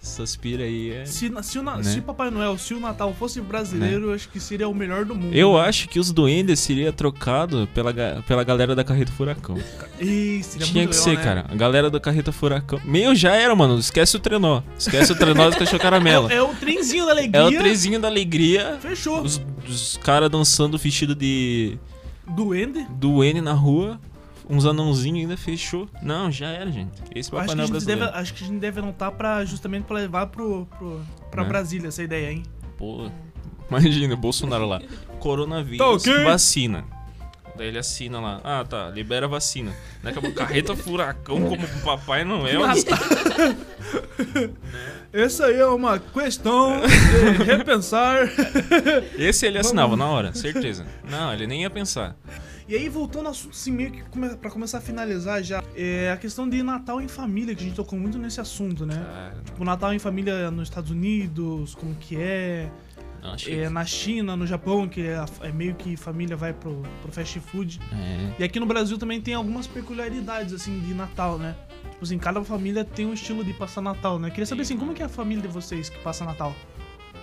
[0.00, 1.04] Suspira aí é.
[1.04, 1.82] Se, se, o Né?
[1.82, 5.14] se Papai Noel, se o Natal fosse brasileiro, eu acho que seria o melhor do
[5.14, 5.34] mundo.
[5.34, 7.92] Eu acho que os duendes seria trocado pela,
[8.26, 9.56] pela galera da Carreta Furacão.
[10.00, 11.24] Ih, seria Tinha que legal, ser, né?
[11.24, 11.46] cara.
[11.48, 12.80] A galera da Carreta Furacão.
[12.84, 13.76] Meu, já era, mano.
[13.78, 14.62] Esquece o trenó.
[14.78, 16.30] Esquece o trenó do cachorro caramelo.
[16.30, 17.40] É, é o trenzinho da alegria.
[17.40, 18.78] É o trezinho da alegria.
[18.80, 19.20] Fechou.
[19.22, 21.76] Os, os caras dançando vestido de
[22.28, 22.86] Duende.
[22.90, 24.00] duende na rua.
[24.50, 25.86] Uns anãozinhos ainda fechou.
[26.02, 27.02] Não, já era, gente.
[27.14, 28.00] Esse Acho Papai que, a Noel brasileiro.
[28.06, 31.48] deve, acho que a gente deve anotar pra, justamente pra levar pro, pro, pra Né?
[31.50, 32.42] Brasília essa ideia, hein?
[32.78, 33.10] Pô,
[33.68, 34.80] imagina, Bolsonaro lá.
[35.18, 36.24] Coronavírus, Tá ok.
[36.24, 36.82] vacina.
[37.58, 38.40] Daí ele assina lá.
[38.42, 39.72] Ah, tá, libera a vacina.
[40.02, 42.62] Daqui a pouco, carreta furacão como Papai Noel.
[45.12, 48.28] Essa aí é uma questão de repensar.
[49.16, 50.84] Esse ele assinava na hora, certeza.
[51.08, 52.16] Não, ele nem ia pensar.
[52.68, 56.46] E aí, voltando assim, meio que come, pra começar a finalizar já, é a questão
[56.46, 58.94] de Natal em família, que a gente tocou muito nesse assunto, né?
[58.94, 62.70] Cara, O Natal em família nos Estados Unidos, como que é,
[63.22, 67.10] não, é na China, no Japão, que é, é meio que família vai pro, pro
[67.10, 67.80] fast food.
[67.90, 68.42] É.
[68.42, 71.56] E aqui no Brasil também tem algumas peculiaridades, assim, de Natal, né?
[71.98, 74.30] Tipo assim, cada família tem um estilo de passar Natal, né?
[74.30, 76.54] Queria saber, assim, como que é a família de vocês que passa Natal?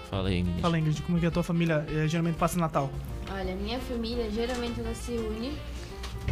[0.10, 0.62] Fala aí, Ingrid.
[0.62, 2.92] Fala, Ingrid, como que a tua família eh, geralmente passa Natal?
[3.32, 5.54] Olha, minha família geralmente ela se une.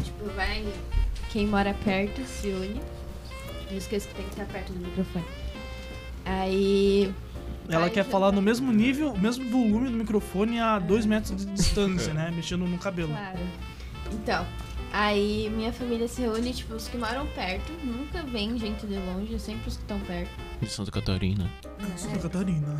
[0.04, 0.66] Tipo, vai.
[1.32, 2.82] Quem mora perto se une.
[3.72, 5.26] Eu esqueço que tem que estar perto do microfone.
[6.26, 7.14] Aí.
[7.70, 12.12] Ela quer falar no mesmo nível, mesmo volume do microfone a dois metros de distância,
[12.14, 12.30] né?
[12.36, 13.14] Mexendo no cabelo.
[13.14, 13.40] Claro.
[14.12, 14.46] Então,
[14.94, 17.72] aí minha família se reúne, tipo, os que moram perto.
[17.84, 20.30] Nunca vem gente de longe, sempre os que estão perto.
[20.62, 21.50] De Santa Catarina.
[21.98, 22.80] Santa Catarina.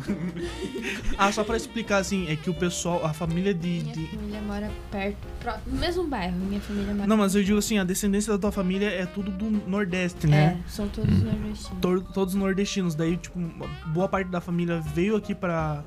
[1.18, 3.68] ah, só pra explicar assim, é que o pessoal, a família de.
[3.82, 6.36] Minha de- família mora perto, pró- no mesmo bairro.
[6.36, 9.30] Minha família mora Não, mas eu digo assim, a descendência da tua família é tudo
[9.30, 10.62] do Nordeste, né?
[10.64, 11.80] É, são todos nordestinos.
[11.80, 12.94] Tor- todos nordestinos.
[12.94, 15.84] Daí, tipo, uma boa parte da família veio aqui pra.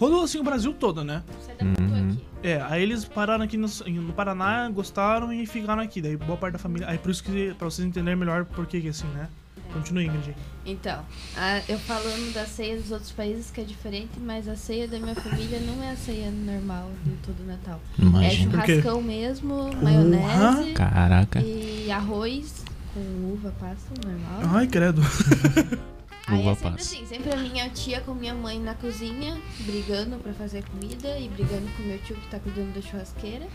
[0.00, 1.22] Rodou assim o Brasil todo, né?
[1.38, 2.08] Você Uhum.
[2.10, 2.24] aqui.
[2.42, 6.00] É, aí eles pararam aqui no, no Paraná, gostaram e ficaram aqui.
[6.00, 6.88] Daí boa parte da família.
[6.88, 9.28] Aí por isso que, pra vocês entenderem melhor por que que assim, né?
[9.74, 10.34] Continue, Ingrid.
[10.66, 11.04] Então,
[11.36, 14.98] a- eu falando da ceia dos outros países que é diferente, mas a ceia da
[14.98, 17.78] minha família não é a ceia normal de todo Natal.
[17.98, 18.62] É Imagina.
[18.62, 18.72] Quê?
[18.80, 21.40] churrascão mesmo, maionese Caraca.
[21.40, 22.64] e arroz
[22.94, 23.00] com
[23.32, 24.56] uva passa, normal.
[24.56, 25.02] Ai, credo.
[26.30, 26.94] Aí Uva é sempre passa.
[26.94, 31.28] assim, sempre a minha tia com minha mãe na cozinha, brigando pra fazer comida e
[31.28, 33.46] brigando com meu tio que tá cuidando da churrasqueira.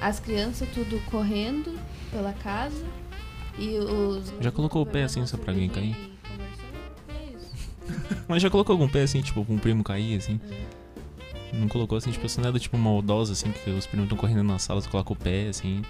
[0.00, 1.78] As crianças tudo correndo
[2.10, 2.84] pela casa.
[3.58, 4.32] E os.
[4.40, 5.96] Já colocou o pé assim, só pra alguém cair?
[6.14, 6.18] É.
[8.28, 10.40] Mas já colocou algum pé assim, tipo, pra um primo cair, assim?
[11.52, 14.42] Não colocou assim, tipo, você não é tipo maldosa, assim, que os primos estão correndo
[14.44, 15.82] na sala, você coloca o pé, assim.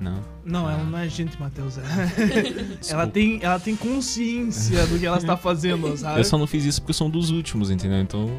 [0.00, 0.18] Não.
[0.44, 1.76] Não, ela não é gente, Matheus.
[1.76, 1.82] é.
[2.90, 6.20] ela, tem, ela tem consciência do que ela está fazendo, sabe?
[6.20, 8.00] Eu só não fiz isso porque eu sou um dos últimos, entendeu?
[8.00, 8.30] Então.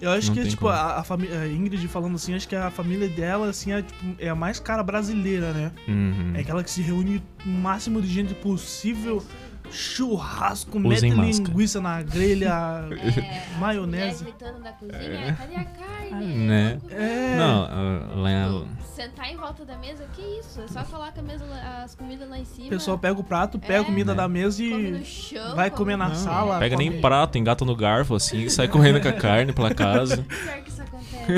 [0.00, 0.72] Eu acho que, tipo, como.
[0.72, 1.46] a, família.
[1.46, 4.82] Ingrid falando assim, acho que a família dela, assim, é, tipo, é a mais cara
[4.82, 5.72] brasileira, né?
[5.86, 6.32] Uhum.
[6.34, 9.22] É aquela que se reúne o máximo de gente possível.
[9.70, 12.50] Churrasco, mete linguiça na grelha.
[13.20, 14.24] É, Maionese.
[14.24, 16.26] gritando da cozinha, cadê a carne?
[16.26, 16.78] Né?
[16.80, 17.36] Vamos comer." É.
[17.36, 20.60] Não, ah, lá em- Sentar em volta da mesa, que isso?
[20.60, 22.66] É só coloca a mesa, lá- as comidas lá em cima.
[22.66, 23.84] O pessoal pega o prato, pega a É.
[23.84, 24.16] comida Né?
[24.16, 25.54] da mesa e chão.
[25.56, 26.58] vai come comer na no- sala.
[26.58, 29.72] Pega come- nem prato, engata no garfo, assim, e sai correndo com a carne pela
[29.74, 30.18] casa.
[30.22, 31.32] Pior que isso acontece.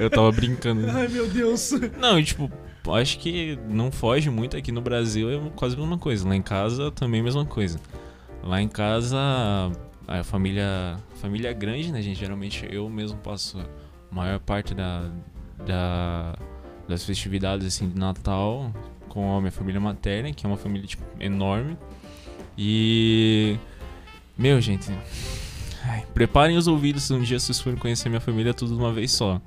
[0.00, 0.90] Eu tava brincando.
[0.90, 1.70] Ai, meu Deus.
[1.98, 2.50] Não, e tipo,
[2.94, 6.26] acho que não foge muito aqui no Brasil, é quase a mesma coisa.
[6.28, 7.80] Lá em casa também é a mesma coisa.
[8.42, 9.18] Lá em casa,
[10.08, 12.18] a família, família grande, né, gente?
[12.18, 13.58] Geralmente eu mesmo passo
[14.10, 15.10] a maior parte da,
[15.66, 16.34] da-
[16.88, 18.72] das festividades, assim, de Natal
[19.08, 21.76] com a minha família materna, que é uma família, tipo, enorme.
[22.56, 23.56] E...
[24.38, 24.90] Meu, gente...
[25.84, 28.92] ai, preparem os ouvidos se um dia vocês forem conhecer minha família tudo de uma
[28.92, 29.40] vez só.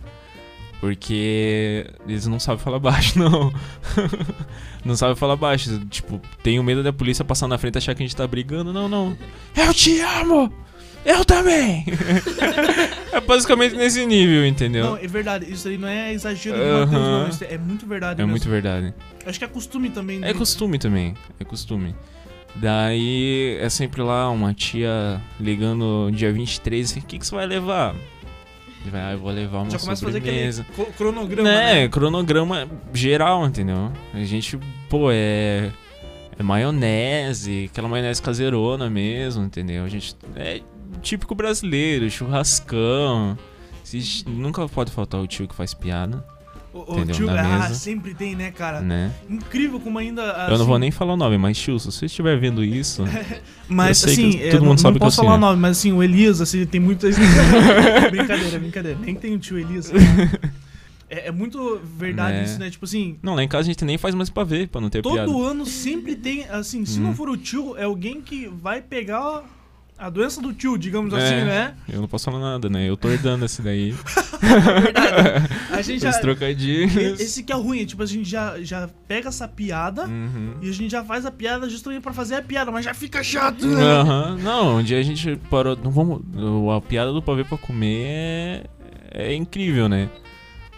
[0.84, 3.53] Porque eles não sabem falar baixo, não.
[4.84, 5.80] não sabem falar baixo.
[5.85, 8.73] Tipo, tenho medo da polícia passar na frente e achar que a gente tá brigando.
[8.73, 9.18] Não, não.
[9.55, 10.51] Eu te amo!
[11.05, 11.85] Eu também!
[13.14, 14.84] é basicamente nesse nível, entendeu?
[14.88, 15.49] Não, é verdade.
[15.49, 16.64] Isso aí não é exagero do.
[16.65, 17.30] Matheus, não.
[17.30, 18.31] Isso é muito verdade é mesmo.
[18.31, 18.93] muito verdade.
[19.26, 20.22] Acho que é costume também.
[20.22, 21.14] É de- costume também.
[21.39, 21.95] É costume.
[22.55, 26.91] Daí é sempre lá uma tia ligando dia 23.
[26.91, 27.95] O que, que você vai levar?
[28.84, 30.51] Ele vai, ah, eu vou levar uma Já começa a fazer aquele
[30.97, 31.88] cronograma, né, né?
[31.88, 33.91] cronograma geral, entendeu?
[34.14, 35.72] A gente, pô, é.
[36.38, 39.85] É maionese, aquela maionese caseirona mesmo, entendeu?
[39.85, 40.15] A gente.
[40.35, 40.61] É
[41.01, 43.38] típico brasileiro, churrascão.
[44.26, 46.26] Nunca pode faltar o tio que faz piada,
[46.73, 47.15] O, Entendeu?
[47.15, 47.75] tio, Na ah, mesa.
[47.75, 48.81] sempre tem, né, cara?
[48.81, 49.11] né?
[49.29, 50.21] Incrível como ainda.
[50.23, 53.03] Eu não assim, vou nem falar o nome, mas tio, se você estiver vendo isso.
[53.69, 55.39] Mas Eu assim, que todo não, mundo sabe não que eu posso sei, falar o
[55.39, 55.47] né?
[55.47, 57.15] nome, mas assim, o Elias, assim, tem muitas.
[58.11, 58.99] brincadeira, brincadeira.
[59.01, 59.91] Nem tem o tio Elias.
[61.09, 62.43] É, é muito verdade Né?
[62.43, 62.69] isso, né?
[62.69, 64.89] Tipo assim, Não, lá em casa a gente nem faz mais pra ver, pra não
[64.89, 65.31] ter todo piada.
[65.31, 67.05] ano sempre tem, assim, se Uhum.
[67.07, 69.43] não for o tio, é alguém que vai pegar
[70.03, 71.17] a doença do tio, digamos É.
[71.17, 71.73] assim, né?
[71.88, 72.89] Eu não posso falar nada, né?
[72.89, 73.93] Eu tô herdando esse daí.
[74.41, 75.49] Verdade.
[75.71, 76.09] A gente já.
[76.09, 77.19] Os trocadilhos.
[77.19, 80.55] Esse que é o ruim, tipo, a gente já, já pega essa piada Uhum.
[80.61, 83.23] e a gente já faz a piada justamente pra fazer a piada, mas já fica
[83.23, 83.81] chato, né?
[83.81, 84.38] Aham.
[84.43, 85.77] Não, um dia a gente parou.
[85.81, 86.21] Não vamos.
[86.75, 88.63] A piada do pavê pra comer é.
[89.15, 90.09] É incrível, né?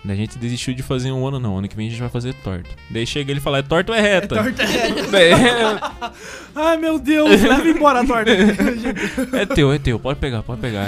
[0.08, 1.58] A gente desistiu de fazer um ano, não.
[1.58, 2.70] Ano que vem a gente vai fazer torto.
[2.90, 4.36] Daí chega ele e fala: é torto ou é É reta?
[4.36, 5.04] torta, é.
[5.12, 5.32] Daí,
[6.56, 8.32] Ai, meu Deus, leva embora a torta.
[9.38, 10.00] é teu, é teu.
[10.00, 10.88] Pode pegar, pode pegar.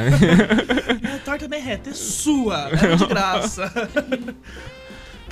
[1.16, 2.70] A torta não é reta, é sua.
[2.70, 3.72] É de graça.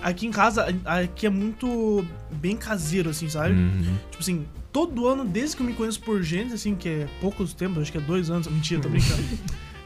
[0.01, 3.53] Aqui em casa, aqui é muito bem caseiro, assim, sabe?
[3.55, 3.97] Uhum.
[4.11, 7.53] Tipo assim, todo ano, desde que eu me conheço por gente, assim, que é poucos
[7.53, 9.23] tempos, acho que é dois anos, mentira, tô brincando.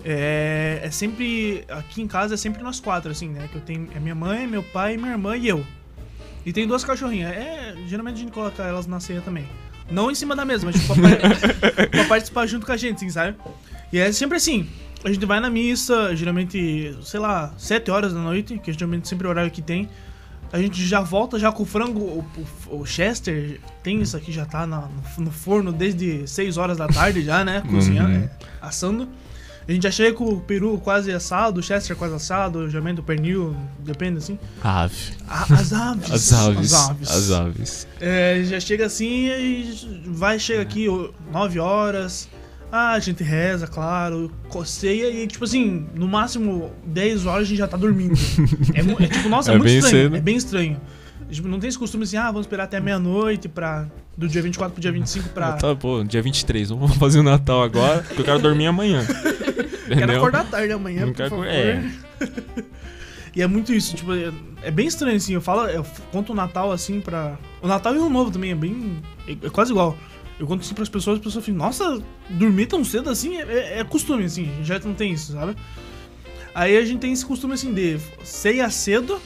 [0.04, 1.64] É, é sempre.
[1.70, 3.48] Aqui em casa é sempre nós quatro, assim, né?
[3.52, 3.88] Que eu tenho.
[3.96, 5.66] É minha mãe, meu pai, minha irmã e eu.
[6.46, 7.32] E tem duas cachorrinhas.
[7.32, 9.46] É, geralmente a gente coloca elas na ceia também.
[9.92, 12.98] Não em cima da mesa, mas tipo, pra, pa- pra participar junto com a gente,
[12.98, 13.36] assim, sabe?
[13.92, 14.68] E é sempre assim.
[15.04, 19.08] a gente vai na missa, geralmente, sei lá, 7 horas da noite, que é geralmente
[19.08, 19.90] sempre o horário que tem.
[20.54, 22.26] A gente já volta já com o frango, o,
[22.70, 26.78] o- o Chester, tem isso aqui, já tá na- no, no forno desde 6 horas
[26.78, 27.62] da tarde já, né?
[27.70, 28.30] Cozinhando, Uhum.
[28.62, 29.10] assando.
[29.70, 33.04] A gente já chega com o peru quase assado, o Chester quase assado, geralmente o
[33.04, 33.56] pernil,
[33.86, 34.40] depende assim.
[34.64, 34.96] Ave.
[35.28, 36.12] A- As aves.
[36.12, 36.74] As aves.
[36.74, 37.12] As aves.
[37.12, 37.88] As aves.
[38.02, 40.88] É, já chega assim e vai, chega aqui
[41.32, 42.28] 9 horas.
[42.72, 47.58] Ah, a gente reza, claro, coceia e, tipo assim, no máximo 10 horas a gente
[47.60, 48.14] já tá dormindo.
[48.74, 50.04] é, é tipo, nossa, é, É muito bem estranho.
[50.04, 50.16] cedo.
[50.16, 50.82] É bem estranho.
[51.30, 53.86] Tipo, não tem esse costume assim, ah, vamos esperar até meia-noite pra.
[54.18, 55.54] Do dia 24 pro dia 25 pra.
[55.54, 59.06] Tá, pô, dia 23, vamos fazer o Natal agora, porque eu quero dormir amanhã.
[59.98, 61.48] Quero acordar tarde amanhã, Não por favor.
[61.50, 61.84] é.
[63.36, 64.32] E é muito isso, tipo, é,
[64.64, 65.34] é bem estranho assim.
[65.34, 67.38] Eu falo, eu conto o Natal assim pra.
[67.62, 69.02] O Natal e o Ano Novo também é bem.
[69.28, 69.98] É, é quase igual.
[70.40, 73.80] Eu conto assim pras pessoas, as pessoas ficam, nossa, dormir tão cedo assim é, é-
[73.80, 75.54] é costume, assim, a gente já não tem isso, sabe?
[76.56, 79.20] Aí a gente tem esse costume assim de ceia cedo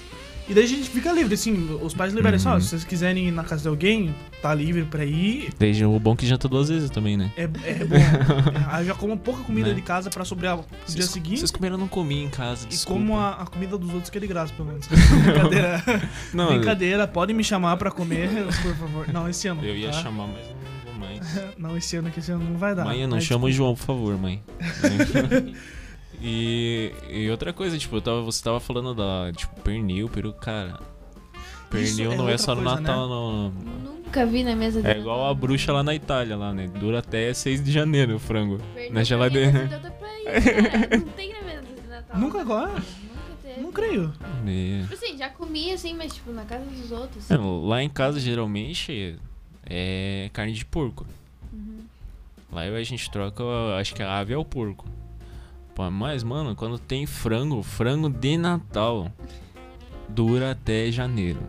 [0.49, 2.61] e daí a gente fica livre, assim, os pais liberam assim, ó, Uhum.
[2.61, 4.13] se vocês quiserem ir na casa de alguém,
[4.43, 5.53] tá livre pra ir.
[5.57, 7.31] Desde o bom que janta duas vezes também, né?
[7.37, 7.95] É, é bom.
[7.95, 9.73] É, Aí já como pouca comida Né?
[9.75, 11.39] de casa pra sobrar pro dia Vocês- seguinte.
[11.39, 12.99] Vocês comeram, eu não comi em casa, E desculpa.
[13.01, 14.85] como a, a comida dos outros que é de graça, pelo menos.
[14.91, 15.81] Brincadeira.
[16.33, 18.29] Não, Brincadeira, podem me chamar pra comer,
[18.61, 19.07] por favor.
[19.13, 19.63] Não, esse ano.
[19.63, 20.01] eu ia tá?
[20.03, 21.57] chamar, mas não vou mais.
[21.57, 22.83] Não, esse ano, que esse ano não vai dar.
[22.85, 24.43] Mãe, eu não Mas, chama o João, por favor, mãe.
[26.21, 30.79] e, e outra coisa, tipo, eu tava, você tava falando da, tipo, pernil, peru, cara.
[31.69, 33.53] Pernil é não é só no coisa, Natal, não.
[34.13, 36.67] Nunca vi na mesa É igual a bruxa lá na Itália, lá, né?
[36.67, 38.59] Dura até 6 de janeiro o frango.
[38.91, 39.67] na geladeira.
[40.99, 42.19] Não tem na mesa de Natal.
[42.19, 42.73] Nunca agora?
[42.73, 42.83] Nunca
[43.41, 43.61] teve.
[43.61, 44.13] Não creio.
[44.45, 44.81] É.
[44.83, 47.31] Tipo assim, já comi assim, mas tipo, na casa dos outros.
[47.31, 49.17] É, Lá em casa, geralmente,
[49.65, 51.07] é carne de porco.
[51.51, 51.79] Uhum.
[52.51, 53.43] Lá a gente troca,
[53.79, 54.85] acho que a ave é o porco.
[55.73, 59.11] Pô, mas, mano, quando tem frango, frango de Natal,
[60.07, 61.39] dura até janeiro.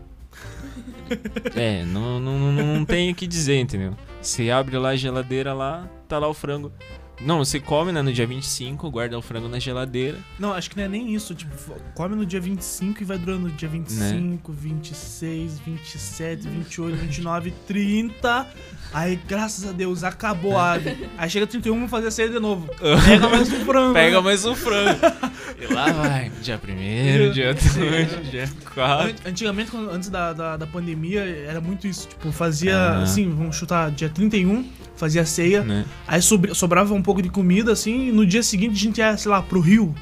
[1.55, 3.95] É, não, não, não, não tem o que dizer, entendeu?
[4.21, 6.73] Você abre lá a geladeira lá, tá lá o frango.
[7.20, 10.19] Não, você come, né, no dia 25, guarda o frango na geladeira.
[10.39, 11.35] Não, acho que não é nem isso.
[11.35, 11.53] Tipo,
[11.95, 18.47] come no dia 25 e vai durando no dia 25, 26, 27, 28, 29, 30.
[18.93, 21.09] Aí, graças a Deus, acabou a ave.
[21.16, 22.69] Aí chega 31, vamos fazer a ceia de novo.
[23.07, 23.95] Pega mais um frango.
[23.95, 24.23] Pega né?
[24.23, 25.01] mais um frango.
[25.61, 29.09] e lá vai, dia 1 dia 2, dia 4.
[29.11, 32.09] An- Antigamente, antes da, da, da pandemia, era muito isso.
[32.09, 33.03] Tipo, fazia, Ah.
[33.03, 34.65] assim, vamos chutar, dia 31,
[34.97, 35.62] fazia ceia.
[35.65, 35.85] Né?
[36.07, 39.17] Aí sobra- sobrava um pouco de comida, assim, e no dia seguinte a gente ia,
[39.17, 39.95] sei lá, pro rio,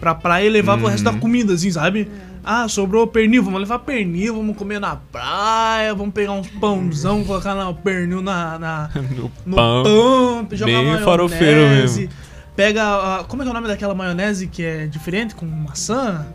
[0.00, 1.20] pra praia e levava o resto da Uhum.
[1.20, 2.10] comida, assim, sabe?
[2.44, 7.54] Ah, sobrou pernil, vamos levar pernil, vamos comer na praia, vamos pegar uns pãozão, colocar
[7.54, 9.82] no pernil na, na- No no pão.
[9.84, 12.08] pão, jogar Bem maionese, farofeiro mesmo.
[12.56, 12.82] Pega,
[13.20, 16.26] a- como é que é o nome daquela maionese que é diferente, com maçã?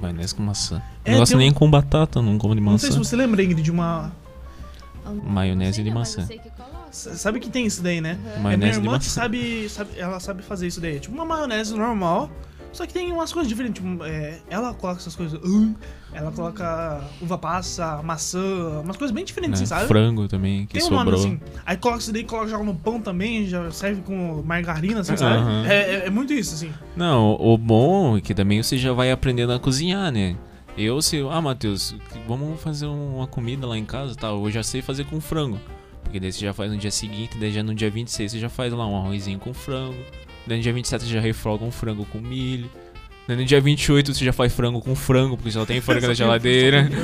[0.00, 0.82] Maionese com maçã.
[1.04, 3.02] É, não gosto tem um- nem com batata, não como de Não sei maçã.
[3.02, 4.10] se você lembra, Ingrid, de uma...
[5.24, 6.20] Maionese de mas maçã.
[6.22, 6.48] eu sei que
[6.92, 8.18] Sabe que tem isso daí, né?
[8.36, 8.50] Uhum.
[8.50, 10.96] É minha irmã que sabe, sabe, ela sabe fazer isso daí.
[10.96, 12.30] É tipo uma maionese normal,
[12.72, 13.82] só que tem umas coisas diferentes.
[13.82, 15.40] Tipo, é, ela coloca essas coisas.
[15.42, 15.74] uh,
[16.14, 19.64] ela coloca uva passa, maçã, umas coisas bem diferentes, né?
[19.64, 19.88] assim, sabe?
[19.88, 21.04] Frango também, que tem um sobrou.
[21.04, 21.40] nome assim.
[21.64, 25.66] Aí coloca isso daí, coloca joga no pão também, já serve com margarina, assim, sabe?
[25.66, 26.70] É, é- é muito isso, assim.
[26.94, 30.36] Não, o bom é que também você já vai aprendendo a cozinhar, né?
[30.76, 31.18] Eu, se.
[31.30, 31.94] Ah, Matheus,
[32.26, 34.28] vamos fazer uma comida lá em casa, tá?
[34.28, 35.58] Eu já sei fazer com frango.
[36.12, 38.50] Porque daí você já faz no dia seguinte, daí já no dia 26 você já
[38.50, 39.96] faz lá um arrozinho com frango.
[40.46, 42.70] Daí no dia 27 você já refoga um frango com milho.
[43.26, 46.12] Daí no dia 28 você já faz frango com frango, porque só tem frango na
[46.12, 46.86] geladeira.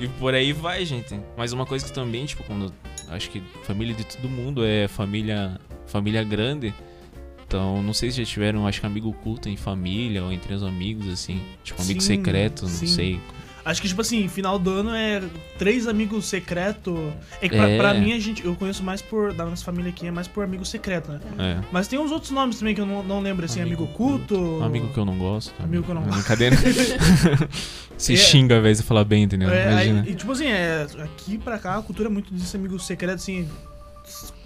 [0.00, 1.18] E por aí vai, gente.
[1.36, 2.72] Mas uma coisa que também, tipo, quando.
[3.08, 5.58] Acho que família de todo mundo é família.
[5.88, 6.72] Família grande.
[7.44, 10.62] Então, não sei se já tiveram, acho que amigo oculto em família ou entre os
[10.62, 11.40] amigos, assim.
[11.64, 12.86] Tipo, amigo Sim, secreto, não sim.
[12.86, 13.20] sei.
[13.70, 15.22] Acho que, tipo assim, final do ano é
[15.58, 16.98] três amigos secretos.
[17.42, 17.76] É que pra, É.
[17.76, 19.34] pra mim, a gente, eu conheço mais por.
[19.34, 21.20] Da nossa família aqui é mais por amigo secreto, né?
[21.38, 21.58] É.
[21.70, 24.34] Mas tem uns outros nomes também que eu não, não lembro, assim, amigo, oculto.
[24.38, 25.52] Um amigo que eu não gosto.
[25.62, 26.14] Amigo que eu não gosto.
[26.16, 26.56] Brincadeira.
[27.98, 28.16] Se É.
[28.16, 29.50] xinga ao invés de falar bem, entendeu?
[29.50, 30.04] É, aí- Imagina.
[30.08, 33.46] e tipo assim, é, aqui pra cá a cultura é muito desse amigo secreto, assim,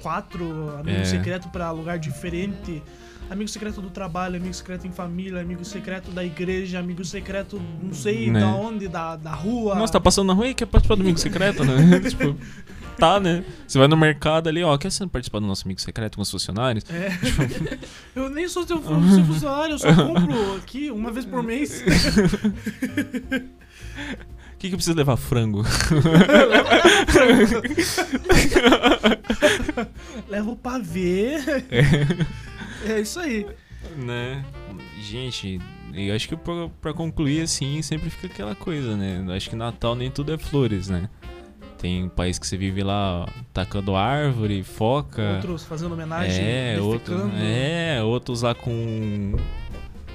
[0.02, 1.04] quatro amigos É.
[1.04, 2.82] secretos pra lugar diferente.
[3.30, 7.94] Amigo secreto do trabalho, amigo secreto em família, amigo secreto da igreja, amigo secreto não
[7.94, 8.40] sei Né.
[8.40, 9.74] da onde, da, da rua.
[9.74, 11.98] Nossa, tá passando na rua e quer participar do amigo secreto, né?
[12.10, 12.36] tipo,
[12.98, 13.42] tá, né?
[13.66, 16.30] Você vai no mercado ali, ó, quer você participar do nosso amigo secreto com os
[16.30, 16.84] funcionários?
[16.90, 17.08] É.
[18.14, 21.82] eu nem sou seu, seu funcionário, eu só compro aqui uma vez por mês.
[24.52, 25.16] O que, que eu preciso levar?
[25.16, 25.64] Frango.
[27.14, 27.62] Leva
[30.46, 31.36] o pavê.
[32.84, 33.46] É isso aí.
[33.96, 34.44] né?
[35.00, 35.60] Gente,
[35.94, 39.22] eu acho que pra, pra concluir assim, sempre fica aquela coisa, né?
[39.24, 41.08] Eu acho que Natal nem tudo é flores, né?
[41.78, 45.34] Tem um país que você vive lá ó, tacando árvore, foca.
[45.34, 49.36] Outros fazendo homenagem, é, outro, é, outros lá com.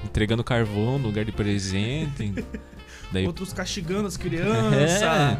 [0.04, 2.32] entregando carvão no lugar de presente.
[3.12, 5.02] Daí outros castigando as crianças.
[5.02, 5.38] É.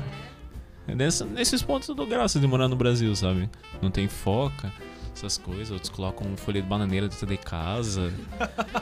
[0.94, 3.48] Nessa, nesses pontos eu dou graça de morar no Brasil, sabe?
[3.81, 4.73] Não tem foca,
[5.15, 5.70] essas coisas.
[5.70, 8.12] Outros colocam folha de bananeira dentro de casa.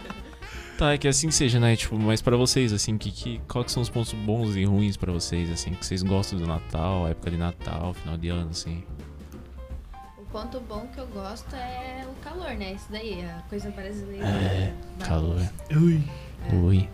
[0.78, 1.74] tá, é que assim seja, né?
[1.76, 4.96] Tipo, mas pra vocês, assim, que, que, qual que são os pontos bons e ruins
[4.96, 5.72] pra vocês, assim?
[5.72, 8.84] Que vocês gostam do Natal, época de Natal, final de ano, assim?
[10.18, 12.74] O ponto bom que eu gosto é o calor, né?
[12.74, 14.26] Isso daí, a coisa brasileira.
[14.26, 14.74] É,
[15.04, 15.40] calor.
[15.72, 16.02] Ui.
[16.52, 16.88] Ui.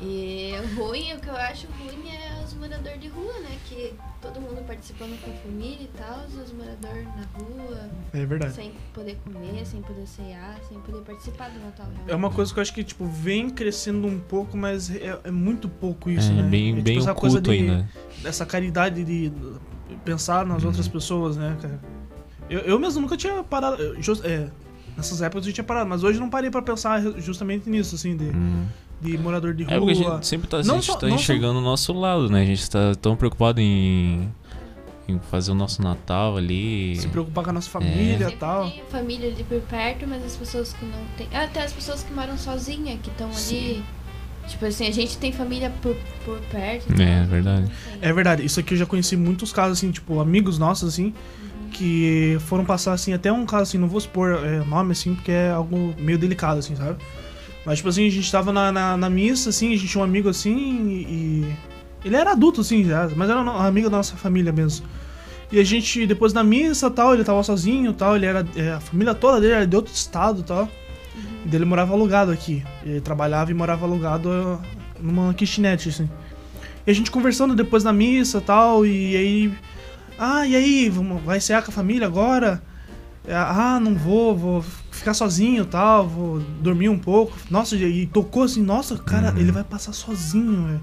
[0.00, 3.56] E ruim, o que eu acho ruim é os moradores de rua, né?
[3.68, 8.54] Que todo mundo participando com a família e tal, os moradores na rua, É verdade.
[8.54, 11.86] sem poder comer, sem poder ceiar, sem poder participar do Natal.
[11.86, 12.10] realmente.
[12.10, 15.30] É uma coisa que eu acho que, tipo, vem crescendo um pouco, mas é, é
[15.30, 16.42] muito pouco isso, é, né?
[16.42, 17.88] bem, é, tipo, bem essa coisa de, ainda.
[18.20, 19.32] Dessa caridade de
[20.04, 20.68] pensar nas Uhum.
[20.68, 21.80] outras pessoas, né, cara?
[22.50, 23.80] Eu, eu mesmo nunca tinha parado.
[23.80, 24.50] eu, just- é,
[24.96, 28.16] nessas épocas eu tinha parado, mas hoje eu não parei pra pensar justamente nisso, assim,
[28.16, 28.66] de, Hum.
[29.04, 30.14] De morador de É porque a rua.
[30.14, 32.42] gente sempre tá, a Não gente só- tá não só- enxergando o nosso lado, né?
[32.42, 34.28] A gente tá tão preocupado em,
[35.06, 36.96] em fazer o nosso Natal ali.
[36.96, 38.70] Se preocupar com a nossa família e Sempre tal.
[38.70, 41.28] tem família ali por perto, mas as pessoas que não tem.
[41.36, 43.84] Até as pessoas que moram sozinhas, que estão ali.
[44.48, 46.92] Tipo assim, a gente tem família por, por perto.
[47.00, 47.60] É, tal, verdade.
[47.62, 47.98] não tem.
[48.02, 51.14] É verdade, isso aqui eu já conheci muitos casos, assim, tipo, amigos nossos, assim,
[51.72, 55.30] que foram passar, assim, até um caso, assim, não vou expor é, nome, assim, porque
[55.32, 56.98] é algo meio delicado, assim, sabe?
[57.64, 60.04] Mas, tipo assim, a gente tava na, na, na missa, assim, a gente tinha um
[60.04, 61.56] amigo, assim, e...
[62.04, 64.86] Ele era adulto, assim, já, mas era um amigo da nossa família mesmo.
[65.50, 68.46] E a gente, depois da missa tal, ele tava sozinho tal, ele era...
[68.56, 70.68] é, a família toda dele era de outro estado tal.
[71.44, 72.62] E daí ele morava alugado aqui.
[72.84, 74.58] Ele trabalhava e morava alugado é,
[75.00, 76.10] numa kitnet, assim.
[76.86, 79.54] E a gente conversando depois da missa e tal, e aí.
[80.18, 82.62] Ah, e aí, vamos, vai cear com a família agora?
[83.28, 84.64] Ah, não vou, vou
[84.94, 87.36] ficar sozinho e tal, vou dormir um pouco.
[87.50, 89.38] Nossa, e tocou assim, nossa, cara, Uhum.
[89.38, 90.80] ele vai passar sozinho, velho.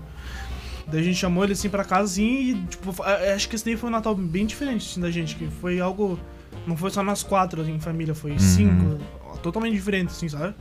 [0.87, 3.63] Daí a gente chamou ele assim pra casa assim e, tipo, a- acho que esse
[3.63, 6.19] daí foi um Natal bem diferente assim, da gente, que foi algo.
[6.67, 8.97] Não foi só nós quatro, assim, em família, foi cinco.
[9.41, 10.53] Totalmente diferente, assim, sabe?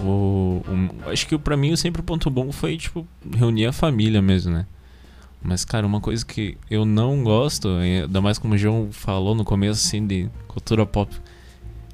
[0.00, 4.20] O, o- acho que pra mim sempre o ponto bom foi, tipo, reunir a família
[4.22, 4.66] mesmo, né?
[5.42, 9.34] Mas, cara, uma coisa que eu não gosto, e ainda mais como o João falou
[9.34, 11.14] no começo, assim, de cultura pop.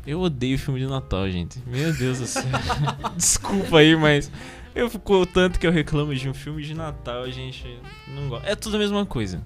[0.06, 1.60] Eu odeio filme de Natal, gente.
[1.66, 2.42] Meu Deus do céu.
[3.16, 4.30] Desculpa aí, mas
[4.74, 7.78] eu fico tanto que eu reclamo de um filme de Natal, gente.
[8.08, 8.46] Não gosto.
[8.46, 9.44] É tudo a mesma coisa.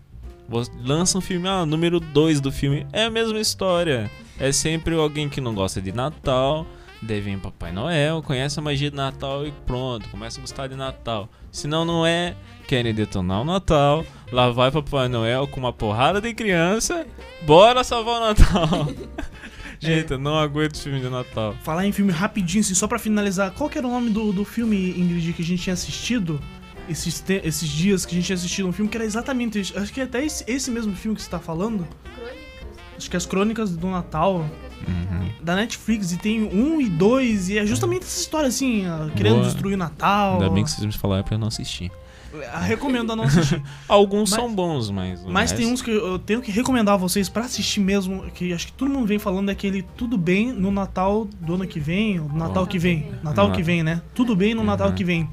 [0.82, 4.10] Lança um filme, ah, número 2 do filme, é a mesma história.
[4.38, 6.64] É sempre alguém que não gosta de Natal,
[7.02, 10.76] deve em Papai Noel, conhece a magia de Natal e pronto, começa a gostar de
[10.76, 11.28] Natal.
[11.50, 12.36] Se não, não é,
[12.68, 17.04] querem detonar o Natal, lá vai Papai Noel com uma porrada de criança,
[17.42, 18.88] bora salvar o Natal.
[19.80, 21.54] Gente, eu não aguento filme de Natal.
[21.62, 24.44] Falar em filme rapidinho, assim, só pra finalizar, qual que era o nome do, do
[24.44, 26.40] filme, Ingrid, que a gente tinha assistido
[26.88, 29.58] esses, te- esses dias que a gente tinha assistido um filme que era exatamente.
[29.76, 31.86] Acho que é até esse, esse mesmo filme que você tá falando.
[32.14, 32.36] Crônicas.
[32.96, 34.48] Acho que é as Crônicas do Natal,
[34.86, 35.30] Uhum.
[35.42, 38.84] Da Netflix, e tem um e dois, e é justamente essa história, assim,
[39.16, 39.44] querendo Boa.
[39.46, 40.34] destruir o Natal.
[40.34, 41.90] Ainda bem que vocês me falaram pra eu não assistir.
[42.52, 43.62] Ah, Recomendo a não assistir.
[43.88, 45.24] Alguns Mas- são bons, mas.
[45.24, 48.52] Mas tem resto- uns que eu tenho que recomendar a vocês pra assistir mesmo, que
[48.52, 51.78] acho que todo mundo vem falando, é aquele Tudo Bem no Natal do ano que
[51.80, 52.66] vem, ou Natal Oh.
[52.66, 53.10] que vem.
[53.22, 54.02] Natal que vem, né?
[54.14, 54.94] Tudo Bem no Natal Uhum.
[54.94, 55.28] que vem.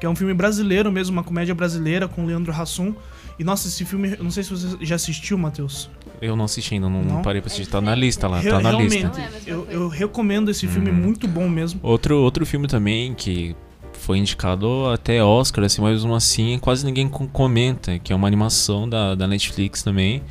[0.00, 2.94] Que é um filme brasileiro mesmo, uma comédia brasileira com Leandro Hassum.
[3.38, 5.88] E nossa, esse filme, eu não sei se você já assistiu, Matheus.
[6.20, 7.22] Eu não assisti ainda, não, Não?
[7.22, 7.66] parei pra assistir.
[7.68, 9.20] É Tá na diferente, lista lá, Re- tá na realmente, lista.
[9.20, 10.96] É Eu, eu recomendo esse filme, Uhum.
[10.96, 11.80] muito bom mesmo.
[11.82, 13.56] Outro, outro filme também que
[14.02, 18.26] foi indicado até Oscar, assim, mas mesmo assim quase ninguém com- comenta, que é uma
[18.26, 20.22] animação da, da Netflix também,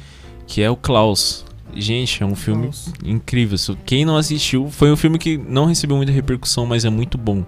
[0.45, 1.45] que é o Klaus.
[1.73, 2.93] Gente, é um filme Klaus.
[3.03, 3.57] incrível.
[3.85, 7.45] Quem não assistiu, foi um filme que não recebeu muita repercussão, mas é muito bom.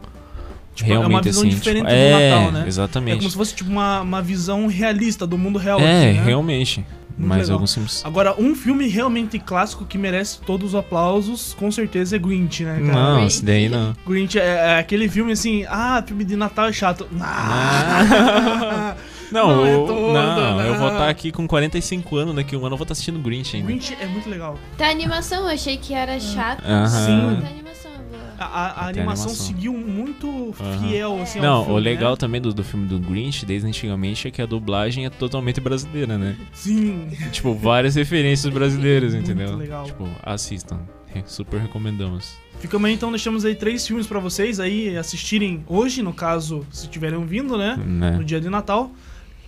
[0.74, 1.50] Tipo, é uma Realmente, visão assim.
[1.50, 2.64] diferente tipo, do é, Natal, né?
[2.64, 3.18] É Exatamente.
[3.18, 5.80] como se fosse tipo uma, uma visão realista do mundo real.
[5.80, 6.24] É, assim, né?
[6.26, 6.86] realmente.
[7.18, 7.54] Muito mas legal.
[7.56, 8.02] alguns filmes.
[8.06, 12.80] Agora, um filme realmente clássico que merece todos os aplausos, com certeza é Grinch, né,
[12.80, 12.94] cara?
[12.94, 13.96] Não, esse daí não.
[14.06, 17.08] Grinch é, é aquele filme assim, ah, filme de Natal é chato.
[17.22, 18.96] Ah.
[19.32, 20.70] Não, Não é eu, todo, não, né?
[20.70, 23.56] eu vou estar aqui com 45 anos, daqui um ano eu vou estar assistindo Grinch
[23.56, 23.68] ainda.
[23.68, 24.58] Grinch é muito legal.
[24.78, 26.64] Tá animação, eu achei que era chato.
[26.66, 26.88] Aham.
[26.88, 27.42] Sim.
[27.42, 27.83] Tá animação,
[28.40, 29.30] A, a- animação, animação.
[29.30, 32.18] seguiu muito fiel, assim, ao Não, filme, o legal né?
[32.18, 36.18] também do, do filme do Grinch, desde antigamente, é que a dublagem é totalmente brasileira,
[36.18, 36.36] né?
[36.54, 37.10] Sim.
[37.32, 39.56] tipo, várias referências brasileiras, Muito entendeu?
[39.56, 39.86] legal.
[39.86, 40.80] Tipo, assistam.
[41.08, 42.36] Re- Super recomendamos.
[42.60, 46.86] Ficamos aí, então, deixamos aí três filmes pra vocês aí assistirem hoje, no caso, se
[46.86, 47.76] estiverem ouvindo, né?
[47.78, 48.12] Né?
[48.12, 48.92] No dia de Natal.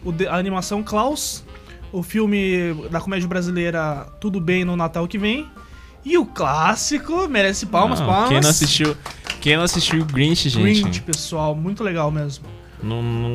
[0.03, 1.44] O a animação Klaus,
[1.91, 5.48] o filme da comédia brasileira Tudo Bem no Natal que vem.
[6.06, 8.30] E o clássico, merece palmas, Não, palmas.
[8.30, 8.95] Quem não assistiu,
[9.41, 12.45] quem não assistiu o Grinch, gente, Grinch, pessoal, muito legal mesmo.
[12.84, 13.30] não, não,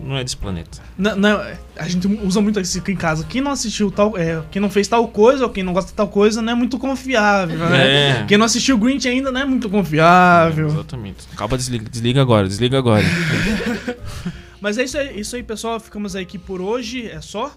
[0.00, 0.82] não é desse planeta.
[0.98, 1.40] Não, não,
[1.76, 3.24] a gente usa muito isso aqui em casa.
[3.28, 4.18] Quem não assistiu tal.
[4.18, 6.56] É, quem não fez tal coisa ou quem não gosta de tal coisa não é
[6.56, 8.22] muito confiável, né?
[8.22, 8.24] É.
[8.26, 10.66] Quem não assistiu o Grinch ainda não é muito confiável.
[10.66, 11.18] Exatamente.
[11.32, 13.04] Acaba, desliga, desliga agora, desliga agora.
[14.60, 15.78] Mas é isso aí, isso aí, pessoal.
[15.78, 17.06] Ficamos aqui por hoje.
[17.08, 17.52] É só.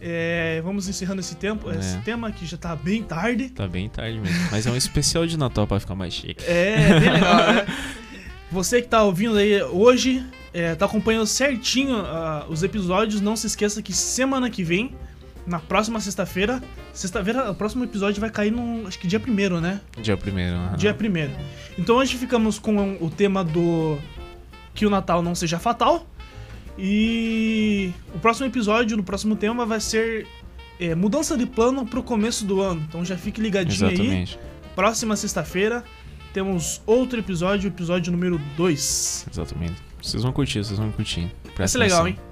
[0.00, 1.76] É, vamos encerrando esse tempo, É.
[1.78, 3.48] esse tema que já tá bem tarde.
[3.50, 4.48] tá bem tarde mesmo.
[4.50, 6.44] Mas é um especial de Natal pra ficar mais chique.
[6.46, 7.66] É, bem legal, né?
[8.52, 10.24] Você que tá ouvindo aí hoje,
[10.54, 14.94] é, tá acompanhando certinho ah, os episódios, não se esqueça que semana que vem,
[15.46, 16.62] na próxima sexta-feira,
[16.92, 19.80] sexta-feira, o próximo episódio vai cair no, acho que dia primeiro, né?
[20.00, 20.54] Dia primeiro.
[20.56, 20.76] aham.
[20.76, 21.32] Dia primeiro.
[21.78, 23.98] Então hoje ficamos com o tema do
[24.74, 26.06] que o Natal não seja fatal.
[26.78, 30.26] E o próximo episódio, no próximo tema, vai ser
[30.78, 32.84] é, mudança de plano pro começo do ano.
[32.88, 33.94] Então já fique ligadinho aí.
[33.94, 34.38] Exatamente.
[34.74, 35.82] Próxima sexta-feira
[36.32, 39.26] temos outro episódio, episódio número 2.
[39.32, 39.74] Exatamente.
[40.02, 41.22] Vocês vão curtir, vocês vão curtir.
[41.44, 42.22] Vai Presta ser legal, atenção.
[42.22, 42.26] hein?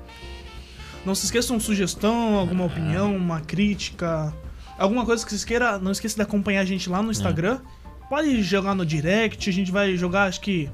[1.07, 4.35] Não se esqueçam sugestão, alguma opinião, uma crítica,
[4.79, 5.79] alguma coisa que vocês queiram.
[5.79, 7.61] Não esqueça de acompanhar a gente lá no Instagram.
[8.11, 10.69] Pode jogar no direct, a gente vai jogar acho que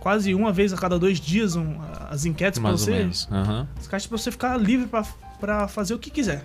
[0.00, 1.76] quase uma vez a cada dois dias um,
[2.10, 3.08] as enquetes ou você.
[3.30, 3.66] Aham.
[3.78, 5.04] As caixas pra você ficar livre pra,
[5.40, 6.44] pra fazer o que quiser.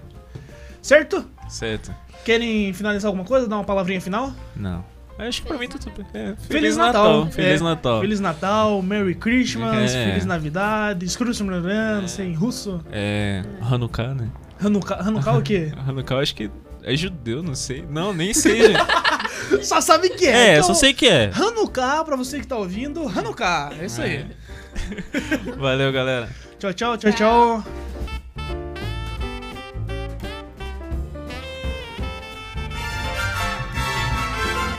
[0.82, 1.26] Certo?
[1.48, 1.94] Certo.
[2.26, 3.48] Querem finalizar alguma coisa?
[3.48, 4.34] Dar uma palavrinha final?
[4.56, 4.84] Não.
[5.18, 6.06] Acho que pra mim tá tudo.
[6.14, 7.28] É, Feliz, Natal.
[7.28, 8.02] Feliz É, Natal.
[8.02, 10.06] Feliz Natal, Merry Christmas, É.
[10.10, 12.82] Feliz Navidade, Scrooge não sei em russo.
[12.92, 13.44] É.
[13.62, 14.30] Hanukkah, né?
[14.60, 15.72] Hanukkah, Hanukkah o quê?
[15.88, 16.50] Hanukkah acho que
[16.82, 17.86] é judeu, não sei.
[17.90, 18.80] Não, nem sei, gente.
[19.64, 20.32] Só sabe que é.
[20.32, 21.32] É, então, só sei que é.
[21.34, 23.72] Hanukkah, pra você que tá ouvindo, Hanukkah.
[23.80, 24.26] É isso aí.
[25.58, 26.30] Valeu, galera.
[26.60, 27.64] Tchau, tchau, tchau, tchau.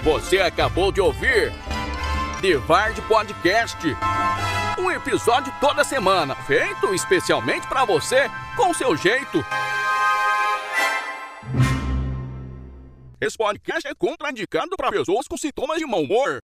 [0.02, 1.50] Você acabou de ouvir
[2.42, 3.78] Divard Podcast.
[4.78, 9.42] Um episódio toda semana, feito especialmente pra você, com seu jeito.
[13.20, 16.40] Esse podcast é contraindicado para pessoas com sintomas de mau humor.